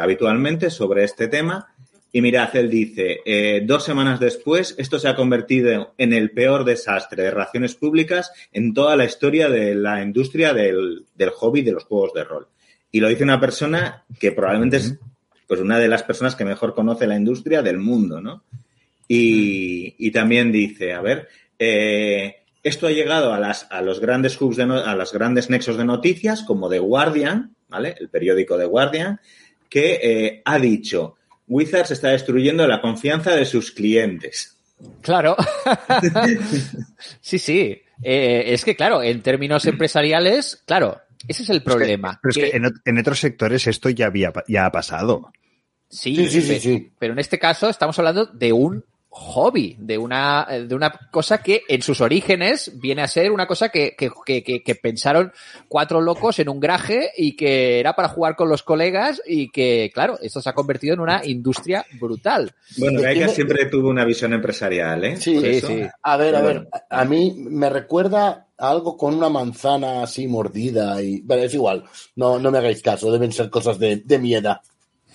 habitualmente 0.00 0.68
sobre 0.68 1.04
este 1.04 1.26
tema. 1.28 1.73
Y 2.16 2.22
mirad, 2.22 2.54
él 2.54 2.70
dice, 2.70 3.18
eh, 3.24 3.62
dos 3.66 3.82
semanas 3.84 4.20
después, 4.20 4.76
esto 4.78 5.00
se 5.00 5.08
ha 5.08 5.16
convertido 5.16 5.94
en 5.98 6.12
el 6.12 6.30
peor 6.30 6.64
desastre 6.64 7.24
de 7.24 7.30
relaciones 7.32 7.74
públicas 7.74 8.30
en 8.52 8.72
toda 8.72 8.94
la 8.94 9.04
historia 9.04 9.48
de 9.48 9.74
la 9.74 10.00
industria 10.00 10.54
del, 10.54 11.06
del 11.16 11.30
hobby 11.30 11.62
de 11.62 11.72
los 11.72 11.82
juegos 11.82 12.12
de 12.14 12.22
rol. 12.22 12.46
Y 12.92 13.00
lo 13.00 13.08
dice 13.08 13.24
una 13.24 13.40
persona 13.40 14.04
que 14.20 14.30
probablemente 14.30 14.76
es 14.76 14.94
pues 15.48 15.58
una 15.60 15.80
de 15.80 15.88
las 15.88 16.04
personas 16.04 16.36
que 16.36 16.44
mejor 16.44 16.72
conoce 16.72 17.08
la 17.08 17.16
industria 17.16 17.62
del 17.62 17.78
mundo, 17.78 18.20
¿no? 18.20 18.44
Y, 19.08 19.96
y 19.98 20.10
también 20.12 20.52
dice, 20.52 20.92
a 20.92 21.00
ver, 21.02 21.26
eh, 21.58 22.36
esto 22.62 22.86
ha 22.86 22.92
llegado 22.92 23.32
a, 23.32 23.40
las, 23.40 23.66
a 23.72 23.82
los 23.82 23.98
grandes 23.98 24.40
hubs 24.40 24.56
de 24.56 24.66
no- 24.66 24.78
a 24.78 24.94
los 24.94 25.12
grandes 25.12 25.50
nexos 25.50 25.76
de 25.76 25.84
noticias 25.84 26.44
como 26.44 26.70
The 26.70 26.78
Guardian, 26.78 27.56
¿vale? 27.68 27.96
El 27.98 28.08
periódico 28.08 28.56
The 28.56 28.64
Guardian, 28.66 29.20
que 29.68 29.98
eh, 30.00 30.42
ha 30.44 30.58
dicho, 30.60 31.16
Wizards 31.46 31.90
está 31.90 32.08
destruyendo 32.10 32.66
la 32.66 32.80
confianza 32.80 33.34
de 33.36 33.44
sus 33.44 33.70
clientes. 33.70 34.56
Claro. 35.02 35.36
sí, 37.20 37.38
sí. 37.38 37.80
Eh, 38.02 38.44
es 38.48 38.64
que, 38.64 38.76
claro, 38.76 39.02
en 39.02 39.22
términos 39.22 39.64
empresariales, 39.66 40.62
claro, 40.66 41.00
ese 41.28 41.42
es 41.44 41.50
el 41.50 41.62
problema. 41.62 42.18
Pero 42.22 42.30
es 42.30 42.36
que, 42.36 42.50
que- 42.50 42.56
en, 42.56 42.64
ot- 42.64 42.80
en 42.84 42.98
otros 42.98 43.20
sectores 43.20 43.66
esto 43.66 43.88
ya, 43.90 44.06
había, 44.06 44.32
ya 44.48 44.66
ha 44.66 44.72
pasado. 44.72 45.32
Sí, 45.88 46.16
Sí, 46.16 46.28
sí, 46.28 46.42
sí, 46.42 46.48
pe- 46.48 46.60
sí. 46.60 46.92
pero 46.98 47.12
en 47.12 47.18
este 47.20 47.38
caso 47.38 47.68
estamos 47.68 47.98
hablando 47.98 48.26
de 48.26 48.52
un 48.52 48.84
hobby, 49.16 49.76
de 49.78 49.96
una, 49.96 50.44
de 50.66 50.74
una 50.74 50.90
cosa 51.12 51.38
que 51.40 51.62
en 51.68 51.82
sus 51.82 52.00
orígenes 52.00 52.72
viene 52.80 53.02
a 53.02 53.06
ser 53.06 53.30
una 53.30 53.46
cosa 53.46 53.68
que, 53.68 53.94
que, 53.96 54.10
que, 54.26 54.42
que- 54.42 54.62
que 54.64 54.74
pensaron 54.74 55.32
cuatro 55.68 56.00
locos 56.00 56.40
en 56.40 56.48
un 56.48 56.58
garaje 56.58 57.10
y 57.16 57.36
que 57.36 57.78
era 57.78 57.94
para 57.94 58.08
jugar 58.08 58.34
con 58.34 58.48
los 58.48 58.64
colegas 58.64 59.22
y 59.24 59.50
que, 59.50 59.92
claro, 59.94 60.18
esto 60.20 60.40
se 60.42 60.50
ha 60.50 60.52
convertido 60.52 60.94
en 60.94 61.00
una 61.00 61.24
industria 61.24 61.86
brutal. 62.00 62.52
Bueno, 62.76 63.00
Gaika 63.00 63.28
siempre 63.28 63.66
tuvo 63.66 63.88
una 63.88 64.04
visión 64.04 64.32
empresarial, 64.32 65.04
¿eh? 65.04 65.16
Sí, 65.16 65.34
Por 65.34 65.44
Sí, 65.44 65.50
eso. 65.50 65.66
sí. 65.68 65.82
A 66.02 66.16
ver, 66.16 66.34
a 66.34 66.40
ver, 66.42 66.54
bueno. 66.62 66.68
a 66.90 67.04
mí 67.04 67.34
me 67.38 67.70
recuerda 67.70 68.48
a 68.58 68.68
algo 68.70 68.96
con 68.96 69.14
una 69.14 69.28
manzana 69.28 70.02
así 70.02 70.26
mordida 70.26 71.00
y... 71.00 71.22
Pero 71.22 71.42
es 71.42 71.54
igual, 71.54 71.84
no, 72.16 72.40
no 72.40 72.50
me 72.50 72.58
hagáis 72.58 72.82
caso, 72.82 73.12
deben 73.12 73.30
ser 73.30 73.48
cosas 73.48 73.78
de, 73.78 73.98
de 73.98 74.18
mi 74.18 74.34
edad. 74.34 74.60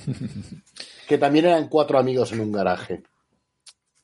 que 1.07 1.17
también 1.17 1.45
eran 1.45 1.67
cuatro 1.67 1.99
amigos 1.99 2.31
en 2.31 2.39
un 2.39 2.51
garaje. 2.53 3.03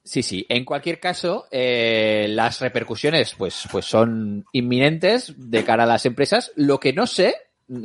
Sí, 0.06 0.22
sí. 0.22 0.46
En 0.48 0.64
cualquier 0.64 1.00
caso, 1.00 1.48
eh, 1.50 2.28
las 2.30 2.62
repercusiones, 2.62 3.34
pues, 3.36 3.64
pues 3.72 3.86
son 3.86 4.46
inminentes 4.52 5.34
de 5.36 5.64
cara 5.64 5.84
a 5.84 5.88
las 5.88 6.06
empresas. 6.06 6.52
Lo 6.56 6.80
que 6.80 6.94
no 6.94 7.08
sé, 7.08 7.36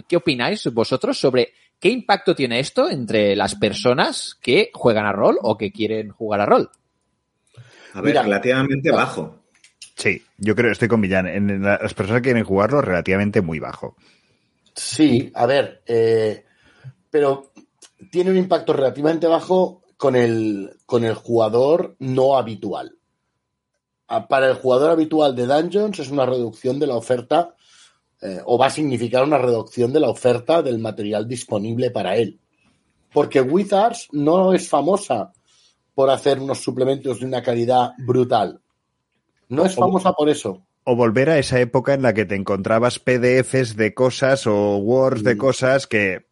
¿qué 0.06 0.16
opináis 0.16 0.66
vosotros 0.74 1.18
sobre 1.18 1.54
qué 1.80 1.88
impacto 1.88 2.34
tiene 2.34 2.60
esto 2.60 2.90
entre 2.90 3.34
las 3.34 3.54
personas 3.54 4.36
que 4.42 4.70
juegan 4.74 5.06
a 5.06 5.12
rol 5.12 5.38
o 5.40 5.56
que 5.56 5.72
quieren 5.72 6.10
jugar 6.10 6.42
a 6.42 6.46
rol? 6.46 6.70
A 7.94 8.02
ver, 8.02 8.10
Mira. 8.12 8.22
relativamente 8.22 8.90
bajo. 8.90 9.36
Sí, 9.96 10.22
yo 10.36 10.54
creo, 10.54 10.70
estoy 10.72 10.88
con 10.88 11.00
Millán. 11.00 11.26
En 11.26 11.62
la- 11.62 11.78
las 11.82 11.94
personas 11.94 12.20
que 12.20 12.28
quieren 12.28 12.44
jugarlo 12.44 12.82
relativamente 12.82 13.40
muy 13.40 13.58
bajo. 13.60 13.96
Sí, 14.74 15.32
a 15.34 15.46
ver, 15.46 15.82
eh, 15.86 16.44
pero 17.10 17.50
tiene 18.10 18.30
un 18.30 18.36
impacto 18.36 18.74
relativamente 18.74 19.26
bajo 19.26 19.80
con 20.01 20.16
el, 20.16 20.78
con 20.86 21.05
el 21.05 21.12
jugador 21.12 21.94
no 21.98 22.38
habitual. 22.38 22.96
Para 24.30 24.48
el 24.48 24.55
jugador 24.55 24.92
habitual 24.92 25.36
de 25.36 25.46
Dungeons 25.46 25.98
es 25.98 26.11
una 26.11 26.24
reducción 26.24 26.80
de 26.80 26.86
la 26.86 26.96
oferta 26.96 27.55
eh, 28.22 28.40
o 28.46 28.57
va 28.57 28.66
a 28.66 28.70
significar 28.70 29.22
una 29.24 29.36
reducción 29.36 29.92
de 29.92 30.01
la 30.01 30.09
oferta 30.09 30.62
del 30.62 30.78
material 30.78 31.28
disponible 31.28 31.90
para 31.90 32.16
él. 32.16 32.40
Porque 33.12 33.42
Wizards 33.42 34.09
no 34.12 34.55
es 34.55 34.70
famosa 34.70 35.34
por 35.94 36.09
hacer 36.09 36.38
unos 36.38 36.61
suplementos 36.61 37.20
de 37.20 37.26
una 37.26 37.42
calidad 37.42 37.90
brutal. 37.98 38.59
No 39.51 39.66
es 39.66 39.74
famosa 39.74 40.14
por 40.14 40.30
eso. 40.30 40.62
O 40.84 40.96
volver 40.96 41.28
a 41.28 41.38
esa 41.38 41.61
época 41.61 41.92
en 41.92 42.01
la 42.01 42.14
que 42.14 42.24
te 42.24 42.36
encontrabas 42.36 42.98
PDFs 43.01 43.76
de 43.76 43.92
cosas 43.92 44.46
o 44.46 44.78
Words 44.78 45.24
de 45.24 45.36
cosas 45.36 45.86
que. 45.86 46.30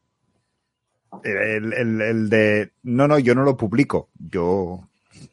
El, 1.25 1.73
el- 1.73 2.01
el 2.01 2.29
de. 2.29 2.71
No, 2.83 3.09
no, 3.09 3.19
yo 3.19 3.35
no 3.35 3.43
lo 3.45 3.57
publico. 3.57 4.09
Yo 4.31 4.89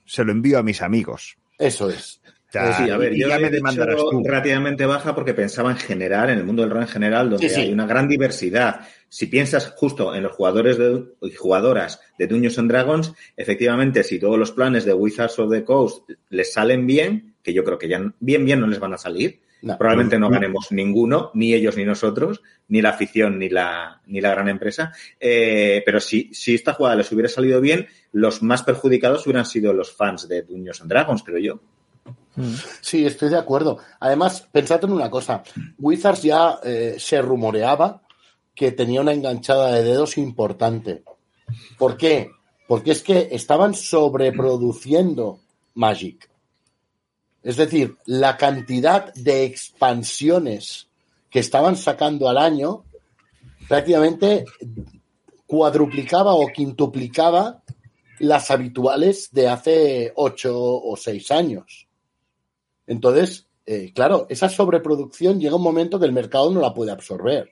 se 0.06 0.24
lo 0.24 0.32
envío 0.32 0.58
a 0.60 0.64
mis 0.64 0.82
amigos. 0.82 1.38
Eso 1.58 1.90
es. 1.90 2.22
Sea, 2.52 2.74
Sí, 2.78 2.90
a 2.90 2.98
ver, 2.98 3.14
y 3.14 3.20
yo 3.22 3.28
ya 3.28 3.38
me 3.40 3.48
he 3.48 3.52
demandarás 3.52 3.98
tú. 3.98 4.24
relativamente 4.26 4.86
baja 4.86 5.14
porque 5.14 5.34
pensaba 5.34 5.72
en 5.72 5.78
general, 5.78 6.30
en 6.30 6.38
el 6.38 6.46
mundo 6.46 6.62
del 6.62 6.72
rol 6.72 6.84
en 6.84 6.88
general, 6.88 7.30
donde 7.30 7.50
Sí, 7.50 7.56
sí. 7.56 7.62
hay 7.62 7.74
una 7.74 7.86
gran 7.86 8.08
diversidad. 8.08 8.82
Si 9.10 9.26
piensas 9.26 9.74
justo 9.76 10.16
en 10.16 10.24
los 10.24 10.32
jugadores 10.32 10.78
de, 10.78 11.04
y 11.22 11.32
jugadoras 11.32 12.00
de 12.18 12.28
Dungeons 12.28 12.58
and 12.60 12.70
Dragons, 12.72 13.14
efectivamente, 13.36 14.04
si 14.04 14.20
todos 14.20 14.40
los 14.40 14.52
planes 14.54 14.86
de 14.86 14.94
Wizards 14.94 15.38
of 15.40 15.52
the 15.52 15.66
Coast 15.66 16.10
les 16.30 16.54
salen 16.54 16.88
bien, 16.88 17.34
que 17.44 17.54
yo 17.54 17.64
creo 17.66 17.78
que 17.78 17.90
ya 17.90 18.02
bien, 18.22 18.46
bien 18.46 18.60
no 18.62 18.68
les 18.68 18.80
van 18.80 18.94
a 18.94 18.98
salir, 18.98 19.42
No. 19.62 19.78
probablemente 19.78 20.20
no 20.20 20.30
ganemos 20.30 20.72
ninguno, 20.72 21.32
ni 21.34 21.54
ellos 21.54 21.76
ni 21.76 21.86
nosotros, 21.86 22.42
ni 22.68 22.82
la 22.82 22.90
afición 22.90 23.40
ni 23.40 23.50
la, 23.50 24.02
ni 24.06 24.22
la 24.22 24.32
gran 24.32 24.48
empresa. 24.50 24.92
Eh, 25.20 25.82
pero 25.86 26.00
si, 26.00 26.32
si 26.34 26.54
esta 26.54 26.74
jugada 26.74 26.98
les 26.98 27.12
hubiera 27.12 27.30
salido 27.30 27.60
bien, 27.62 27.88
los 28.12 28.44
más 28.44 28.62
perjudicados 28.64 29.26
hubieran 29.26 29.46
sido 29.46 29.74
los 29.74 29.92
fans 29.92 30.28
de 30.28 30.44
Dungeons 30.44 30.82
and 30.82 30.90
Dragons, 30.90 31.24
creo 31.24 31.40
yo. 31.40 31.60
Sí, 32.82 33.06
estoy 33.06 33.30
de 33.30 33.38
acuerdo. 33.38 33.80
Además, 34.00 34.48
pensad 34.52 34.84
en 34.84 34.92
una 34.92 35.10
cosa. 35.10 35.42
Wizards 35.80 36.22
ya 36.22 36.60
eh, 36.64 36.96
se 37.00 37.22
rumoreaba 37.22 38.02
que 38.54 38.72
tenía 38.72 39.02
una 39.02 39.14
enganchada 39.14 39.72
de 39.72 39.84
dedos 39.84 40.18
importante. 40.18 41.04
¿Por 41.78 41.98
qué? 41.98 42.32
Porque 42.68 42.92
es 42.92 43.04
que 43.04 43.30
estaban 43.32 43.74
sobreproduciendo 43.74 45.40
Magic. 45.76 46.30
Es 47.46 47.58
decir, 47.58 47.96
la 48.08 48.38
cantidad 48.38 49.14
de 49.14 49.46
expansiones 49.46 50.88
que 51.30 51.38
estaban 51.38 51.78
sacando 51.78 52.28
al 52.28 52.40
año 52.40 52.86
prácticamente 53.70 54.46
cuadruplicaba 55.46 56.34
o 56.34 56.48
quintuplicaba 56.48 57.62
las 58.18 58.50
habituales 58.50 59.30
de 59.32 59.48
hace 59.48 60.12
ocho 60.16 60.58
o 60.58 60.98
seis 60.98 61.30
años. 61.30 61.88
Entonces, 62.88 63.46
eh, 63.68 63.92
claro, 63.94 64.26
esa 64.28 64.50
sobreproducción 64.50 65.40
llega 65.40 65.56
un 65.56 65.62
momento 65.62 66.00
que 66.00 66.08
el 66.08 66.14
mercado 66.14 66.50
no 66.50 66.60
la 66.62 66.74
puede 66.74 66.92
absorber. 66.92 67.52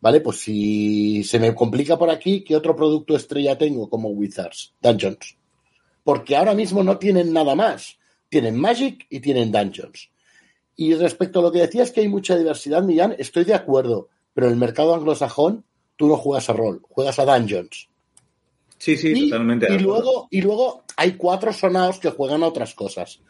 Vale, 0.00 0.22
pues 0.22 0.38
si 0.38 1.22
se 1.24 1.38
me 1.38 1.54
complica 1.54 1.98
por 1.98 2.08
aquí, 2.08 2.42
¿qué 2.42 2.56
otro 2.56 2.74
producto 2.74 3.14
estrella 3.14 3.58
tengo 3.58 3.90
como 3.90 4.08
Wizards? 4.08 4.72
Dungeons. 4.80 5.36
Porque 6.04 6.36
ahora 6.36 6.54
mismo 6.54 6.82
no 6.82 6.96
tienen 6.96 7.34
nada 7.34 7.54
más. 7.54 7.97
Tienen 8.28 8.56
Magic 8.56 9.06
y 9.08 9.20
tienen 9.20 9.52
Dungeons. 9.52 10.10
Y 10.76 10.94
respecto 10.94 11.40
a 11.40 11.42
lo 11.42 11.52
que 11.52 11.60
decías 11.60 11.90
que 11.90 12.00
hay 12.00 12.08
mucha 12.08 12.36
diversidad, 12.36 12.82
Millán, 12.82 13.14
estoy 13.18 13.44
de 13.44 13.54
acuerdo. 13.54 14.08
Pero 14.32 14.46
en 14.46 14.52
el 14.52 14.58
mercado 14.58 14.94
anglosajón, 14.94 15.64
tú 15.96 16.06
no 16.06 16.16
juegas 16.16 16.48
a 16.48 16.52
rol, 16.52 16.80
juegas 16.88 17.18
a 17.18 17.24
Dungeons. 17.24 17.88
Sí, 18.78 18.96
sí, 18.96 19.12
y, 19.14 19.30
totalmente. 19.30 19.66
y 19.74 19.78
luego, 19.80 20.28
y 20.30 20.40
luego 20.40 20.84
hay 20.96 21.14
cuatro 21.14 21.52
sonados 21.52 21.98
que 21.98 22.10
juegan 22.10 22.42
a 22.42 22.46
otras 22.46 22.74
cosas. 22.74 23.20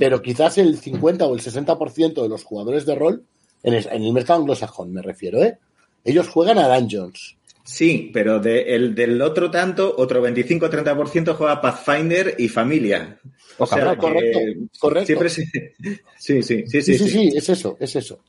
Pero 0.00 0.22
quizás 0.22 0.58
el 0.58 0.76
50 0.76 1.24
o 1.26 1.34
el 1.34 1.40
60% 1.40 2.22
de 2.22 2.28
los 2.28 2.42
jugadores 2.42 2.84
de 2.84 2.96
rol, 2.96 3.24
en 3.62 3.74
el, 3.74 3.86
en 3.86 4.02
el 4.02 4.12
mercado 4.12 4.40
anglosajón 4.40 4.92
me 4.92 5.02
refiero, 5.02 5.40
¿eh? 5.40 5.58
ellos 6.04 6.28
juegan 6.28 6.58
a 6.58 6.68
Dungeons. 6.68 7.37
Sí, 7.70 8.10
pero 8.14 8.40
de, 8.40 8.74
el, 8.74 8.94
del 8.94 9.20
otro 9.20 9.50
tanto, 9.50 9.94
otro 9.98 10.26
25-30% 10.26 11.34
juega 11.34 11.60
Pathfinder 11.60 12.34
y 12.38 12.48
familia. 12.48 13.20
O 13.58 13.66
Poca 13.66 13.76
sea. 13.76 13.94
Correcto, 13.94 14.38
que 14.38 14.78
correcto. 14.78 15.06
Siempre 15.06 15.28
se... 15.28 15.44
Sí, 16.16 16.42
sí, 16.42 16.64
sí, 16.66 16.66
Sí, 16.66 16.82
sí. 16.82 16.98
sí, 16.98 16.98
sí. 16.98 17.10
sí, 17.10 17.32
es 17.36 17.48
eso, 17.50 17.76
es 17.78 17.94
eso. 17.94 18.20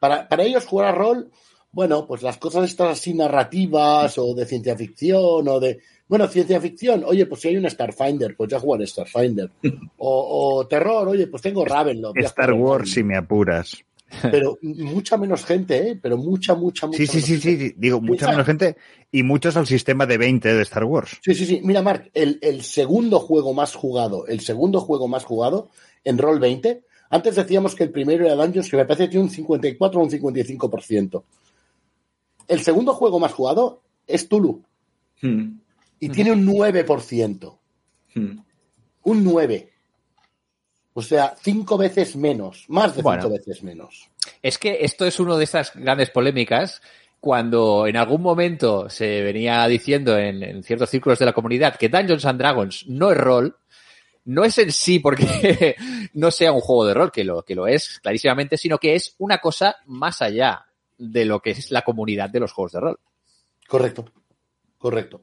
Para, 0.00 0.28
para 0.28 0.42
ellos 0.42 0.66
jugar 0.66 0.88
a 0.88 0.92
rol, 0.98 1.30
bueno, 1.70 2.08
pues 2.08 2.22
las 2.22 2.38
cosas 2.38 2.68
estas 2.68 2.98
así 2.98 3.14
narrativas 3.14 4.18
o 4.18 4.34
de 4.34 4.46
ciencia 4.46 4.76
ficción 4.76 5.46
o 5.46 5.60
de... 5.60 5.78
Bueno, 6.08 6.26
ciencia 6.26 6.60
ficción, 6.60 7.04
oye, 7.06 7.26
pues 7.26 7.40
si 7.40 7.48
hay 7.48 7.56
un 7.58 7.70
Starfinder, 7.70 8.34
pues 8.36 8.50
ya 8.50 8.58
jugaré 8.58 8.84
Starfinder. 8.88 9.48
O, 9.98 10.56
o 10.58 10.66
terror, 10.66 11.06
oye, 11.06 11.28
pues 11.28 11.40
tengo 11.40 11.64
Ravenloft. 11.64 12.18
Star 12.18 12.52
Wars, 12.52 12.90
si 12.90 13.04
me 13.04 13.16
apuras. 13.16 13.84
Pero 14.20 14.58
mucha 14.62 15.16
menos 15.16 15.44
gente, 15.44 15.90
¿eh? 15.90 15.98
Pero 16.00 16.16
mucha, 16.18 16.54
mucha, 16.54 16.86
mucha 16.86 16.98
Sí, 16.98 17.06
sí, 17.06 17.16
menos 17.16 17.26
sí, 17.26 17.32
gente. 17.40 17.58
sí, 17.64 17.68
sí. 17.70 17.74
Digo, 17.78 18.00
mucha 18.00 18.28
menos 18.28 18.46
gente 18.46 18.76
y 19.10 19.22
muchos 19.22 19.56
al 19.56 19.66
sistema 19.66 20.06
de 20.06 20.18
20 20.18 20.54
de 20.54 20.62
Star 20.62 20.84
Wars. 20.84 21.18
Sí, 21.22 21.34
sí, 21.34 21.46
sí. 21.46 21.60
Mira, 21.64 21.82
Mark, 21.82 22.10
el, 22.14 22.38
el 22.42 22.62
segundo 22.62 23.18
juego 23.20 23.54
más 23.54 23.74
jugado, 23.74 24.26
el 24.26 24.40
segundo 24.40 24.80
juego 24.80 25.08
más 25.08 25.24
jugado 25.24 25.70
en 26.04 26.18
Roll 26.18 26.40
20, 26.40 26.84
antes 27.10 27.34
decíamos 27.36 27.74
que 27.74 27.84
el 27.84 27.90
primero 27.90 28.24
era 28.26 28.34
Dungeons, 28.34 28.70
que 28.70 28.76
me 28.76 28.84
parece 28.84 29.04
que 29.04 29.10
tiene 29.10 29.24
un 29.24 29.30
54 29.30 30.00
o 30.00 30.04
un 30.04 30.10
55%. 30.10 31.22
El 32.48 32.60
segundo 32.60 32.94
juego 32.94 33.18
más 33.18 33.32
jugado 33.32 33.82
es 34.06 34.28
Tulu 34.28 34.62
Hmm, 35.22 35.60
y 36.00 36.08
tiene 36.08 36.32
un 36.32 36.44
9%. 36.44 37.58
hmm. 38.14 38.38
Un 39.04 39.24
9. 39.24 39.71
O 40.94 41.02
sea, 41.02 41.34
cinco 41.40 41.78
veces 41.78 42.16
menos, 42.16 42.64
más 42.68 42.94
de 42.94 43.02
Bueno. 43.02 43.22
cinco 43.22 43.34
veces 43.34 43.62
menos. 43.62 44.08
Es 44.42 44.58
que 44.58 44.78
esto 44.82 45.06
es 45.06 45.18
una 45.20 45.36
de 45.36 45.44
esas 45.44 45.72
grandes 45.74 46.10
polémicas 46.10 46.82
cuando 47.18 47.86
en 47.86 47.96
algún 47.96 48.20
momento 48.20 48.90
se 48.90 49.22
venía 49.22 49.66
diciendo 49.68 50.18
en, 50.18 50.42
en 50.42 50.62
ciertos 50.62 50.90
círculos 50.90 51.18
de 51.18 51.26
la 51.26 51.32
comunidad 51.32 51.76
que 51.76 51.88
Dungeons 51.88 52.24
and 52.26 52.38
Dragons 52.38 52.86
no 52.88 53.12
es 53.12 53.16
rol, 53.16 53.56
no 54.24 54.44
es 54.44 54.58
en 54.58 54.72
sí 54.72 54.98
porque 54.98 55.76
no 56.14 56.30
sea 56.30 56.52
un 56.52 56.60
juego 56.60 56.86
de 56.86 56.94
rol, 56.94 57.12
que 57.12 57.24
lo, 57.24 57.42
que 57.42 57.54
lo 57.54 57.66
es 57.66 58.00
clarísimamente, 58.00 58.56
sino 58.56 58.78
que 58.78 58.94
es 58.94 59.14
una 59.18 59.38
cosa 59.38 59.76
más 59.86 60.22
allá 60.22 60.66
de 60.98 61.24
lo 61.24 61.40
que 61.40 61.50
es 61.50 61.70
la 61.70 61.82
comunidad 61.82 62.30
de 62.30 62.40
los 62.40 62.52
juegos 62.52 62.72
de 62.72 62.80
rol. 62.80 63.00
Correcto, 63.66 64.04
correcto. 64.78 65.20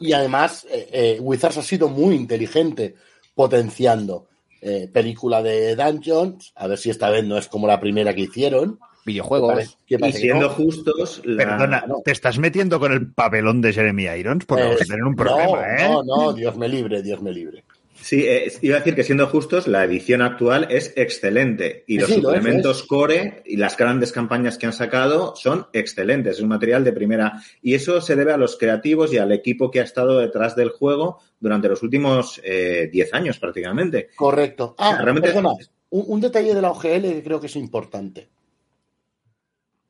Y 0.00 0.12
además, 0.12 0.66
eh, 0.70 0.88
eh, 0.92 1.18
Wizards 1.20 1.58
ha 1.58 1.62
sido 1.62 1.88
muy 1.88 2.14
inteligente 2.14 2.94
potenciando 3.34 4.28
eh, 4.64 4.88
película 4.92 5.42
de 5.42 5.76
Dungeons, 5.76 6.52
a 6.56 6.66
ver 6.66 6.78
si 6.78 6.88
esta 6.90 7.10
vez 7.10 7.24
no 7.24 7.36
es 7.38 7.46
como 7.48 7.66
la 7.66 7.78
primera 7.78 8.14
que 8.14 8.22
hicieron. 8.22 8.78
Videojuegos. 9.06 9.76
¿Qué 9.86 9.96
Y 9.96 9.98
parece 9.98 10.18
siendo 10.20 10.48
no? 10.48 10.54
justos, 10.54 11.20
la- 11.24 11.36
Perdona, 11.44 11.84
no. 11.86 12.00
te 12.02 12.10
estás 12.12 12.38
metiendo 12.38 12.80
con 12.80 12.90
el 12.92 13.12
papelón 13.12 13.60
de 13.60 13.74
Jeremy 13.74 14.04
Irons, 14.04 14.46
vamos 14.46 14.80
a 14.80 14.82
Eh, 14.82 14.86
tener 14.86 15.02
un 15.04 15.14
problema, 15.14 15.56
no, 15.58 15.62
¿eh? 15.62 15.88
No, 15.88 16.02
no, 16.02 16.32
Dios 16.32 16.56
me 16.56 16.68
libre, 16.68 17.02
Dios 17.02 17.20
me 17.20 17.30
libre. 17.30 17.64
Sí, 18.04 18.22
eh, 18.26 18.52
iba 18.60 18.76
a 18.76 18.80
decir 18.80 18.94
que 18.94 19.02
siendo 19.02 19.26
justos, 19.28 19.66
la 19.66 19.82
edición 19.82 20.20
actual 20.20 20.66
es 20.70 20.92
excelente 20.94 21.84
y 21.86 21.96
los 21.98 22.10
sí, 22.10 22.16
suplementos 22.16 22.76
lo 22.76 22.82
es. 22.82 22.86
core 22.86 23.42
y 23.46 23.56
las 23.56 23.78
grandes 23.78 24.12
campañas 24.12 24.58
que 24.58 24.66
han 24.66 24.74
sacado 24.74 25.34
son 25.36 25.68
excelentes, 25.72 26.36
es 26.36 26.42
un 26.42 26.50
material 26.50 26.84
de 26.84 26.92
primera 26.92 27.40
y 27.62 27.72
eso 27.72 28.02
se 28.02 28.14
debe 28.14 28.32
a 28.32 28.36
los 28.36 28.56
creativos 28.58 29.10
y 29.14 29.16
al 29.16 29.32
equipo 29.32 29.70
que 29.70 29.80
ha 29.80 29.84
estado 29.84 30.18
detrás 30.18 30.54
del 30.54 30.68
juego 30.68 31.18
durante 31.40 31.66
los 31.66 31.82
últimos 31.82 32.42
eh, 32.44 32.90
10 32.92 33.14
años 33.14 33.38
prácticamente. 33.38 34.10
Correcto. 34.14 34.74
Ah, 34.76 34.98
Realmente- 35.00 35.28
perdona, 35.28 35.54
un, 35.88 36.04
un 36.06 36.20
detalle 36.20 36.54
de 36.54 36.60
la 36.60 36.72
OGL 36.72 37.02
que 37.04 37.22
creo 37.24 37.40
que 37.40 37.46
es 37.46 37.56
importante. 37.56 38.28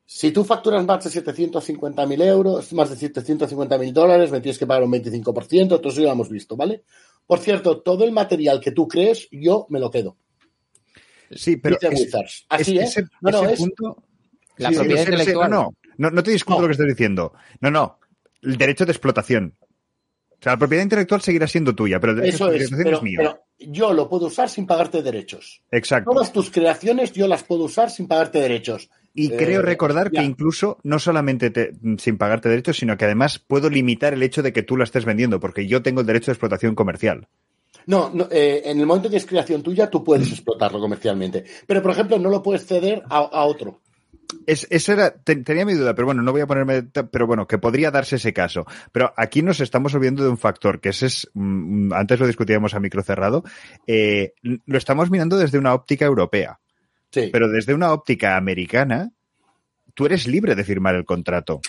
Si 0.07 0.31
tú 0.31 0.43
facturas 0.43 0.85
más 0.85 1.03
de 1.03 1.09
750.000 1.23 2.21
euros, 2.23 2.71
más 2.73 2.89
de 2.91 3.11
750.000 3.11 3.91
dólares, 3.91 4.31
me 4.31 4.39
tienes 4.39 4.59
que 4.59 4.67
pagar 4.67 4.83
un 4.83 4.91
25%, 4.91 5.67
todo 5.67 5.89
eso 5.89 5.99
ya 6.01 6.07
lo 6.07 6.11
hemos 6.13 6.29
visto, 6.29 6.55
¿vale? 6.55 6.83
Por 7.25 7.39
cierto, 7.39 7.81
todo 7.81 8.03
el 8.03 8.11
material 8.11 8.59
que 8.59 8.71
tú 8.71 8.87
crees, 8.87 9.27
yo 9.31 9.65
me 9.69 9.79
lo 9.79 9.89
quedo. 9.89 10.15
Sí, 11.31 11.57
pero 11.57 11.77
es-. 11.81 12.45
Así 12.49 12.77
es- 12.77 12.83
es. 12.83 12.97
ese, 12.97 13.07
No, 13.21 13.31
no, 13.31 13.43
ese 13.45 13.53
es- 13.53 13.59
punto... 13.59 14.03
La 14.57 14.69
Sí, 14.69 14.75
propiedad 14.75 14.99
sí, 15.01 15.05
sí, 15.07 15.11
intelectual. 15.11 15.51
No, 15.51 15.61
no, 15.63 15.71
no, 15.97 16.09
no 16.11 16.23
te 16.23 16.31
discuto 16.31 16.55
No. 16.57 16.61
lo 16.61 16.67
que 16.67 16.71
estás 16.73 16.87
diciendo. 16.87 17.33
No, 17.59 17.71
no. 17.71 17.99
El 18.41 18.55
derecho 18.57 18.85
de 18.85 18.91
explotación. 18.93 19.57
O 19.59 20.37
sea, 20.39 20.53
la 20.53 20.57
propiedad 20.57 20.83
intelectual 20.83 21.19
seguirá 21.21 21.45
siendo 21.47 21.75
tuya, 21.75 21.99
pero 21.99 22.13
el 22.13 22.19
derecho 22.21 22.35
Eso 22.35 22.47
de 22.51 22.55
es, 22.57 22.61
explotación 22.61 22.85
pero, 22.85 22.97
es 22.97 23.03
mío. 23.03 23.17
pero 23.17 23.71
yo 23.73 23.91
lo 23.91 24.07
puedo 24.07 24.27
usar 24.27 24.49
sin 24.49 24.65
pagarte 24.65 25.01
derechos. 25.01 25.61
Exacto. 25.71 26.11
Todas 26.11 26.31
tus 26.31 26.51
creaciones 26.51 27.11
yo 27.11 27.27
las 27.27 27.43
puedo 27.43 27.65
usar 27.65 27.89
sin 27.89 28.07
pagarte 28.07 28.39
derechos. 28.39 28.89
Y 29.17 29.31
Eh, 29.31 29.37
creo 29.37 29.61
recordar 29.61 30.11
ya. 30.11 30.19
que 30.19 30.25
incluso 30.25 30.77
no 30.83 30.99
solamente 30.99 31.49
te- 31.49 31.71
sin 31.97 32.17
pagarte 32.17 32.49
derechos, 32.49 32.77
sino 32.77 32.97
que 32.97 33.05
además 33.05 33.39
puedo 33.39 33.69
limitar 33.69 34.13
el 34.13 34.21
hecho 34.21 34.43
de 34.43 34.51
que 34.53 34.61
tú 34.61 34.75
la 34.77 34.83
estés 34.83 35.05
vendiendo, 35.05 35.39
porque 35.39 35.65
yo 35.67 35.81
tengo 35.81 36.01
el 36.01 36.07
derecho 36.07 36.27
de 36.27 36.33
explotación 36.33 36.75
comercial. 36.75 37.27
No, 37.87 38.09
no, 38.13 38.27
eh, 38.31 38.63
en 38.65 38.79
el 38.79 38.85
momento 38.85 39.09
que 39.09 39.17
es 39.17 39.25
creación 39.25 39.63
tuya, 39.63 39.89
tú 39.89 40.03
puedes 40.03 40.29
explotarlo 40.31 40.79
comercialmente. 40.79 41.45
Pero, 41.65 41.81
por 41.81 41.91
ejemplo, 41.91 42.19
no 42.19 42.29
lo 42.29 42.43
puedes 42.43 42.65
ceder 42.65 43.03
a, 43.09 43.17
a 43.19 43.45
otro. 43.45 43.81
Es, 44.47 44.67
esa 44.69 44.93
era, 44.93 45.11
te- 45.11 45.35
tenía 45.37 45.65
mi 45.65 45.73
duda, 45.75 45.93
pero 45.95 46.07
bueno, 46.07 46.21
no 46.21 46.31
voy 46.31 46.41
a 46.41 46.47
ponerme, 46.47 46.83
pero 47.11 47.27
bueno, 47.27 47.47
que 47.47 47.57
podría 47.57 47.91
darse 47.91 48.15
ese 48.17 48.33
caso. 48.33 48.65
Pero 48.91 49.13
aquí 49.15 49.41
nos 49.43 49.59
estamos 49.59 49.93
olvidando 49.93 50.23
de 50.23 50.29
un 50.29 50.37
factor, 50.37 50.79
que 50.81 50.89
ese 50.89 51.05
es, 51.05 51.29
mm, 51.33 51.93
antes 51.93 52.19
lo 52.19 52.27
discutíamos 52.27 52.73
a 52.73 52.79
micro 52.79 53.01
cerrado, 53.03 53.43
eh, 53.87 54.33
lo 54.41 54.77
estamos 54.77 55.09
mirando 55.11 55.37
desde 55.37 55.57
una 55.59 55.73
óptica 55.73 56.05
europea, 56.05 56.59
Sí. 57.15 57.29
pero 57.31 57.47
desde 57.49 57.73
una 57.73 57.91
óptica 57.93 58.37
americana, 58.37 59.11
tú 59.93 60.05
eres 60.05 60.27
libre 60.27 60.55
de 60.55 60.63
firmar 60.63 60.95
el 60.95 61.05
contrato. 61.05 61.61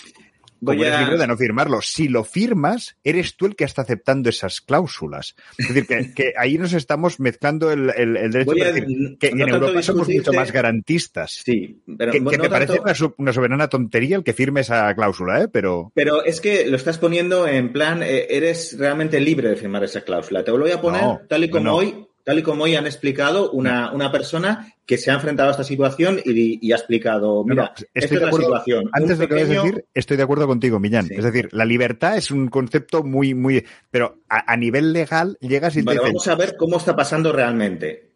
Como 0.59 0.75
Voy 0.75 0.81
eres 0.87 0.95
a- 0.95 1.01
libre 1.01 1.17
de 1.19 1.27
no 1.27 1.37
firmarlo. 1.37 1.81
Si 1.83 2.07
lo 2.07 2.23
firmas, 2.23 2.97
eres 3.03 3.37
tú 3.37 3.45
el 3.45 3.55
que 3.55 3.63
está 3.63 3.83
aceptando 3.83 4.27
esas 4.27 4.59
cláusulas. 4.59 5.35
Es 5.55 5.67
decir, 5.67 5.85
que, 5.85 6.11
que 6.15 6.33
ahí 6.35 6.57
nos 6.57 6.73
estamos 6.73 7.19
mezclando 7.19 7.71
el, 7.71 7.91
el- 7.95 8.17
el 8.17 8.31
derecho 8.31 8.51
a- 8.63 8.71
decir 8.71 9.17
que 9.19 9.31
no 9.33 9.43
en 9.45 9.53
Europa 9.53 9.83
somos 9.83 10.09
mucho 10.09 10.33
más 10.33 10.51
garantistas. 10.51 11.43
Sí, 11.45 11.79
pero 11.95 12.11
Que, 12.11 12.23
que 12.25 12.37
no 12.39 12.49
parece 12.49 12.79
una, 12.79 12.95
so- 12.95 13.13
una 13.19 13.31
soberana 13.33 13.67
tontería 13.69 14.17
el 14.17 14.23
que 14.23 14.33
firme 14.33 14.61
esa 14.61 14.91
cláusula, 14.95 15.43
¿eh? 15.43 15.47
Pero 15.47 15.91
Pero 15.93 16.23
es 16.25 16.41
que 16.41 16.65
lo 16.65 16.75
estás 16.75 16.97
poniendo 16.97 17.47
en 17.47 17.71
plan, 17.71 18.01
eh, 18.01 18.25
eres 18.31 18.75
realmente 18.79 19.19
libre 19.19 19.49
de 19.49 19.57
firmar 19.57 19.83
esa 19.83 20.01
cláusula. 20.01 20.43
Te 20.43 20.49
lo 20.49 20.57
voy 20.57 20.71
a 20.71 20.81
poner 20.81 21.03
No, 21.03 21.21
tal 21.29 21.43
y 21.43 21.51
como 21.51 21.71
hoy, 21.75 22.06
tal 22.27 22.39
y 22.39 22.43
como 22.43 22.65
hoy 22.65 22.75
han 22.75 22.85
explicado 22.85 23.51
una, 23.51 23.93
una 23.93 24.11
persona 24.11 24.73
que 24.85 24.97
se 24.97 25.09
ha 25.09 25.13
enfrentado 25.13 25.47
a 25.47 25.51
esta 25.51 25.63
situación 25.63 26.19
y, 26.25 26.59
y 26.61 26.73
ha 26.73 26.75
explicado, 26.75 27.45
mira, 27.45 27.63
no, 27.63 27.69
esta 27.69 27.85
estoy 27.93 28.03
es 28.03 28.09
de 28.11 28.19
la 28.19 28.27
acuerdo. 28.27 28.47
situación. 28.47 28.89
Antes 28.91 29.17
de 29.17 29.27
lo 29.29 29.33
que 29.33 29.45
decir, 29.45 29.85
estoy 29.93 30.17
de 30.17 30.23
acuerdo 30.23 30.45
contigo, 30.45 30.77
Millán. 30.77 31.05
Sí. 31.07 31.13
Es 31.15 31.23
decir, 31.23 31.47
la 31.53 31.63
libertad 31.63 32.17
es 32.17 32.29
un 32.29 32.49
concepto 32.49 33.01
muy, 33.01 33.33
muy. 33.33 33.65
Pero 33.89 34.19
a, 34.27 34.51
a 34.51 34.57
nivel 34.57 34.91
legal 34.91 35.37
llegas 35.39 35.77
y 35.77 35.79
te 35.79 35.85
Vale, 35.85 35.99
dicen, 35.99 36.13
vamos 36.15 36.27
a 36.27 36.35
ver 36.35 36.57
cómo 36.57 36.75
está 36.75 36.97
pasando 36.97 37.31
realmente. 37.31 38.06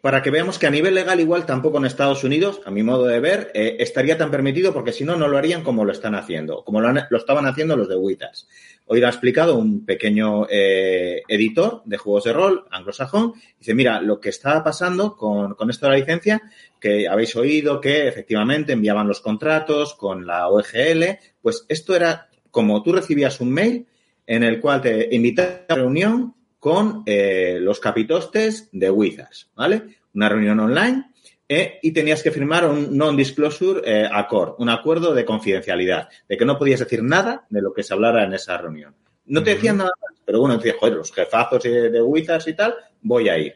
Para 0.00 0.22
que 0.22 0.30
veamos 0.30 0.60
que 0.60 0.68
a 0.68 0.70
nivel 0.70 0.94
legal, 0.94 1.18
igual 1.18 1.44
tampoco 1.44 1.78
en 1.78 1.86
Estados 1.86 2.22
Unidos, 2.22 2.60
a 2.64 2.70
mi 2.70 2.84
modo 2.84 3.06
de 3.06 3.18
ver, 3.18 3.50
eh, 3.52 3.76
estaría 3.80 4.16
tan 4.16 4.30
permitido 4.30 4.72
porque 4.72 4.92
si 4.92 5.04
no, 5.04 5.16
no 5.16 5.26
lo 5.26 5.36
harían 5.36 5.64
como 5.64 5.84
lo 5.84 5.90
están 5.90 6.14
haciendo, 6.14 6.62
como 6.64 6.80
lo, 6.80 6.86
han- 6.88 7.06
lo 7.10 7.18
estaban 7.18 7.46
haciendo 7.46 7.76
los 7.76 7.88
de 7.88 7.96
Witas. 7.96 8.46
Hoy 8.86 9.00
lo 9.00 9.06
ha 9.06 9.10
explicado 9.10 9.56
un 9.56 9.84
pequeño 9.84 10.46
eh, 10.48 11.22
editor 11.26 11.82
de 11.84 11.96
juegos 11.96 12.24
de 12.24 12.32
rol 12.32 12.64
anglosajón. 12.70 13.32
Dice, 13.58 13.74
mira, 13.74 14.00
lo 14.00 14.20
que 14.20 14.28
está 14.28 14.62
pasando 14.62 15.16
con, 15.16 15.54
con 15.54 15.68
esto 15.70 15.86
de 15.86 15.92
la 15.92 15.98
licencia, 15.98 16.42
que 16.80 17.08
habéis 17.08 17.34
oído 17.34 17.80
que 17.80 18.06
efectivamente 18.06 18.72
enviaban 18.74 19.08
los 19.08 19.20
contratos 19.20 19.94
con 19.94 20.26
la 20.26 20.48
OGL, 20.48 21.18
pues 21.40 21.64
esto 21.68 21.96
era 21.96 22.28
como 22.52 22.82
tú 22.84 22.92
recibías 22.92 23.40
un 23.40 23.50
mail 23.52 23.86
en 24.28 24.44
el 24.44 24.60
cual 24.60 24.80
te 24.80 25.08
invitaban 25.14 25.60
a 25.68 25.74
una 25.74 25.82
reunión 25.82 26.34
con 26.62 27.02
eh, 27.06 27.58
los 27.60 27.80
capitostes 27.80 28.68
de 28.70 28.88
Wizards, 28.88 29.50
¿vale? 29.56 29.96
Una 30.14 30.28
reunión 30.28 30.60
online 30.60 31.10
eh, 31.48 31.80
y 31.82 31.90
tenías 31.90 32.22
que 32.22 32.30
firmar 32.30 32.68
un 32.68 32.96
non-disclosure 32.96 33.82
eh, 33.84 34.08
accord, 34.08 34.54
un 34.58 34.68
acuerdo 34.68 35.12
de 35.12 35.24
confidencialidad, 35.24 36.08
de 36.28 36.36
que 36.36 36.44
no 36.44 36.56
podías 36.56 36.78
decir 36.78 37.02
nada 37.02 37.46
de 37.50 37.62
lo 37.62 37.72
que 37.72 37.82
se 37.82 37.92
hablara 37.92 38.22
en 38.22 38.34
esa 38.34 38.56
reunión. 38.58 38.94
No 39.26 39.42
te 39.42 39.56
decían 39.56 39.78
nada 39.78 39.90
más, 40.00 40.20
pero 40.24 40.38
bueno, 40.38 40.56
te 40.56 40.66
decían, 40.68 40.78
joder, 40.78 40.94
los 40.94 41.10
jefazos 41.10 41.64
de, 41.64 41.90
de 41.90 42.00
Wizards 42.00 42.46
y 42.46 42.54
tal, 42.54 42.76
voy 43.00 43.28
a 43.28 43.36
ir. 43.38 43.54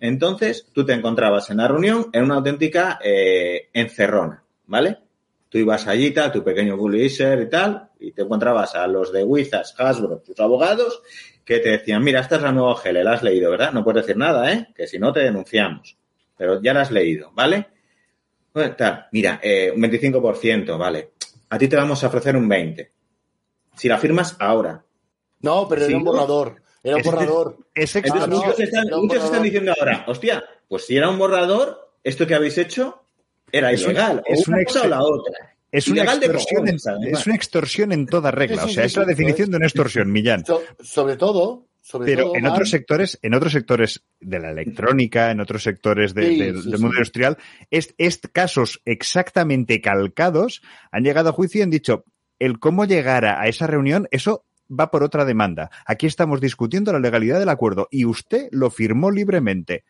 Entonces, 0.00 0.66
tú 0.74 0.84
te 0.84 0.92
encontrabas 0.92 1.50
en 1.50 1.58
la 1.58 1.68
reunión 1.68 2.08
en 2.12 2.24
una 2.24 2.34
auténtica 2.34 2.98
eh, 3.00 3.68
encerrona, 3.72 4.42
¿vale? 4.66 4.98
Tú 5.48 5.58
ibas 5.58 5.86
allí, 5.86 6.10
tal, 6.10 6.32
tu 6.32 6.42
pequeño 6.42 6.76
publisher 6.76 7.42
y 7.42 7.48
tal, 7.48 7.90
y 8.00 8.10
te 8.10 8.22
encontrabas 8.22 8.74
a 8.74 8.88
los 8.88 9.12
de 9.12 9.22
Wizards, 9.22 9.74
Hasbro, 9.78 10.18
tus 10.18 10.40
abogados, 10.40 11.00
que 11.44 11.58
te 11.58 11.70
decían, 11.70 12.02
mira, 12.04 12.20
esta 12.20 12.36
es 12.36 12.42
la 12.42 12.52
nueva 12.52 12.72
OGL, 12.72 13.02
la 13.04 13.12
has 13.12 13.22
leído, 13.22 13.50
¿verdad? 13.50 13.72
No 13.72 13.82
puedes 13.84 14.04
decir 14.06 14.16
nada, 14.16 14.52
¿eh? 14.52 14.68
Que 14.74 14.86
si 14.86 14.98
no 14.98 15.12
te 15.12 15.20
denunciamos. 15.20 15.96
Pero 16.36 16.60
ya 16.62 16.72
la 16.74 16.82
has 16.82 16.90
leído, 16.90 17.32
¿vale? 17.34 17.66
Tal, 18.76 19.06
mira, 19.12 19.38
eh, 19.42 19.70
un 19.74 19.80
25%, 19.82 20.76
¿vale? 20.78 21.12
A 21.50 21.58
ti 21.58 21.68
te 21.68 21.76
vamos 21.76 22.02
a 22.02 22.08
ofrecer 22.08 22.36
un 22.36 22.48
20%. 22.48 22.88
Si 23.76 23.88
la 23.88 23.98
firmas 23.98 24.36
ahora. 24.40 24.84
No, 25.40 25.66
pero 25.68 25.82
Sí, 25.82 25.88
era 25.88 25.98
un 25.98 26.04
borrador. 26.04 26.62
Era 26.82 26.96
un 26.96 27.00
Es- 27.00 27.06
borrador. 27.06 27.56
es 27.74 27.96
Entonces, 27.96 28.28
no, 28.28 28.36
muchos, 28.38 28.60
están, 28.60 28.86
muchos 28.90 29.24
están 29.24 29.42
diciendo 29.42 29.72
ahora, 29.78 30.04
hostia, 30.08 30.44
pues 30.68 30.86
si 30.86 30.96
era 30.96 31.08
un 31.08 31.18
borrador, 31.18 31.92
esto 32.02 32.26
que 32.26 32.34
habéis 32.34 32.58
hecho 32.58 33.02
era 33.52 33.70
Es 33.72 33.82
ilegal. 33.82 34.22
es 34.26 34.46
o 34.46 34.50
una 34.50 34.56
una 34.58 34.64
cosa 34.64 34.82
o 34.82 34.88
la 34.88 35.02
otra. 35.02 35.56
Es 35.72 35.86
una, 35.88 36.04
de 36.16 36.26
extorsión 36.26 36.68
en, 36.68 36.76
es 37.14 37.26
una 37.26 37.36
extorsión 37.36 37.92
en 37.92 38.06
toda 38.06 38.30
regla. 38.30 38.64
O 38.64 38.68
sea, 38.68 38.84
es 38.84 38.96
la 38.96 39.04
definición 39.04 39.50
de 39.50 39.56
una 39.58 39.66
extorsión, 39.66 40.10
Millán. 40.10 40.44
So- 40.44 40.62
sobre 40.82 41.16
todo, 41.16 41.66
sobre 41.80 42.06
Pero 42.12 42.24
todo, 42.24 42.36
en 42.36 42.46
otros 42.46 42.70
sectores, 42.70 43.18
en 43.22 43.34
otros 43.34 43.52
sectores 43.52 44.02
de 44.20 44.38
la 44.40 44.50
electrónica, 44.50 45.30
en 45.30 45.40
otros 45.40 45.62
sectores 45.62 46.12
de- 46.14 46.26
Sí, 46.28 46.38
de- 46.38 46.46
sí, 46.46 46.52
del 46.70 46.76
sí. 46.78 46.82
mundo 46.82 46.96
industrial, 46.96 47.38
es, 47.70 47.94
es 47.98 48.20
casos 48.32 48.80
exactamente 48.84 49.80
calcados 49.80 50.60
han 50.90 51.04
llegado 51.04 51.28
a 51.30 51.32
juicio 51.32 51.60
y 51.60 51.62
han 51.62 51.70
dicho 51.70 52.04
el 52.38 52.58
cómo 52.58 52.84
llegar 52.84 53.24
a, 53.24 53.40
a 53.40 53.46
esa 53.48 53.66
reunión, 53.66 54.08
eso 54.10 54.44
va 54.68 54.90
por 54.90 55.02
otra 55.02 55.24
demanda. 55.24 55.70
Aquí 55.86 56.06
estamos 56.06 56.40
discutiendo 56.40 56.92
la 56.92 57.00
legalidad 57.00 57.38
del 57.38 57.48
acuerdo 57.48 57.86
y 57.90 58.04
usted 58.06 58.48
lo 58.50 58.70
firmó 58.70 59.10
libremente. 59.10 59.84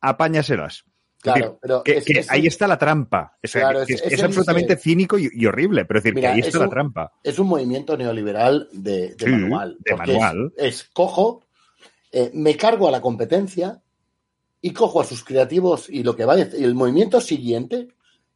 Apáñaselas. 0.00 0.84
Claro, 1.20 1.40
decir, 1.40 1.58
pero 1.60 1.82
que, 1.82 1.96
es- 1.98 2.04
que 2.04 2.18
es 2.20 2.30
ahí 2.30 2.46
está 2.46 2.68
la 2.68 2.78
trampa. 2.78 3.36
O 3.42 3.46
sea, 3.48 3.62
Claro, 3.70 3.86
que 3.86 3.94
es- 3.94 4.22
absolutamente 4.22 4.76
cínico 4.76 5.18
y, 5.18 5.28
y 5.32 5.46
horrible, 5.46 5.84
pero 5.84 5.98
es 5.98 6.04
decir, 6.04 6.14
Mira, 6.14 6.28
que 6.28 6.34
ahí 6.34 6.40
es 6.40 6.46
está 6.46 6.60
la 6.60 6.68
trampa. 6.68 7.12
es 7.24 7.38
un 7.38 7.48
movimiento 7.48 7.96
neoliberal 7.96 8.68
de, 8.72 9.14
de 9.14 9.24
Sí, 9.24 9.30
manual. 9.30 9.76
de 9.80 9.96
manual. 9.96 10.52
Es, 10.56 10.84
cojo, 10.92 11.44
eh, 12.12 12.30
me 12.34 12.56
cargo 12.56 12.86
a 12.88 12.90
la 12.92 13.00
competencia 13.00 13.82
y 14.60 14.72
cojo 14.72 15.00
a 15.00 15.04
sus 15.04 15.24
creativos 15.24 15.88
y 15.90 16.02
lo 16.02 16.14
que 16.16 16.24
va 16.24 16.34
a 16.34 16.36
decir, 16.36 16.64
el 16.64 16.74
movimiento 16.74 17.20
siguiente 17.20 17.88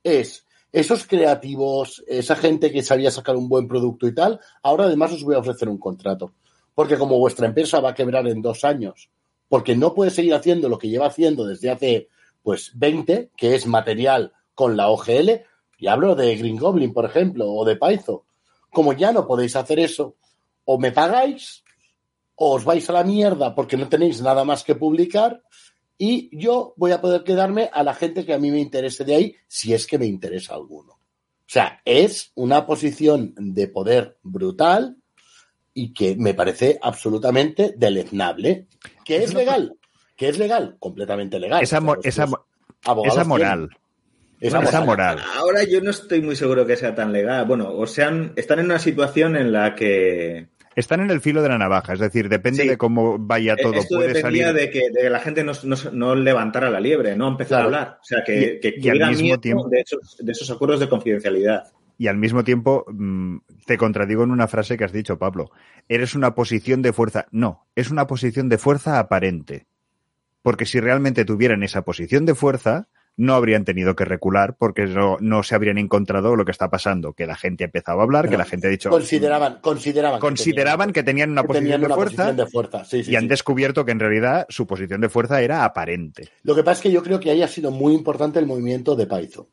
es 0.02 0.46
esos 0.72 1.06
creativos, 1.06 2.02
esa 2.08 2.34
gente 2.34 2.72
que 2.72 2.82
sabía 2.82 3.10
sacar 3.10 3.36
un 3.36 3.48
buen 3.48 3.68
producto 3.68 4.06
y 4.08 4.14
tal, 4.14 4.40
ahora 4.62 4.84
además 4.84 5.12
os 5.12 5.22
voy 5.22 5.34
a 5.34 5.38
ofrecer 5.38 5.68
un 5.68 5.78
contrato. 5.78 6.32
Porque 6.74 6.96
como 6.96 7.18
vuestra 7.18 7.46
empresa 7.46 7.78
va 7.80 7.90
a 7.90 7.94
quebrar 7.94 8.26
en 8.26 8.40
dos 8.40 8.64
años, 8.64 9.10
porque 9.48 9.76
no 9.76 9.92
puede 9.94 10.10
seguir 10.10 10.32
haciendo 10.34 10.68
lo 10.70 10.78
que 10.78 10.88
lleva 10.88 11.06
haciendo 11.06 11.46
desde 11.46 11.70
hace 11.70 12.08
pues 12.42 12.72
20, 12.74 13.30
que 13.36 13.54
es 13.54 13.66
material 13.66 14.32
con 14.54 14.76
la 14.76 14.88
OGL, 14.88 15.42
y 15.78 15.86
hablo 15.86 16.14
de 16.14 16.36
Green 16.36 16.58
Goblin, 16.58 16.92
por 16.92 17.04
ejemplo, 17.04 17.50
o 17.50 17.64
de 17.64 17.76
Python. 17.76 18.20
Como 18.70 18.92
ya 18.92 19.12
no 19.12 19.26
podéis 19.26 19.56
hacer 19.56 19.80
eso, 19.80 20.16
o 20.64 20.78
me 20.78 20.92
pagáis, 20.92 21.64
o 22.34 22.54
os 22.54 22.64
vais 22.64 22.88
a 22.88 22.92
la 22.92 23.04
mierda 23.04 23.54
porque 23.54 23.76
no 23.76 23.88
tenéis 23.88 24.20
nada 24.22 24.44
más 24.44 24.64
que 24.64 24.74
publicar, 24.74 25.42
y 25.98 26.36
yo 26.36 26.74
voy 26.76 26.92
a 26.92 27.00
poder 27.00 27.22
quedarme 27.22 27.70
a 27.72 27.82
la 27.82 27.94
gente 27.94 28.24
que 28.24 28.34
a 28.34 28.38
mí 28.38 28.50
me 28.50 28.60
interese 28.60 29.04
de 29.04 29.14
ahí, 29.14 29.36
si 29.46 29.72
es 29.72 29.86
que 29.86 29.98
me 29.98 30.06
interesa 30.06 30.54
alguno. 30.54 30.94
O 30.94 31.52
sea, 31.52 31.80
es 31.84 32.32
una 32.34 32.66
posición 32.66 33.34
de 33.36 33.68
poder 33.68 34.18
brutal 34.22 34.96
y 35.74 35.92
que 35.92 36.16
me 36.16 36.34
parece 36.34 36.78
absolutamente 36.80 37.74
deleznable. 37.76 38.66
¿Que 39.04 39.22
es 39.22 39.34
legal? 39.34 39.76
¿Que 40.22 40.28
es 40.28 40.38
legal? 40.38 40.76
Completamente 40.78 41.40
legal. 41.40 41.60
Esa, 41.60 41.80
mo- 41.80 41.96
esa, 42.04 42.26
mo- 42.26 42.44
esa 43.04 43.24
moral. 43.24 43.70
tienen. 43.70 43.76
Esa 44.38 44.62
Esa 44.62 44.80
moral. 44.82 45.16
moral. 45.16 45.18
Ahora 45.36 45.64
yo 45.64 45.80
no 45.80 45.90
estoy 45.90 46.22
muy 46.22 46.36
seguro 46.36 46.64
que 46.64 46.76
sea 46.76 46.94
tan 46.94 47.12
legal. 47.12 47.44
Bueno, 47.44 47.72
o 47.72 47.88
sean, 47.88 48.32
están 48.36 48.60
en 48.60 48.66
una 48.66 48.78
situación 48.78 49.34
en 49.34 49.50
la 49.50 49.74
que 49.74 50.46
Están 50.76 51.00
en 51.00 51.10
el 51.10 51.20
filo 51.20 51.42
de 51.42 51.48
la 51.48 51.58
navaja, 51.58 51.94
es 51.94 51.98
decir, 51.98 52.28
depende 52.28 52.62
Sí. 52.62 52.68
de 52.68 52.78
cómo 52.78 53.18
vaya 53.18 53.56
todo. 53.56 53.74
esto 53.74 53.96
Puede 53.96 54.12
dependía 54.12 54.46
salir. 54.52 54.60
de 54.60 54.70
que, 54.70 54.90
de 54.92 55.00
que 55.02 55.10
la 55.10 55.18
gente 55.18 55.42
no, 55.42 55.52
no- 55.64 55.76
no 55.92 56.14
levantara 56.14 56.70
la 56.70 56.78
liebre, 56.78 57.16
no 57.16 57.26
empezara 57.26 57.62
Claro. 57.62 57.76
a 57.76 57.80
hablar. 57.82 57.98
O 58.00 58.04
sea, 58.04 58.22
que, 58.24 58.58
Y- 58.58 58.60
que 58.60 58.74
y 58.78 58.88
al 58.90 58.98
mismo 59.08 59.22
miedo 59.24 59.40
tiempo- 59.40 59.68
de, 59.68 59.80
esos, 59.80 60.18
de 60.20 60.30
esos 60.30 60.48
acuerdos 60.52 60.78
de 60.78 60.88
confidencialidad. 60.88 61.64
Y 61.98 62.06
al 62.06 62.16
mismo 62.16 62.44
tiempo, 62.44 62.84
mm, 62.88 63.38
te 63.66 63.76
contradigo 63.76 64.22
en 64.22 64.30
una 64.30 64.46
frase 64.46 64.76
que 64.78 64.84
has 64.84 64.92
dicho, 64.92 65.18
Pablo. 65.18 65.50
Eres 65.88 66.14
una 66.14 66.36
posición 66.36 66.80
de 66.80 66.92
fuerza. 66.92 67.26
No, 67.32 67.66
es 67.74 67.90
una 67.90 68.06
posición 68.06 68.48
de 68.48 68.58
fuerza 68.58 69.00
aparente. 69.00 69.66
Porque 70.42 70.66
si 70.66 70.80
realmente 70.80 71.24
tuvieran 71.24 71.62
esa 71.62 71.82
posición 71.82 72.26
de 72.26 72.34
fuerza, 72.34 72.88
no 73.16 73.34
habrían 73.34 73.64
tenido 73.64 73.94
que 73.94 74.04
recular 74.04 74.56
porque 74.58 74.86
no, 74.86 75.18
no 75.20 75.42
se 75.42 75.54
habrían 75.54 75.78
encontrado 75.78 76.34
lo 76.34 76.44
que 76.44 76.50
está 76.50 76.70
pasando, 76.70 77.12
que 77.12 77.26
la 77.26 77.36
gente 77.36 77.64
ha 77.64 77.66
empezado 77.66 78.00
a 78.00 78.02
hablar, 78.02 78.28
que 78.28 78.36
la 78.36 78.44
gente 78.44 78.66
ha 78.66 78.70
dicho... 78.70 78.90
Consideraban, 78.90 79.60
consideraban, 79.60 80.20
consideraban 80.20 80.92
que 80.92 81.02
tenían 81.02 81.30
una 81.30 81.42
que 81.42 81.48
posición 81.48 81.64
tenían 81.64 81.80
de 81.80 81.86
una 81.86 81.94
fuerza 81.94 82.16
posición 82.16 82.36
de 82.36 82.46
fuerza. 82.46 82.84
Sí, 82.84 83.04
sí, 83.04 83.12
y 83.12 83.16
han 83.16 83.28
descubierto 83.28 83.84
que 83.84 83.92
en 83.92 84.00
realidad 84.00 84.46
su 84.48 84.66
posición 84.66 85.00
de 85.00 85.08
fuerza 85.08 85.40
era 85.42 85.64
aparente. 85.64 86.30
Lo 86.42 86.54
que 86.54 86.64
pasa 86.64 86.78
es 86.78 86.82
que 86.82 86.92
yo 86.92 87.02
creo 87.02 87.20
que 87.20 87.30
ahí 87.30 87.42
ha 87.42 87.48
sido 87.48 87.70
muy 87.70 87.94
importante 87.94 88.38
el 88.38 88.46
movimiento 88.46 88.96
de 88.96 89.06
Python. 89.06 89.46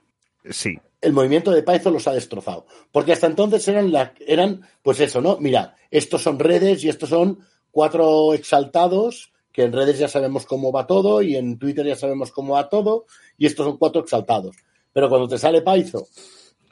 Sí, 0.49 0.79
el 1.01 1.13
movimiento 1.13 1.51
de 1.51 1.63
Python 1.63 1.93
los 1.93 2.07
ha 2.07 2.13
destrozado. 2.13 2.65
Porque 2.91 3.13
hasta 3.13 3.27
entonces 3.27 3.67
eran, 3.67 3.91
la, 3.91 4.13
eran 4.25 4.61
pues 4.81 4.99
eso, 4.99 5.21
¿no? 5.21 5.37
Mira, 5.39 5.75
estos 5.91 6.21
son 6.21 6.39
redes 6.39 6.83
y 6.83 6.89
estos 6.89 7.09
son 7.09 7.39
cuatro 7.71 8.33
exaltados, 8.33 9.31
que 9.51 9.63
en 9.63 9.73
redes 9.73 9.97
ya 9.99 10.07
sabemos 10.07 10.45
cómo 10.45 10.71
va 10.71 10.85
todo 10.87 11.21
y 11.21 11.35
en 11.35 11.57
Twitter 11.57 11.85
ya 11.85 11.95
sabemos 11.95 12.31
cómo 12.31 12.53
va 12.53 12.69
todo, 12.69 13.05
y 13.37 13.45
estos 13.45 13.65
son 13.65 13.77
cuatro 13.77 14.01
exaltados. 14.01 14.55
Pero 14.93 15.09
cuando 15.09 15.27
te 15.27 15.37
sale 15.37 15.61
Python, 15.61 16.03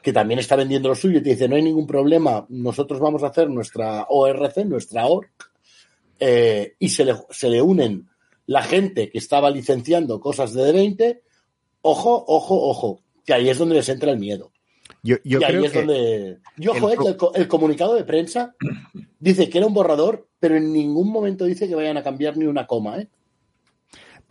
que 0.02 0.12
también 0.12 0.38
está 0.40 0.56
vendiendo 0.56 0.88
lo 0.88 0.94
suyo 0.94 1.18
y 1.18 1.22
te 1.22 1.30
dice, 1.30 1.48
no 1.48 1.56
hay 1.56 1.62
ningún 1.62 1.86
problema, 1.86 2.46
nosotros 2.48 3.00
vamos 3.00 3.22
a 3.22 3.28
hacer 3.28 3.50
nuestra 3.50 4.06
ORC, 4.08 4.58
nuestra 4.64 5.06
ORC, 5.06 5.30
eh, 6.20 6.74
y 6.78 6.88
se 6.88 7.04
le, 7.04 7.14
se 7.30 7.48
le 7.48 7.62
unen 7.62 8.08
la 8.46 8.62
gente 8.62 9.10
que 9.10 9.18
estaba 9.18 9.50
licenciando 9.50 10.20
cosas 10.20 10.54
de 10.54 10.72
D20, 10.72 11.20
ojo, 11.82 12.24
ojo, 12.26 12.68
ojo, 12.68 13.02
que 13.24 13.34
ahí 13.34 13.48
es 13.48 13.58
donde 13.58 13.74
les 13.74 13.88
entra 13.88 14.10
el 14.10 14.18
miedo. 14.18 14.50
yo, 15.02 15.16
yo 15.24 15.40
y 15.40 15.44
ahí 15.44 15.50
creo 15.52 15.64
es 15.64 15.72
que... 15.72 15.78
donde. 15.78 16.38
Yo, 16.56 16.72
el 16.74 16.80
joder, 16.80 16.96
pro- 16.96 17.04
que 17.04 17.10
el, 17.10 17.16
co- 17.16 17.34
el 17.34 17.48
comunicado 17.48 17.94
de 17.94 18.04
prensa 18.04 18.54
dice 19.20 19.48
que 19.50 19.58
era 19.58 19.66
un 19.66 19.74
borrador, 19.74 20.27
pero 20.40 20.56
en 20.56 20.72
ningún 20.72 21.10
momento 21.10 21.44
dice 21.44 21.68
que 21.68 21.74
vayan 21.74 21.96
a 21.96 22.02
cambiar 22.02 22.36
ni 22.36 22.46
una 22.46 22.66
coma, 22.66 22.98
¿eh? 23.00 23.08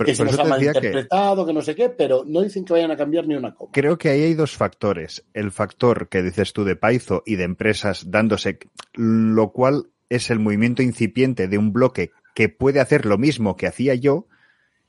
que 0.05 0.14
se 0.14 0.24
nos 0.24 0.34
eso 0.34 0.41
ha 0.43 0.45
te 0.45 0.51
decía 0.53 0.74
que- 0.74 0.80
malinterpretado, 0.80 1.45
que... 1.45 1.53
no 1.53 1.62
sé 1.62 1.74
qué, 1.76 1.89
pero 1.89 2.24
no 2.26 2.41
dicen 2.41 2.66
que 2.66 2.74
vayan 2.74 2.91
a 2.91 2.97
cambiar 2.97 3.28
ni 3.28 3.36
una 3.36 3.55
coma. 3.55 3.72
Creo 3.74 3.97
que 3.97 4.10
ahí 4.10 4.22
hay 4.22 4.34
dos 4.36 4.55
factores. 4.55 5.26
El 5.34 5.51
factor 5.51 6.08
que 6.08 6.22
dices 6.22 6.53
tú 6.53 6.64
de 6.66 6.76
Paizo 6.76 7.24
y 7.26 7.36
de 7.36 7.45
empresas 7.45 8.12
dándose, 8.12 8.60
lo 8.93 9.51
cual 9.51 9.88
es 10.10 10.30
el 10.30 10.39
movimiento 10.39 10.84
incipiente 10.84 11.47
de 11.47 11.58
un 11.58 11.74
bloque 11.74 12.12
que 12.36 12.47
puede 12.47 12.80
hacer 12.80 13.08
lo 13.08 13.18
mismo 13.18 13.55
que 13.55 13.66
hacía 13.66 13.95
yo 13.95 14.28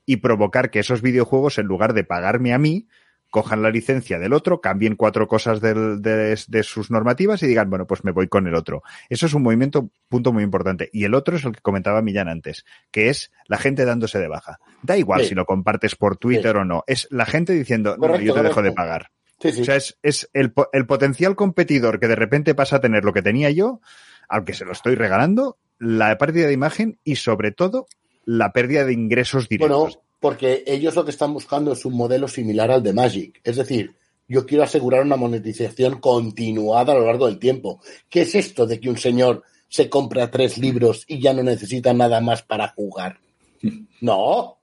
y 0.04 0.16
provocar 0.16 0.70
que 0.70 0.78
esos 0.80 1.00
videojuegos, 1.00 1.58
en 1.58 1.66
lugar 1.66 1.94
de 1.94 2.04
pagarme 2.04 2.52
a 2.52 2.58
mí, 2.58 2.86
cojan 3.30 3.62
la 3.62 3.70
licencia 3.70 4.18
del 4.18 4.32
otro, 4.32 4.60
cambien 4.60 4.96
cuatro 4.96 5.28
cosas 5.28 5.60
del- 5.60 6.00
de, 6.00 6.38
de 6.48 6.62
sus 6.62 6.90
normativas 6.90 7.42
y 7.42 7.46
digan, 7.46 7.68
bueno, 7.70 7.86
pues 7.86 8.04
me 8.04 8.10
voy 8.12 8.28
con 8.28 8.46
el 8.46 8.54
otro. 8.54 8.82
Eso 9.10 9.26
es 9.26 9.34
un 9.34 9.42
movimiento, 9.42 9.90
punto 10.08 10.32
muy 10.32 10.42
importante. 10.42 10.88
Y 10.92 11.04
el 11.04 11.14
otro 11.14 11.36
es 11.36 11.44
el 11.44 11.52
que 11.52 11.60
comentaba 11.60 12.00
Millán 12.02 12.28
antes, 12.28 12.64
que 12.90 13.08
es 13.10 13.30
la 13.46 13.58
gente 13.58 13.84
dándose 13.84 14.18
de 14.18 14.28
baja. 14.28 14.58
Da 14.82 14.96
igual 14.96 15.20
Sí. 15.22 15.28
si 15.28 15.34
lo 15.34 15.44
compartes 15.44 15.94
por 15.96 16.16
Twitter 16.16 16.56
o 16.56 16.64
no. 16.64 16.84
Es 16.86 17.06
la 17.10 17.26
gente 17.26 17.52
diciendo, 17.52 17.96
no, 17.98 18.18
yo 18.18 18.34
te 18.34 18.42
dejo 18.42 18.62
de 18.62 18.72
pagar. 18.72 19.10
Sí. 19.40 19.48
O 19.60 19.64
sea, 19.64 19.76
es, 19.76 19.98
es 20.02 20.28
el, 20.32 20.52
el 20.72 20.86
potencial 20.86 21.36
competidor 21.36 22.00
que 22.00 22.08
de 22.08 22.16
repente 22.16 22.54
pasa 22.54 22.76
a 22.76 22.80
tener 22.80 23.04
lo 23.04 23.12
que 23.12 23.22
tenía 23.22 23.50
yo, 23.50 23.80
aunque 24.28 24.52
se 24.54 24.64
lo 24.64 24.72
estoy 24.72 24.94
regalando, 24.96 25.58
la 25.78 26.16
pérdida 26.18 26.46
de 26.48 26.54
imagen 26.54 26.98
y 27.04 27.16
sobre 27.16 27.52
todo 27.52 27.86
la 28.24 28.52
pérdida 28.52 28.84
de 28.84 28.92
ingresos 28.94 29.48
directos. 29.48 29.78
Bueno, 29.94 30.02
porque 30.20 30.64
ellos 30.66 30.94
lo 30.94 31.04
que 31.04 31.10
están 31.10 31.32
buscando 31.32 31.72
es 31.72 31.84
un 31.84 31.94
modelo 31.94 32.28
similar 32.28 32.70
al 32.70 32.82
de 32.82 32.92
Magic. 32.92 33.40
Es 33.44 33.56
decir, 33.56 33.94
yo 34.26 34.44
quiero 34.44 34.64
asegurar 34.64 35.02
una 35.02 35.16
monetización 35.16 36.00
continuada 36.00 36.92
a 36.92 36.96
lo 36.96 37.06
largo 37.06 37.26
del 37.26 37.38
tiempo. 37.38 37.80
¿Qué 38.08 38.22
es 38.22 38.34
esto 38.34 38.66
de 38.66 38.78
que 38.80 38.90
un 38.90 38.98
señor 38.98 39.42
se 39.68 39.88
compra 39.88 40.30
tres 40.30 40.58
libros 40.58 41.04
y 41.06 41.20
ya 41.20 41.32
no 41.32 41.42
necesita 41.42 41.92
nada 41.94 42.20
más 42.20 42.42
para 42.42 42.68
jugar? 42.68 43.18
No, 44.00 44.58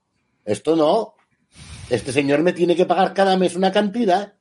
esto 0.46 0.78
no. 0.78 1.16
Este 1.90 2.14
señor 2.14 2.42
me 2.42 2.54
tiene 2.54 2.74
que 2.74 2.86
pagar 2.86 3.14
cada 3.14 3.36
mes 3.36 3.58
una 3.58 3.70
cantidad. 3.70 4.34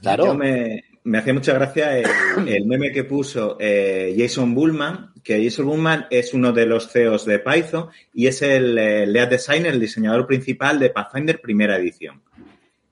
Claro. 0.00 0.24
Yo 0.24 0.34
me, 0.34 0.82
me 1.04 1.18
hacía 1.18 1.34
mucha 1.34 1.52
gracia 1.52 1.98
el, 1.98 2.06
el 2.48 2.66
meme 2.66 2.90
que 2.90 3.04
puso 3.04 3.58
eh, 3.60 4.14
Jason 4.16 4.54
Bullman, 4.54 5.12
que 5.22 5.42
Jason 5.42 5.66
Bullman 5.66 6.06
es 6.10 6.34
uno 6.34 6.52
de 6.52 6.66
los 6.66 6.88
CEOs 6.88 7.24
de 7.24 7.38
Python 7.38 7.88
y 8.12 8.26
es 8.26 8.42
el 8.42 8.76
eh, 8.78 9.06
lead 9.06 9.28
designer, 9.28 9.72
el 9.72 9.80
diseñador 9.80 10.26
principal 10.26 10.78
de 10.78 10.90
Pathfinder 10.90 11.40
primera 11.40 11.76
edición. 11.76 12.22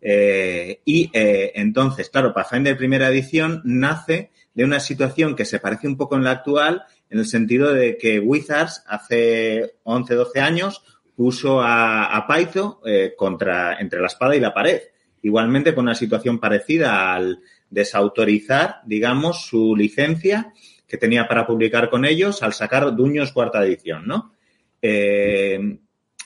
Eh, 0.01 0.81
y 0.85 1.11
eh, 1.13 1.53
entonces, 1.55 2.11
claro, 2.11 2.33
Pathfinder 2.33 2.77
primera 2.77 3.09
edición 3.09 3.63
nace 3.65 4.31
de 4.55 4.65
una 4.65 4.81
situación 4.81 5.37
que 5.37 5.45
se 5.45 5.59
parece 5.59 5.89
un 5.89 5.97
poco 5.97 6.17
en 6.17 6.25
la 6.25 6.31
actual, 6.31 6.85
en 7.11 7.19
el 7.19 7.27
sentido 7.27 7.73
de 7.73 7.99
que 7.99 8.19
Wizards 8.19 8.85
hace 8.87 9.75
11, 9.85 10.15
12 10.15 10.41
años 10.41 10.83
puso 11.15 11.61
a, 11.61 12.17
a 12.17 12.27
Python 12.27 12.77
contra, 13.17 13.79
entre 13.81 14.01
la 14.01 14.07
espada 14.07 14.37
y 14.37 14.41
la 14.41 14.55
pared. 14.55 14.81
Igualmente 15.23 15.75
con 15.75 15.85
una 15.85 15.95
situación 15.95 16.39
parecida 16.39 17.15
al 17.15 17.41
desautorizar, 17.71 18.81
digamos, 18.87 19.47
su 19.47 19.75
licencia 19.75 20.53
que 20.87 20.99
tenía 20.99 21.27
para 21.27 21.47
publicar 21.47 21.91
con 21.91 22.05
ellos 22.05 22.43
al 22.43 22.53
sacar 22.53 22.95
Duños 22.95 23.33
cuarta 23.33 23.65
edición, 23.65 24.07
¿no? 24.07 24.33
Eh, 24.81 25.79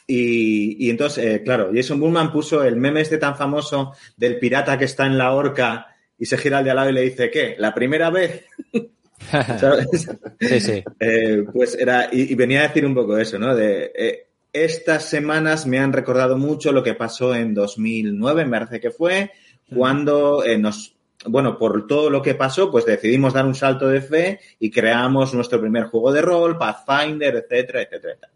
y, 0.06 0.86
y 0.86 0.90
entonces, 0.90 1.24
eh, 1.24 1.42
claro, 1.42 1.70
Jason 1.72 2.00
Bullman 2.00 2.32
puso 2.32 2.64
el 2.64 2.76
meme 2.76 3.00
este 3.00 3.18
tan 3.18 3.36
famoso 3.36 3.92
del 4.16 4.38
pirata 4.38 4.76
que 4.76 4.84
está 4.86 5.06
en 5.06 5.16
la 5.16 5.32
horca 5.32 5.86
y 6.18 6.26
se 6.26 6.36
gira 6.36 6.58
al 6.58 6.64
de 6.64 6.70
al 6.70 6.76
lado 6.76 6.90
y 6.90 6.94
le 6.94 7.02
dice, 7.02 7.30
¿qué? 7.30 7.54
¿La 7.58 7.72
primera 7.72 8.10
vez? 8.10 8.44
¿Sabes? 9.30 10.08
Sí, 10.40 10.60
sí. 10.60 10.84
Eh, 10.98 11.44
pues 11.52 11.76
era, 11.78 12.08
y, 12.10 12.32
y 12.32 12.34
venía 12.34 12.60
a 12.60 12.68
decir 12.68 12.84
un 12.84 12.94
poco 12.94 13.16
eso, 13.16 13.38
¿no? 13.38 13.54
De 13.54 14.26
estas 14.52 15.04
semanas 15.04 15.66
me 15.66 15.78
han 15.78 15.92
recordado 15.92 16.36
mucho 16.36 16.72
lo 16.72 16.82
que 16.82 16.94
pasó 16.94 17.34
en 17.34 17.54
2009, 17.54 18.44
me 18.44 18.50
parece 18.50 18.80
que 18.80 18.90
fue, 18.90 19.30
cuando 19.72 20.44
eh, 20.44 20.58
nos, 20.58 20.94
bueno, 21.26 21.58
por 21.58 21.86
todo 21.86 22.10
lo 22.10 22.22
que 22.22 22.34
pasó, 22.34 22.70
pues 22.70 22.86
decidimos 22.86 23.34
dar 23.34 23.46
un 23.46 23.54
salto 23.54 23.88
de 23.88 24.00
fe 24.00 24.40
y 24.58 24.70
creamos 24.70 25.34
nuestro 25.34 25.60
primer 25.60 25.84
juego 25.84 26.12
de 26.12 26.22
rol, 26.22 26.56
Pathfinder, 26.56 27.36
etcétera, 27.36 27.82
etcétera. 27.82 28.14
etcétera. 28.14 28.32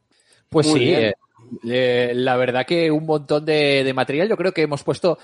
Pues 0.49 0.67
Muy 0.69 0.81
sí, 0.81 0.95
eh, 0.95 1.15
eh, 1.65 2.13
la 2.15 2.37
verdad 2.37 2.67
que 2.67 2.91
un 2.91 3.07
montón 3.07 3.45
de, 3.45 3.83
de 3.85 3.95
material. 3.95 4.29
Yo 4.29 4.37
creo 4.37 4.53
que 4.53 4.63
hemos 4.63 4.83
puesto 4.83 5.19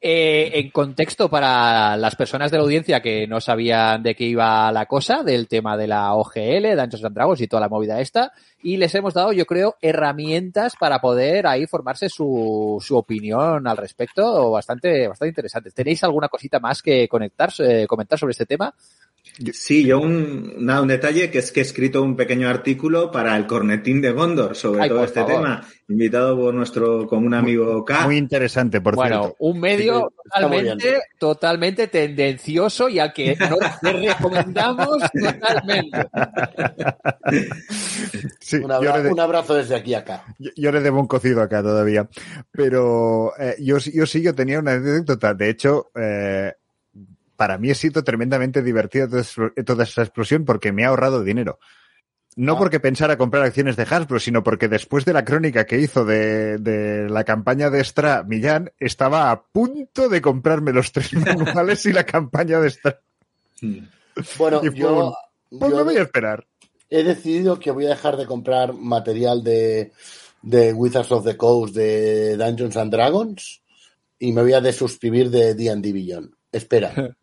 eh, 0.00 0.50
en 0.54 0.70
contexto 0.70 1.30
para 1.30 1.96
las 1.96 2.14
personas 2.14 2.50
de 2.50 2.58
la 2.58 2.64
audiencia 2.64 3.00
que 3.00 3.26
no 3.26 3.40
sabían 3.40 4.02
de 4.02 4.14
qué 4.14 4.24
iba 4.24 4.70
la 4.70 4.86
cosa, 4.86 5.22
del 5.22 5.48
tema 5.48 5.76
de 5.76 5.86
la 5.86 6.14
OGL, 6.14 6.76
Dungeons 6.76 7.04
and 7.04 7.14
Dragons 7.14 7.40
y 7.40 7.48
toda 7.48 7.60
la 7.60 7.68
movida 7.68 8.00
esta, 8.00 8.32
y 8.62 8.76
les 8.76 8.94
hemos 8.94 9.14
dado, 9.14 9.32
yo 9.32 9.46
creo, 9.46 9.76
herramientas 9.80 10.74
para 10.78 11.00
poder 11.00 11.46
ahí 11.46 11.66
formarse 11.66 12.08
su, 12.08 12.82
su 12.84 12.96
opinión 12.96 13.66
al 13.66 13.76
respecto, 13.76 14.50
bastante, 14.50 15.08
bastante 15.08 15.30
interesante. 15.30 15.70
¿Tenéis 15.70 16.04
alguna 16.04 16.28
cosita 16.28 16.60
más 16.60 16.82
que 16.82 17.08
conectar, 17.08 17.50
eh, 17.58 17.86
comentar 17.86 18.18
sobre 18.18 18.32
este 18.32 18.46
tema? 18.46 18.74
Sí, 19.52 19.84
yo 19.84 19.98
un, 20.00 20.64
nada, 20.64 20.82
un 20.82 20.86
detalle 20.88 21.28
que 21.30 21.38
es 21.40 21.50
que 21.50 21.58
he 21.58 21.62
escrito 21.64 22.02
un 22.02 22.14
pequeño 22.14 22.48
artículo 22.48 23.10
para 23.10 23.36
el 23.36 23.46
Cornetín 23.48 24.00
de 24.00 24.12
Gondor 24.12 24.54
sobre 24.54 24.82
Ay, 24.82 24.88
todo 24.88 25.02
este 25.04 25.20
favor. 25.20 25.34
tema, 25.34 25.66
invitado 25.88 26.36
por 26.38 26.54
nuestro 26.54 27.06
común 27.08 27.34
amigo 27.34 27.84
K. 27.84 28.02
Muy 28.06 28.16
interesante, 28.16 28.80
por 28.80 28.94
bueno, 28.94 29.18
cierto. 29.22 29.36
un 29.40 29.58
medio 29.58 30.08
Sí, 30.08 30.30
totalmente, 30.32 31.02
totalmente 31.18 31.86
tendencioso 31.88 32.88
y 32.88 33.00
al 33.00 33.12
que 33.12 33.36
no 33.50 33.56
le 33.82 34.08
recomendamos 34.14 34.98
totalmente. 35.12 35.98
Sí, 38.40 38.56
Un, 38.58 38.70
abra- 38.70 39.02
de- 39.02 39.10
un 39.10 39.20
abrazo 39.20 39.54
desde 39.54 39.74
aquí 39.74 39.94
a 39.94 39.98
acá. 40.00 40.24
yo- 40.38 40.50
yo 40.56 40.70
le 40.72 40.80
debo 40.80 41.00
un 41.00 41.06
cocido 41.06 41.42
acá 41.42 41.62
todavía. 41.62 42.08
Pero 42.52 43.32
eh, 43.38 43.56
yo, 43.60 43.80
sí- 43.80 43.92
yo 43.94 44.06
sí, 44.06 44.22
yo 44.22 44.34
tenía 44.34 44.58
una 44.60 44.72
anécdota. 44.74 45.34
De 45.34 45.48
hecho, 45.50 45.90
eh, 45.94 46.52
para 47.36 47.58
mí 47.58 47.70
ha 47.70 47.74
sido 47.74 48.02
tremendamente 48.04 48.62
divertida 48.62 49.08
toda, 49.08 49.20
es- 49.22 49.36
toda 49.64 49.84
esa 49.84 50.02
explosión 50.02 50.44
porque 50.44 50.72
me 50.72 50.84
ha 50.84 50.88
ahorrado 50.88 51.22
dinero. 51.24 51.58
No 52.36 52.54
Ah. 52.54 52.58
porque 52.58 52.80
pensara 52.80 53.16
comprar 53.16 53.44
acciones 53.44 53.76
de 53.76 53.84
Hasbro, 53.88 54.18
sino 54.18 54.42
porque 54.42 54.66
después 54.68 55.04
de 55.04 55.12
la 55.12 55.24
crónica 55.24 55.66
que 55.66 55.78
hizo 55.78 56.04
de, 56.04 56.58
de 56.58 57.08
la 57.08 57.22
campaña 57.24 57.70
de 57.70 57.84
Stra, 57.84 58.24
Millán 58.24 58.72
estaba 58.78 59.30
a 59.30 59.44
punto 59.44 60.08
de 60.08 60.20
comprarme 60.20 60.72
los 60.72 60.90
tres 60.90 61.12
manuales 61.14 61.86
y 61.86 61.92
la 61.92 62.04
campaña 62.04 62.58
de 62.60 62.70
Stra. 62.70 63.00
Bueno, 64.38 64.60
Y 64.64 64.74
yo, 64.78 65.14
Pues 65.50 65.70
yo 65.70 65.76
me 65.78 65.82
voy 65.84 65.96
a 65.96 66.02
esperar. 66.02 66.46
he 66.90 67.02
decidido 67.02 67.58
que 67.58 67.70
voy 67.70 67.86
a 67.86 67.90
dejar 67.90 68.16
de 68.16 68.26
comprar 68.26 68.72
material 68.72 69.42
de, 69.44 69.92
de 70.42 70.72
Wizards 70.72 71.12
of 71.12 71.24
the 71.24 71.36
Coast 71.36 71.74
de 71.74 72.36
Dungeons 72.36 72.76
and 72.76 72.92
Dragons 72.92 73.62
y 74.18 74.32
me 74.32 74.42
voy 74.42 74.52
a 74.52 74.60
desuscribir 74.60 75.30
de 75.30 75.54
D&D 75.54 75.92
Beyond. 75.92 76.32
Espera, 76.52 76.92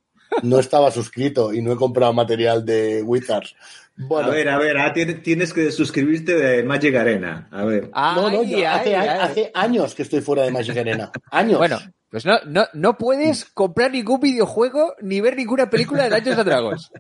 no 0.44 0.60
estaba 0.60 0.92
suscrito 0.92 1.54
y 1.54 1.62
no 1.62 1.74
he 1.74 1.76
comprado 1.76 2.14
material 2.14 2.66
de 2.66 3.04
Wizards. 3.04 3.56
Bueno, 3.98 4.30
A 4.30 4.32
ver, 4.32 4.50
a 4.50 4.58
ver, 4.58 4.78
ah, 4.78 4.94
tienes, 4.94 5.22
tienes 5.22 5.54
que 5.54 5.72
suscribirte 5.72 6.36
de 6.36 6.64
Magic 6.64 6.96
Arena. 6.96 7.48
A 7.52 7.66
ver. 7.66 7.90
no, 7.94 8.32
no, 8.32 8.44
yo 8.44 8.58
hace, 8.70 8.96
ay, 8.96 9.08
ay. 9.08 9.20
hace 9.22 9.52
años 9.54 9.94
que 9.94 10.04
estoy 10.04 10.22
fuera 10.22 10.44
de 10.44 10.52
Magic 10.52 10.78
Arena. 10.78 11.12
Años. 11.32 11.60
Bueno, 11.60 11.80
pues 12.10 12.26
no, 12.26 12.40
no, 12.46 12.66
no 12.74 12.98
puedes 12.98 13.46
comprar 13.46 13.92
ningún 13.92 14.20
videojuego 14.20 14.96
ni 15.02 15.22
ver 15.22 15.36
ninguna 15.36 15.70
película 15.70 16.04
de 16.04 16.10
Dungeons 16.10 16.40
and 16.40 16.48
Dragons. 16.48 16.92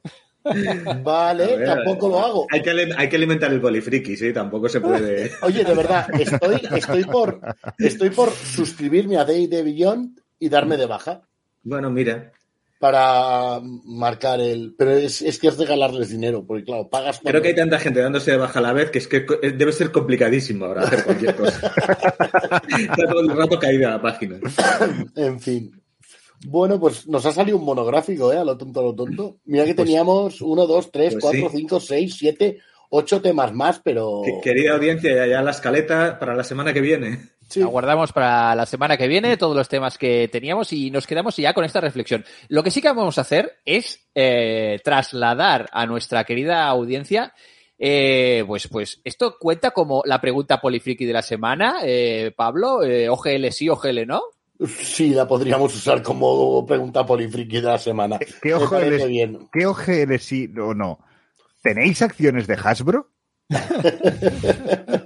Vale, 1.03 1.57
ver, 1.57 1.65
tampoco 1.65 2.09
lo 2.09 2.19
hago. 2.19 2.47
Hay 2.51 2.61
que, 2.61 2.71
hay 2.97 3.09
que 3.09 3.15
alimentar 3.15 3.51
el 3.51 3.61
polifriki, 3.61 4.15
sí, 4.15 4.33
tampoco 4.33 4.69
se 4.69 4.81
puede. 4.81 5.31
Oye, 5.41 5.63
de 5.63 5.73
verdad, 5.75 6.07
estoy, 6.19 6.61
estoy 6.75 7.03
por 7.03 7.39
estoy 7.77 8.09
por 8.09 8.31
suscribirme 8.31 9.17
a 9.17 9.25
D&D 9.25 9.61
Beyond 9.63 10.19
y 10.39 10.49
darme 10.49 10.77
de 10.77 10.87
baja 10.87 11.21
Bueno, 11.63 11.89
mira. 11.91 12.31
Para 12.81 13.61
marcar 13.85 14.41
el... 14.41 14.73
Pero 14.77 14.91
es, 14.91 15.21
es 15.21 15.37
que 15.39 15.47
es 15.49 15.57
regalarles 15.57 16.09
dinero, 16.09 16.43
porque 16.45 16.63
claro, 16.63 16.89
pagas... 16.89 17.19
Creo 17.19 17.25
cuando- 17.31 17.41
que 17.43 17.47
hay 17.49 17.55
tanta 17.55 17.77
gente 17.79 18.01
dándose 18.01 18.31
de 18.31 18.37
baja 18.37 18.57
a 18.59 18.61
la 18.63 18.73
vez 18.73 18.89
que 18.89 18.97
es 18.97 19.07
que 19.07 19.25
eh, 19.43 19.51
debe 19.51 19.71
ser 19.71 19.91
complicadísimo 19.91 20.65
ahora 20.65 20.81
hacer 20.83 21.03
cualquier 21.05 21.35
cosa. 21.35 21.71
Está 22.79 23.07
todo 23.07 23.21
el 23.21 23.29
rato 23.37 23.59
caída 23.59 23.91
la 23.91 24.01
página. 24.01 24.39
En 25.15 25.39
fin. 25.39 25.71
Bueno, 26.47 26.79
pues 26.79 27.07
nos 27.07 27.23
ha 27.27 27.31
salido 27.31 27.57
un 27.57 27.65
monográfico, 27.65 28.33
¿eh? 28.33 28.37
A 28.37 28.43
lo 28.43 28.57
tonto, 28.57 28.79
a 28.79 28.83
lo 28.83 28.95
tonto. 28.95 29.37
Mira 29.45 29.63
que 29.63 29.75
teníamos 29.75 30.41
uno, 30.41 30.65
dos, 30.65 30.91
tres, 30.91 31.13
pues 31.13 31.21
cuatro, 31.23 31.49
sí. 31.51 31.57
cinco, 31.57 31.79
seis, 31.79 32.15
siete, 32.17 32.57
ocho 32.89 33.21
temas 33.21 33.53
más, 33.53 33.79
pero... 33.83 34.23
Que- 34.25 34.39
Querida 34.41 34.73
audiencia, 34.73 35.15
ya, 35.15 35.27
ya 35.27 35.41
la 35.43 35.51
escaleta 35.51 36.17
para 36.17 36.35
la 36.35 36.43
semana 36.43 36.73
que 36.73 36.81
viene. 36.81 37.29
Sí. 37.51 37.61
Aguardamos 37.61 38.13
para 38.13 38.55
la 38.55 38.65
semana 38.65 38.95
que 38.95 39.09
viene 39.09 39.35
todos 39.35 39.55
los 39.55 39.67
temas 39.67 39.97
que 39.97 40.29
teníamos 40.29 40.71
y 40.71 40.89
nos 40.89 41.05
quedamos 41.05 41.35
ya 41.35 41.53
con 41.53 41.65
esta 41.65 41.81
reflexión. 41.81 42.23
Lo 42.47 42.63
que 42.63 42.71
sí 42.71 42.81
que 42.81 42.87
vamos 42.87 43.17
a 43.17 43.21
hacer 43.21 43.59
es 43.65 44.07
eh, 44.15 44.79
trasladar 44.83 45.69
a 45.73 45.85
nuestra 45.85 46.23
querida 46.23 46.65
audiencia. 46.67 47.33
eh, 47.77 48.45
pues, 48.47 48.69
pues 48.69 49.01
esto 49.03 49.35
cuenta 49.37 49.71
como 49.71 50.01
la 50.05 50.21
pregunta 50.21 50.61
polifriki 50.61 51.03
de 51.05 51.13
la 51.13 51.21
semana, 51.21 51.79
eh, 51.83 52.31
Pablo. 52.35 52.83
Eh, 52.83 53.09
OGL 53.09 53.51
sí, 53.51 53.67
OGL 53.67 54.07
no. 54.07 54.21
Sí, 54.65 55.09
la 55.09 55.27
podríamos 55.27 55.75
usar 55.75 56.01
como 56.01 56.65
pregunta 56.65 57.05
polifriki 57.05 57.57
de 57.57 57.67
la 57.67 57.79
semana. 57.79 58.17
¿Qué 58.41 58.53
bien. 59.07 59.49
¿Qué 59.51 59.65
OGL 59.65 60.19
sí 60.19 60.49
o 60.57 60.73
no? 60.73 60.99
¿Tenéis 61.61 62.01
acciones 62.01 62.47
de 62.47 62.53
Hasbro? 62.53 63.09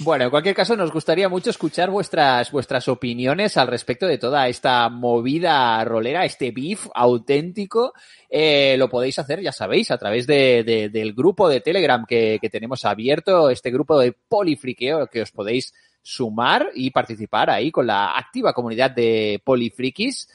Bueno, 0.00 0.24
en 0.24 0.30
cualquier 0.30 0.54
caso, 0.54 0.76
nos 0.76 0.92
gustaría 0.92 1.28
mucho 1.28 1.50
escuchar 1.50 1.90
vuestras, 1.90 2.50
vuestras 2.50 2.88
opiniones 2.88 3.56
al 3.56 3.68
respecto 3.68 4.06
de 4.06 4.18
toda 4.18 4.48
esta 4.48 4.88
movida 4.88 5.82
rolera, 5.84 6.24
este 6.24 6.50
beef 6.50 6.86
auténtico. 6.94 7.92
Eh, 8.28 8.76
lo 8.78 8.88
podéis 8.88 9.18
hacer, 9.18 9.40
ya 9.40 9.52
sabéis, 9.52 9.90
a 9.90 9.98
través 9.98 10.26
de, 10.26 10.62
de- 10.64 10.88
del 10.90 11.12
grupo 11.14 11.48
de 11.48 11.60
Telegram 11.60 12.04
que, 12.06 12.38
que 12.40 12.50
tenemos 12.50 12.84
abierto, 12.84 13.50
este 13.50 13.70
grupo 13.70 13.98
de 13.98 14.12
polifriqueo 14.12 15.06
que 15.06 15.22
os 15.22 15.30
podéis 15.32 15.72
sumar 16.02 16.68
y 16.74 16.90
participar 16.90 17.50
ahí 17.50 17.70
con 17.72 17.86
la 17.86 18.16
activa 18.16 18.52
comunidad 18.52 18.90
de 18.90 19.40
polifrikis. 19.44 20.28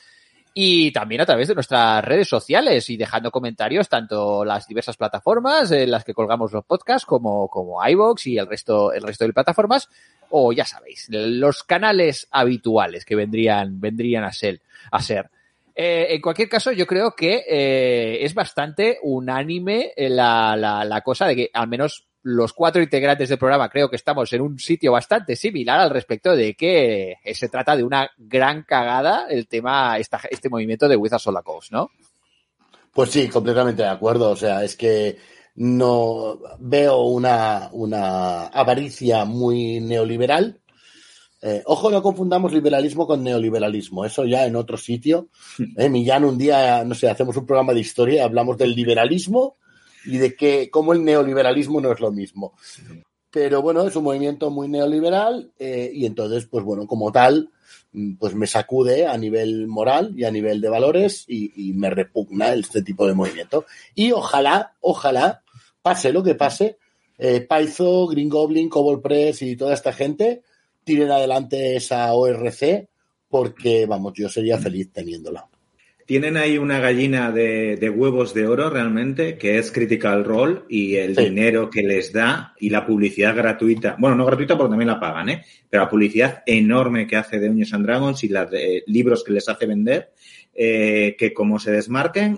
Y 0.53 0.91
también 0.91 1.21
a 1.21 1.25
través 1.25 1.47
de 1.47 1.55
nuestras 1.55 2.03
redes 2.03 2.27
sociales 2.27 2.89
y 2.89 2.97
dejando 2.97 3.31
comentarios 3.31 3.87
tanto 3.87 4.43
las 4.43 4.67
diversas 4.67 4.97
plataformas 4.97 5.71
en 5.71 5.89
las 5.89 6.03
que 6.03 6.13
colgamos 6.13 6.51
los 6.51 6.65
podcasts 6.65 7.05
como, 7.05 7.47
como 7.47 7.85
iVoox 7.87 8.27
y 8.27 8.37
el 8.37 8.47
resto, 8.47 8.91
el 8.91 9.03
resto 9.03 9.25
de 9.25 9.33
plataformas. 9.33 9.87
O 10.29 10.51
ya 10.51 10.65
sabéis, 10.65 11.07
los 11.09 11.63
canales 11.63 12.27
habituales 12.31 13.05
que 13.05 13.15
vendrían, 13.15 13.79
vendrían 13.79 14.25
a 14.25 14.33
ser. 14.33 14.61
A 14.91 15.01
ser. 15.01 15.29
Eh, 15.73 16.07
en 16.09 16.21
cualquier 16.21 16.49
caso, 16.49 16.73
yo 16.73 16.85
creo 16.85 17.15
que 17.15 17.45
eh, 17.47 18.23
es 18.25 18.33
bastante 18.33 18.99
unánime 19.03 19.93
eh, 19.95 20.09
la, 20.09 20.55
la, 20.57 20.83
la 20.83 21.01
cosa 21.01 21.27
de 21.27 21.35
que 21.35 21.49
al 21.53 21.69
menos 21.69 22.07
los 22.23 22.53
cuatro 22.53 22.81
integrantes 22.81 23.29
del 23.29 23.37
programa 23.37 23.69
creo 23.69 23.89
que 23.89 23.95
estamos 23.95 24.31
en 24.33 24.41
un 24.41 24.59
sitio 24.59 24.91
bastante 24.91 25.35
similar 25.35 25.79
al 25.79 25.89
respecto 25.89 26.35
de 26.35 26.53
que 26.53 27.15
eh, 27.23 27.35
se 27.35 27.49
trata 27.49 27.75
de 27.75 27.83
una 27.83 28.09
gran 28.17 28.63
cagada 28.63 29.25
el 29.29 29.47
tema, 29.47 29.97
esta, 29.97 30.21
este 30.29 30.49
movimiento 30.49 30.87
de 30.87 30.95
Wizards 30.95 31.27
of 31.27 31.43
Coast, 31.43 31.71
¿no? 31.71 31.89
Pues 32.93 33.09
sí, 33.09 33.27
completamente 33.29 33.83
de 33.83 33.89
acuerdo. 33.89 34.29
O 34.31 34.35
sea, 34.35 34.63
es 34.63 34.75
que 34.75 35.17
no 35.55 36.39
veo 36.59 37.03
una, 37.03 37.69
una 37.71 38.47
avaricia 38.47 39.25
muy 39.25 39.79
neoliberal. 39.79 40.59
Eh, 41.41 41.63
ojo, 41.65 41.89
no 41.89 42.03
confundamos 42.03 42.53
liberalismo 42.53 43.07
con 43.07 43.23
neoliberalismo. 43.23 44.05
Eso 44.05 44.25
ya 44.25 44.45
en 44.45 44.55
otro 44.55 44.77
sitio. 44.77 45.29
Eh, 45.77 45.89
Millán, 45.89 46.25
un 46.25 46.37
día, 46.37 46.83
no 46.83 46.93
sé, 46.93 47.09
hacemos 47.09 47.35
un 47.37 47.45
programa 47.45 47.73
de 47.73 47.79
historia 47.79 48.15
y 48.15 48.19
hablamos 48.19 48.57
del 48.57 48.75
liberalismo 48.75 49.57
y 50.05 50.17
de 50.17 50.35
que 50.35 50.69
cómo 50.69 50.93
el 50.93 51.03
neoliberalismo 51.03 51.81
no 51.81 51.91
es 51.91 51.99
lo 51.99 52.11
mismo. 52.11 52.53
Pero 53.31 53.61
bueno, 53.61 53.87
es 53.87 53.95
un 53.95 54.03
movimiento 54.03 54.49
muy 54.49 54.67
neoliberal 54.67 55.51
eh, 55.57 55.89
y 55.93 56.05
entonces, 56.05 56.45
pues 56.45 56.65
bueno, 56.65 56.85
como 56.85 57.11
tal, 57.11 57.49
mm, 57.93 58.15
pues 58.15 58.35
me 58.35 58.47
sacude 58.47 59.07
a 59.07 59.17
nivel 59.17 59.67
moral 59.67 60.13
y 60.17 60.25
a 60.25 60.31
nivel 60.31 60.59
de 60.59 60.69
valores 60.69 61.23
y, 61.27 61.69
y 61.69 61.73
me 61.73 61.89
repugna 61.89 62.53
este 62.53 62.81
tipo 62.81 63.07
de 63.07 63.13
movimiento. 63.13 63.65
Y 63.95 64.11
ojalá, 64.11 64.75
ojalá, 64.81 65.43
pase 65.81 66.11
lo 66.11 66.23
que 66.23 66.35
pase, 66.35 66.77
eh, 67.17 67.41
Paizo, 67.41 68.07
Green 68.07 68.29
Goblin, 68.29 68.67
Cobol 68.67 69.01
Press 69.01 69.43
y 69.43 69.55
toda 69.55 69.75
esta 69.75 69.93
gente 69.93 70.41
tiren 70.83 71.11
adelante 71.11 71.75
esa 71.75 72.11
ORC 72.13 72.89
porque, 73.29 73.85
vamos, 73.85 74.13
yo 74.15 74.27
sería 74.27 74.57
feliz 74.57 74.91
teniéndola. 74.91 75.47
Tienen 76.11 76.35
ahí 76.35 76.57
una 76.57 76.81
gallina 76.81 77.31
de, 77.31 77.77
de 77.77 77.89
huevos 77.89 78.33
de 78.33 78.45
oro 78.45 78.69
realmente, 78.69 79.37
que 79.37 79.57
es 79.57 79.71
Critical 79.71 80.25
Role 80.25 80.63
y 80.67 80.95
el 80.95 81.15
Sí. 81.15 81.23
dinero 81.23 81.69
que 81.69 81.83
les 81.83 82.11
da 82.11 82.53
y 82.59 82.69
la 82.69 82.85
publicidad 82.85 83.33
gratuita. 83.33 83.95
Bueno, 83.97 84.17
no 84.17 84.25
gratuita 84.25 84.57
porque 84.57 84.71
también 84.71 84.89
la 84.89 84.99
pagan, 84.99 85.29
¿eh? 85.29 85.45
Pero 85.69 85.83
la 85.83 85.89
publicidad 85.89 86.43
enorme 86.45 87.07
que 87.07 87.15
hace 87.15 87.39
de 87.39 87.47
Dungeons 87.47 87.73
and 87.75 87.85
Dragons 87.85 88.21
y 88.25 88.27
los 88.27 88.49
libros 88.87 89.23
que 89.23 89.31
les 89.31 89.47
hace 89.47 89.65
vender, 89.65 90.11
eh, 90.53 91.15
que 91.17 91.33
como 91.33 91.59
se 91.59 91.71
desmarquen, 91.71 92.33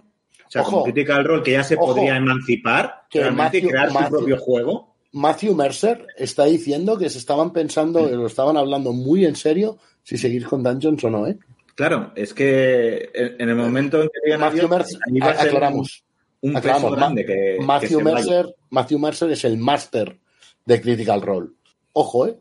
o 0.47 0.51
sea, 0.51 0.61
Ojo. 0.61 0.69
como 0.69 0.83
Critical 0.83 1.25
Role, 1.25 1.41
que 1.41 1.53
ya 1.53 1.63
se 1.63 1.73
Ojo. 1.73 1.95
podría 1.95 2.15
emancipar 2.15 3.05
Que 3.09 3.21
realmente 3.21 3.57
y 3.57 3.61
Matthew- 3.63 3.69
crear 3.71 3.89
su 3.91 4.09
propio 4.11 4.37
juego. 4.37 4.95
Matthew 5.13 5.55
Mercer 5.55 6.05
está 6.15 6.45
diciendo 6.45 6.95
que 6.99 7.09
se 7.09 7.17
estaban 7.17 7.51
pensando, 7.51 8.07
lo 8.07 8.27
estaban 8.27 8.55
hablando 8.55 8.93
muy 8.93 9.25
en 9.25 9.35
serio 9.35 9.79
si 10.03 10.15
seguir 10.19 10.45
con 10.45 10.61
Dungeons 10.61 11.03
o 11.05 11.09
no, 11.09 11.25
¿eh? 11.25 11.39
Claro, 11.75 12.11
es 12.15 12.33
que 12.33 13.09
en 13.13 13.49
el 13.49 13.55
momento 13.55 14.01
en 14.03 14.09
que 14.09 14.19
digan 14.25 14.41
Matthew 14.41 14.69
Mercer, 14.69 14.99
aclaramos. 15.25 16.03
un, 16.41 16.55
aclaramos, 16.57 16.83
peso 16.91 16.95
grande 16.95 17.25
que, 17.25 17.55
que 17.59 17.65
Matthew. 17.65 18.01
Mercer, 18.01 18.55
Matthew 18.69 18.99
Mercer 18.99 19.31
es 19.31 19.43
el 19.45 19.57
máster 19.57 20.19
de 20.65 20.81
Critical 20.81 21.21
Role. 21.21 21.49
Ojo, 21.93 22.27
¿eh? 22.27 22.37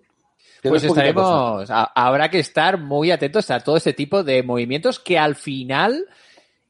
Que 0.60 0.68
no 0.68 0.72
Pues 0.74 0.84
es 0.84 0.90
estaremos, 0.90 1.70
a- 1.70 1.90
habrá 1.94 2.30
que 2.30 2.38
estar 2.38 2.78
muy 2.78 3.10
atentos 3.10 3.50
a 3.50 3.60
todo 3.60 3.76
este 3.76 3.94
tipo 3.94 4.22
de 4.22 4.42
movimientos 4.42 5.00
que 5.00 5.18
al 5.18 5.34
final 5.34 6.06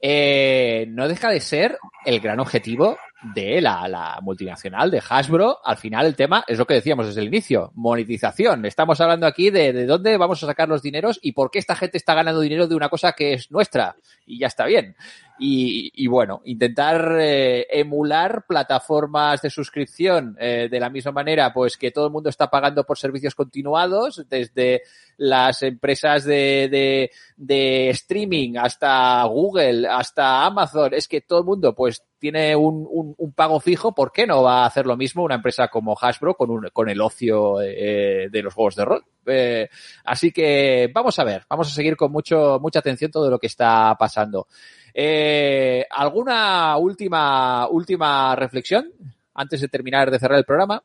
eh, 0.01 0.85
no 0.89 1.07
deja 1.07 1.29
de 1.29 1.39
ser 1.39 1.77
el 2.05 2.19
gran 2.19 2.39
objetivo 2.39 2.97
de 3.33 3.61
la, 3.61 3.87
la 3.87 4.19
multinacional 4.21 4.91
de 4.91 5.01
Hasbro. 5.07 5.59
Al 5.63 5.77
final 5.77 6.05
el 6.05 6.15
tema 6.15 6.43
es 6.47 6.57
lo 6.57 6.65
que 6.65 6.75
decíamos 6.75 7.07
desde 7.07 7.21
el 7.21 7.27
inicio, 7.27 7.71
monetización. 7.75 8.65
Estamos 8.65 8.99
hablando 9.01 9.25
aquí 9.25 9.49
de, 9.49 9.71
de 9.73 9.85
dónde 9.85 10.17
vamos 10.17 10.43
a 10.43 10.47
sacar 10.47 10.67
los 10.67 10.81
dineros 10.81 11.19
y 11.21 11.31
por 11.31 11.49
qué 11.49 11.59
esta 11.59 11.75
gente 11.75 11.97
está 11.97 12.13
ganando 12.13 12.41
dinero 12.41 12.67
de 12.67 12.75
una 12.75 12.89
cosa 12.89 13.13
que 13.13 13.33
es 13.33 13.51
nuestra 13.51 13.95
y 14.25 14.39
ya 14.39 14.47
está 14.47 14.65
bien. 14.65 14.95
Y, 15.39 15.91
y 15.95 16.07
bueno, 16.07 16.41
intentar 16.45 17.17
eh, 17.19 17.65
emular 17.69 18.45
plataformas 18.47 19.41
de 19.41 19.49
suscripción 19.49 20.37
eh, 20.39 20.67
de 20.69 20.79
la 20.79 20.89
misma 20.89 21.11
manera, 21.11 21.51
pues 21.51 21.75
que 21.75 21.91
todo 21.91 22.05
el 22.05 22.11
mundo 22.13 22.29
está 22.29 22.49
pagando 22.49 22.83
por 22.83 22.97
servicios 22.99 23.33
continuados, 23.33 24.25
desde 24.29 24.83
las 25.17 25.63
empresas 25.63 26.23
de, 26.23 26.69
de, 26.69 27.11
de 27.35 27.89
streaming 27.89 28.57
hasta 28.57 29.23
Google, 29.23 29.87
hasta 29.87 30.45
Amazon, 30.45 30.93
es 30.93 31.07
que 31.07 31.21
todo 31.21 31.39
el 31.39 31.45
mundo 31.45 31.73
pues 31.73 32.03
tiene 32.23 32.55
un, 32.55 32.87
un, 32.89 33.13
un 33.17 33.33
pago 33.33 33.59
fijo, 33.59 33.93
¿por 33.93 34.13
qué 34.13 34.25
no 34.25 34.43
va 34.43 34.63
a 34.63 34.65
hacer 34.65 34.85
lo 34.85 34.95
mismo 34.95 35.25
una 35.25 35.35
empresa 35.35 35.67
como 35.67 35.93
Hasbro 35.99 36.35
con, 36.35 36.51
un, 36.51 36.69
con 36.71 36.87
el 36.87 37.01
ocio 37.01 37.61
eh, 37.61 38.29
de 38.31 38.41
los 38.41 38.53
juegos 38.53 38.77
de 38.77 38.85
rol? 38.85 39.03
Eh, 39.25 39.67
así 40.05 40.31
que 40.31 40.89
vamos 40.93 41.19
a 41.19 41.25
ver, 41.25 41.43
vamos 41.49 41.67
a 41.67 41.75
seguir 41.75 41.97
con 41.97 42.13
mucho, 42.13 42.59
mucha 42.61 42.79
atención 42.79 43.11
todo 43.11 43.29
lo 43.29 43.37
que 43.37 43.47
está 43.47 43.93
pasando. 43.99 44.47
Eh, 44.93 45.85
¿Alguna 45.89 46.77
última, 46.77 47.67
última 47.67 48.37
reflexión 48.37 48.89
antes 49.33 49.59
de 49.59 49.67
terminar 49.67 50.09
de 50.09 50.17
cerrar 50.17 50.37
el 50.37 50.45
programa? 50.45 50.81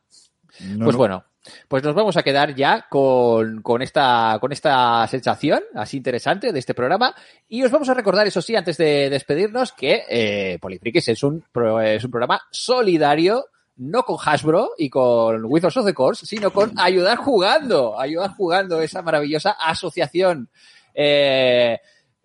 No, 0.59 0.83
pues 0.83 0.95
no. 0.95 0.97
bueno, 0.97 1.23
pues 1.67 1.83
nos 1.83 1.95
vamos 1.95 2.17
a 2.17 2.23
quedar 2.23 2.55
ya 2.55 2.87
con, 2.89 3.61
con, 3.61 3.81
esta, 3.81 4.37
con 4.41 4.51
esta 4.51 5.07
sensación 5.07 5.61
así 5.75 5.97
interesante 5.97 6.51
de 6.51 6.59
este 6.59 6.73
programa 6.73 7.15
y 7.47 7.63
os 7.63 7.71
vamos 7.71 7.89
a 7.89 7.93
recordar, 7.93 8.27
eso 8.27 8.41
sí, 8.41 8.55
antes 8.55 8.77
de 8.77 9.09
despedirnos, 9.09 9.71
que 9.71 10.03
eh, 10.09 10.59
es 10.59 11.23
un, 11.23 11.43
es 11.83 12.03
un 12.03 12.11
programa 12.11 12.41
solidario 12.51 13.45
no 13.79 14.03
con 14.03 14.17
Hasbro 14.23 14.71
y 14.77 14.89
con 14.89 15.45
Wizards 15.45 15.77
of 15.77 15.85
the 15.85 15.93
Course, 15.93 16.25
sino 16.25 16.51
con 16.51 16.77
Ayudar 16.77 17.17
Jugando, 17.17 17.97
Ayudar 17.97 18.31
Jugando, 18.35 18.81
esa 18.81 19.01
maravillosa 19.01 19.51
asociación. 19.51 20.49
Eh, 20.93 21.79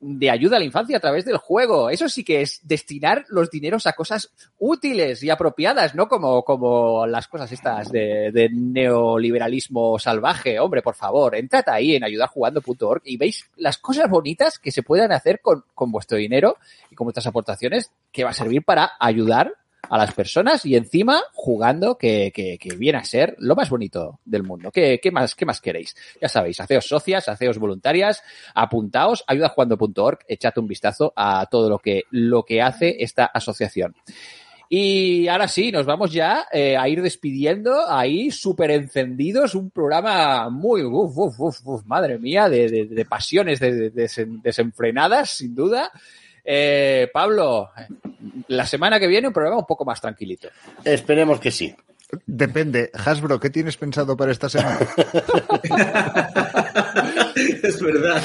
de 0.06 0.30
ayuda 0.30 0.56
a 0.56 0.58
la 0.58 0.66
infancia 0.66 0.98
a 0.98 1.00
través 1.00 1.24
del 1.24 1.38
juego. 1.38 1.88
Eso 1.88 2.08
sí 2.10 2.24
que 2.24 2.42
es 2.42 2.60
destinar 2.62 3.24
los 3.28 3.50
dineros 3.50 3.86
a 3.86 3.94
cosas 3.94 4.30
útiles 4.58 5.22
y 5.22 5.30
apropiadas, 5.30 5.94
no 5.94 6.08
como, 6.08 6.44
como 6.44 7.06
las 7.06 7.26
cosas 7.26 7.50
estas 7.52 7.90
de, 7.90 8.30
de 8.30 8.50
neoliberalismo 8.50 9.98
salvaje. 9.98 10.60
Hombre, 10.60 10.82
por 10.82 10.94
favor, 10.94 11.34
entrad 11.34 11.64
ahí 11.68 11.96
en 11.96 12.04
ayudarjugando.org 12.04 13.02
y 13.04 13.16
veis 13.16 13.48
las 13.56 13.78
cosas 13.78 14.10
bonitas 14.10 14.58
que 14.58 14.70
se 14.70 14.82
puedan 14.82 15.10
hacer 15.10 15.40
con, 15.40 15.64
con 15.74 15.90
vuestro 15.90 16.18
dinero 16.18 16.58
y 16.90 16.94
con 16.94 17.06
vuestras 17.06 17.26
aportaciones 17.26 17.90
que 18.12 18.24
va 18.24 18.30
a 18.30 18.34
servir 18.34 18.62
para 18.62 18.92
ayudar 19.00 19.54
a 19.88 19.98
las 19.98 20.12
personas 20.12 20.64
y 20.64 20.76
encima 20.76 21.22
jugando 21.32 21.96
que, 21.96 22.32
que, 22.34 22.58
que 22.58 22.76
viene 22.76 22.98
a 22.98 23.04
ser 23.04 23.36
lo 23.38 23.54
más 23.54 23.70
bonito 23.70 24.20
del 24.24 24.42
mundo. 24.42 24.70
¿Qué, 24.70 25.00
qué 25.02 25.10
más, 25.10 25.34
¿Qué 25.34 25.46
más 25.46 25.60
queréis? 25.60 25.94
Ya 26.20 26.28
sabéis, 26.28 26.60
haceos 26.60 26.86
socias, 26.86 27.28
haceos 27.28 27.58
voluntarias, 27.58 28.22
apuntaos, 28.54 29.24
ayudajugando.org, 29.26 30.18
echad 30.28 30.58
un 30.58 30.66
vistazo 30.66 31.12
a 31.16 31.46
todo 31.50 31.68
lo 31.68 31.78
que, 31.78 32.04
lo 32.10 32.44
que 32.44 32.62
hace 32.62 32.96
esta 33.00 33.26
asociación. 33.26 33.94
Y 34.68 35.28
ahora 35.28 35.46
sí, 35.46 35.70
nos 35.70 35.86
vamos 35.86 36.12
ya 36.12 36.46
eh, 36.52 36.76
a 36.76 36.88
ir 36.88 37.02
despidiendo 37.02 37.88
ahí 37.88 38.30
súper 38.30 38.70
encendidos, 38.70 39.54
un 39.54 39.70
programa 39.70 40.48
muy, 40.48 40.82
uf, 40.82 41.16
uf, 41.16 41.60
uf, 41.64 41.84
madre 41.84 42.18
mía, 42.18 42.48
de, 42.48 42.86
de, 42.86 43.04
pasiones 43.04 43.60
de, 43.60 43.90
desen, 43.90 44.40
desenfrenadas, 44.42 45.30
sin 45.30 45.54
duda. 45.54 45.92
Eh, 46.44 47.08
Pablo, 47.12 47.70
la 48.48 48.66
semana 48.66 48.98
que 48.98 49.06
viene 49.06 49.28
un 49.28 49.34
programa 49.34 49.58
un 49.58 49.66
poco 49.66 49.84
más 49.84 50.00
tranquilito. 50.00 50.48
Esperemos 50.84 51.40
que 51.40 51.50
sí. 51.50 51.74
Depende. 52.26 52.90
Hasbro, 52.94 53.40
¿qué 53.40 53.50
tienes 53.50 53.76
pensado 53.76 54.16
para 54.16 54.32
esta 54.32 54.48
semana? 54.48 54.78
es 57.62 57.82
verdad. 57.82 58.22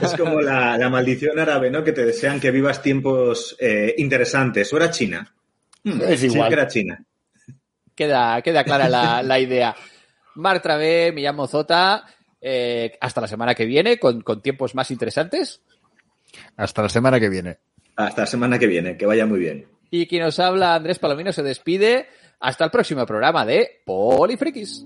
Es 0.00 0.14
como 0.14 0.40
la, 0.40 0.78
la, 0.78 0.88
maldición 0.88 1.38
árabe, 1.38 1.70
¿no? 1.70 1.82
Que 1.82 1.92
te 1.92 2.04
desean 2.04 2.40
que 2.40 2.50
vivas 2.50 2.82
tiempos 2.82 3.56
eh, 3.58 3.94
interesantes. 3.98 4.72
¿O 4.72 4.76
era 4.76 4.90
China? 4.90 5.34
Hmm, 5.82 6.00
es 6.02 6.22
igual. 6.24 6.42
Sí, 6.42 6.48
que 6.48 6.60
era 6.60 6.68
China. 6.68 7.04
Queda, 7.94 8.42
queda 8.42 8.64
clara 8.64 8.88
la, 8.88 9.22
la 9.22 9.38
idea. 9.38 9.74
Marc 10.36 10.62
Travé, 10.62 11.12
me 11.12 11.22
llamo 11.22 11.46
Zota. 11.46 12.04
Eh, 12.40 12.96
hasta 13.00 13.20
la 13.20 13.28
semana 13.28 13.54
que 13.54 13.66
viene 13.66 13.98
con, 13.98 14.22
con 14.22 14.42
tiempos 14.42 14.74
más 14.74 14.90
interesantes. 14.90 15.60
Hasta 16.56 16.82
la 16.82 16.88
semana 16.88 17.20
que 17.20 17.28
viene. 17.28 17.58
Hasta 17.96 18.22
la 18.22 18.26
semana 18.26 18.58
que 18.58 18.66
viene, 18.66 18.96
que 18.96 19.06
vaya 19.06 19.26
muy 19.26 19.40
bien. 19.40 19.66
Y 19.90 20.06
quien 20.06 20.22
nos 20.22 20.38
habla, 20.38 20.74
Andrés 20.74 20.98
Palomino, 20.98 21.32
se 21.32 21.42
despide. 21.42 22.06
Hasta 22.40 22.64
el 22.64 22.70
próximo 22.70 23.06
programa 23.06 23.44
de 23.44 23.82
Polifrikis. 23.84 24.84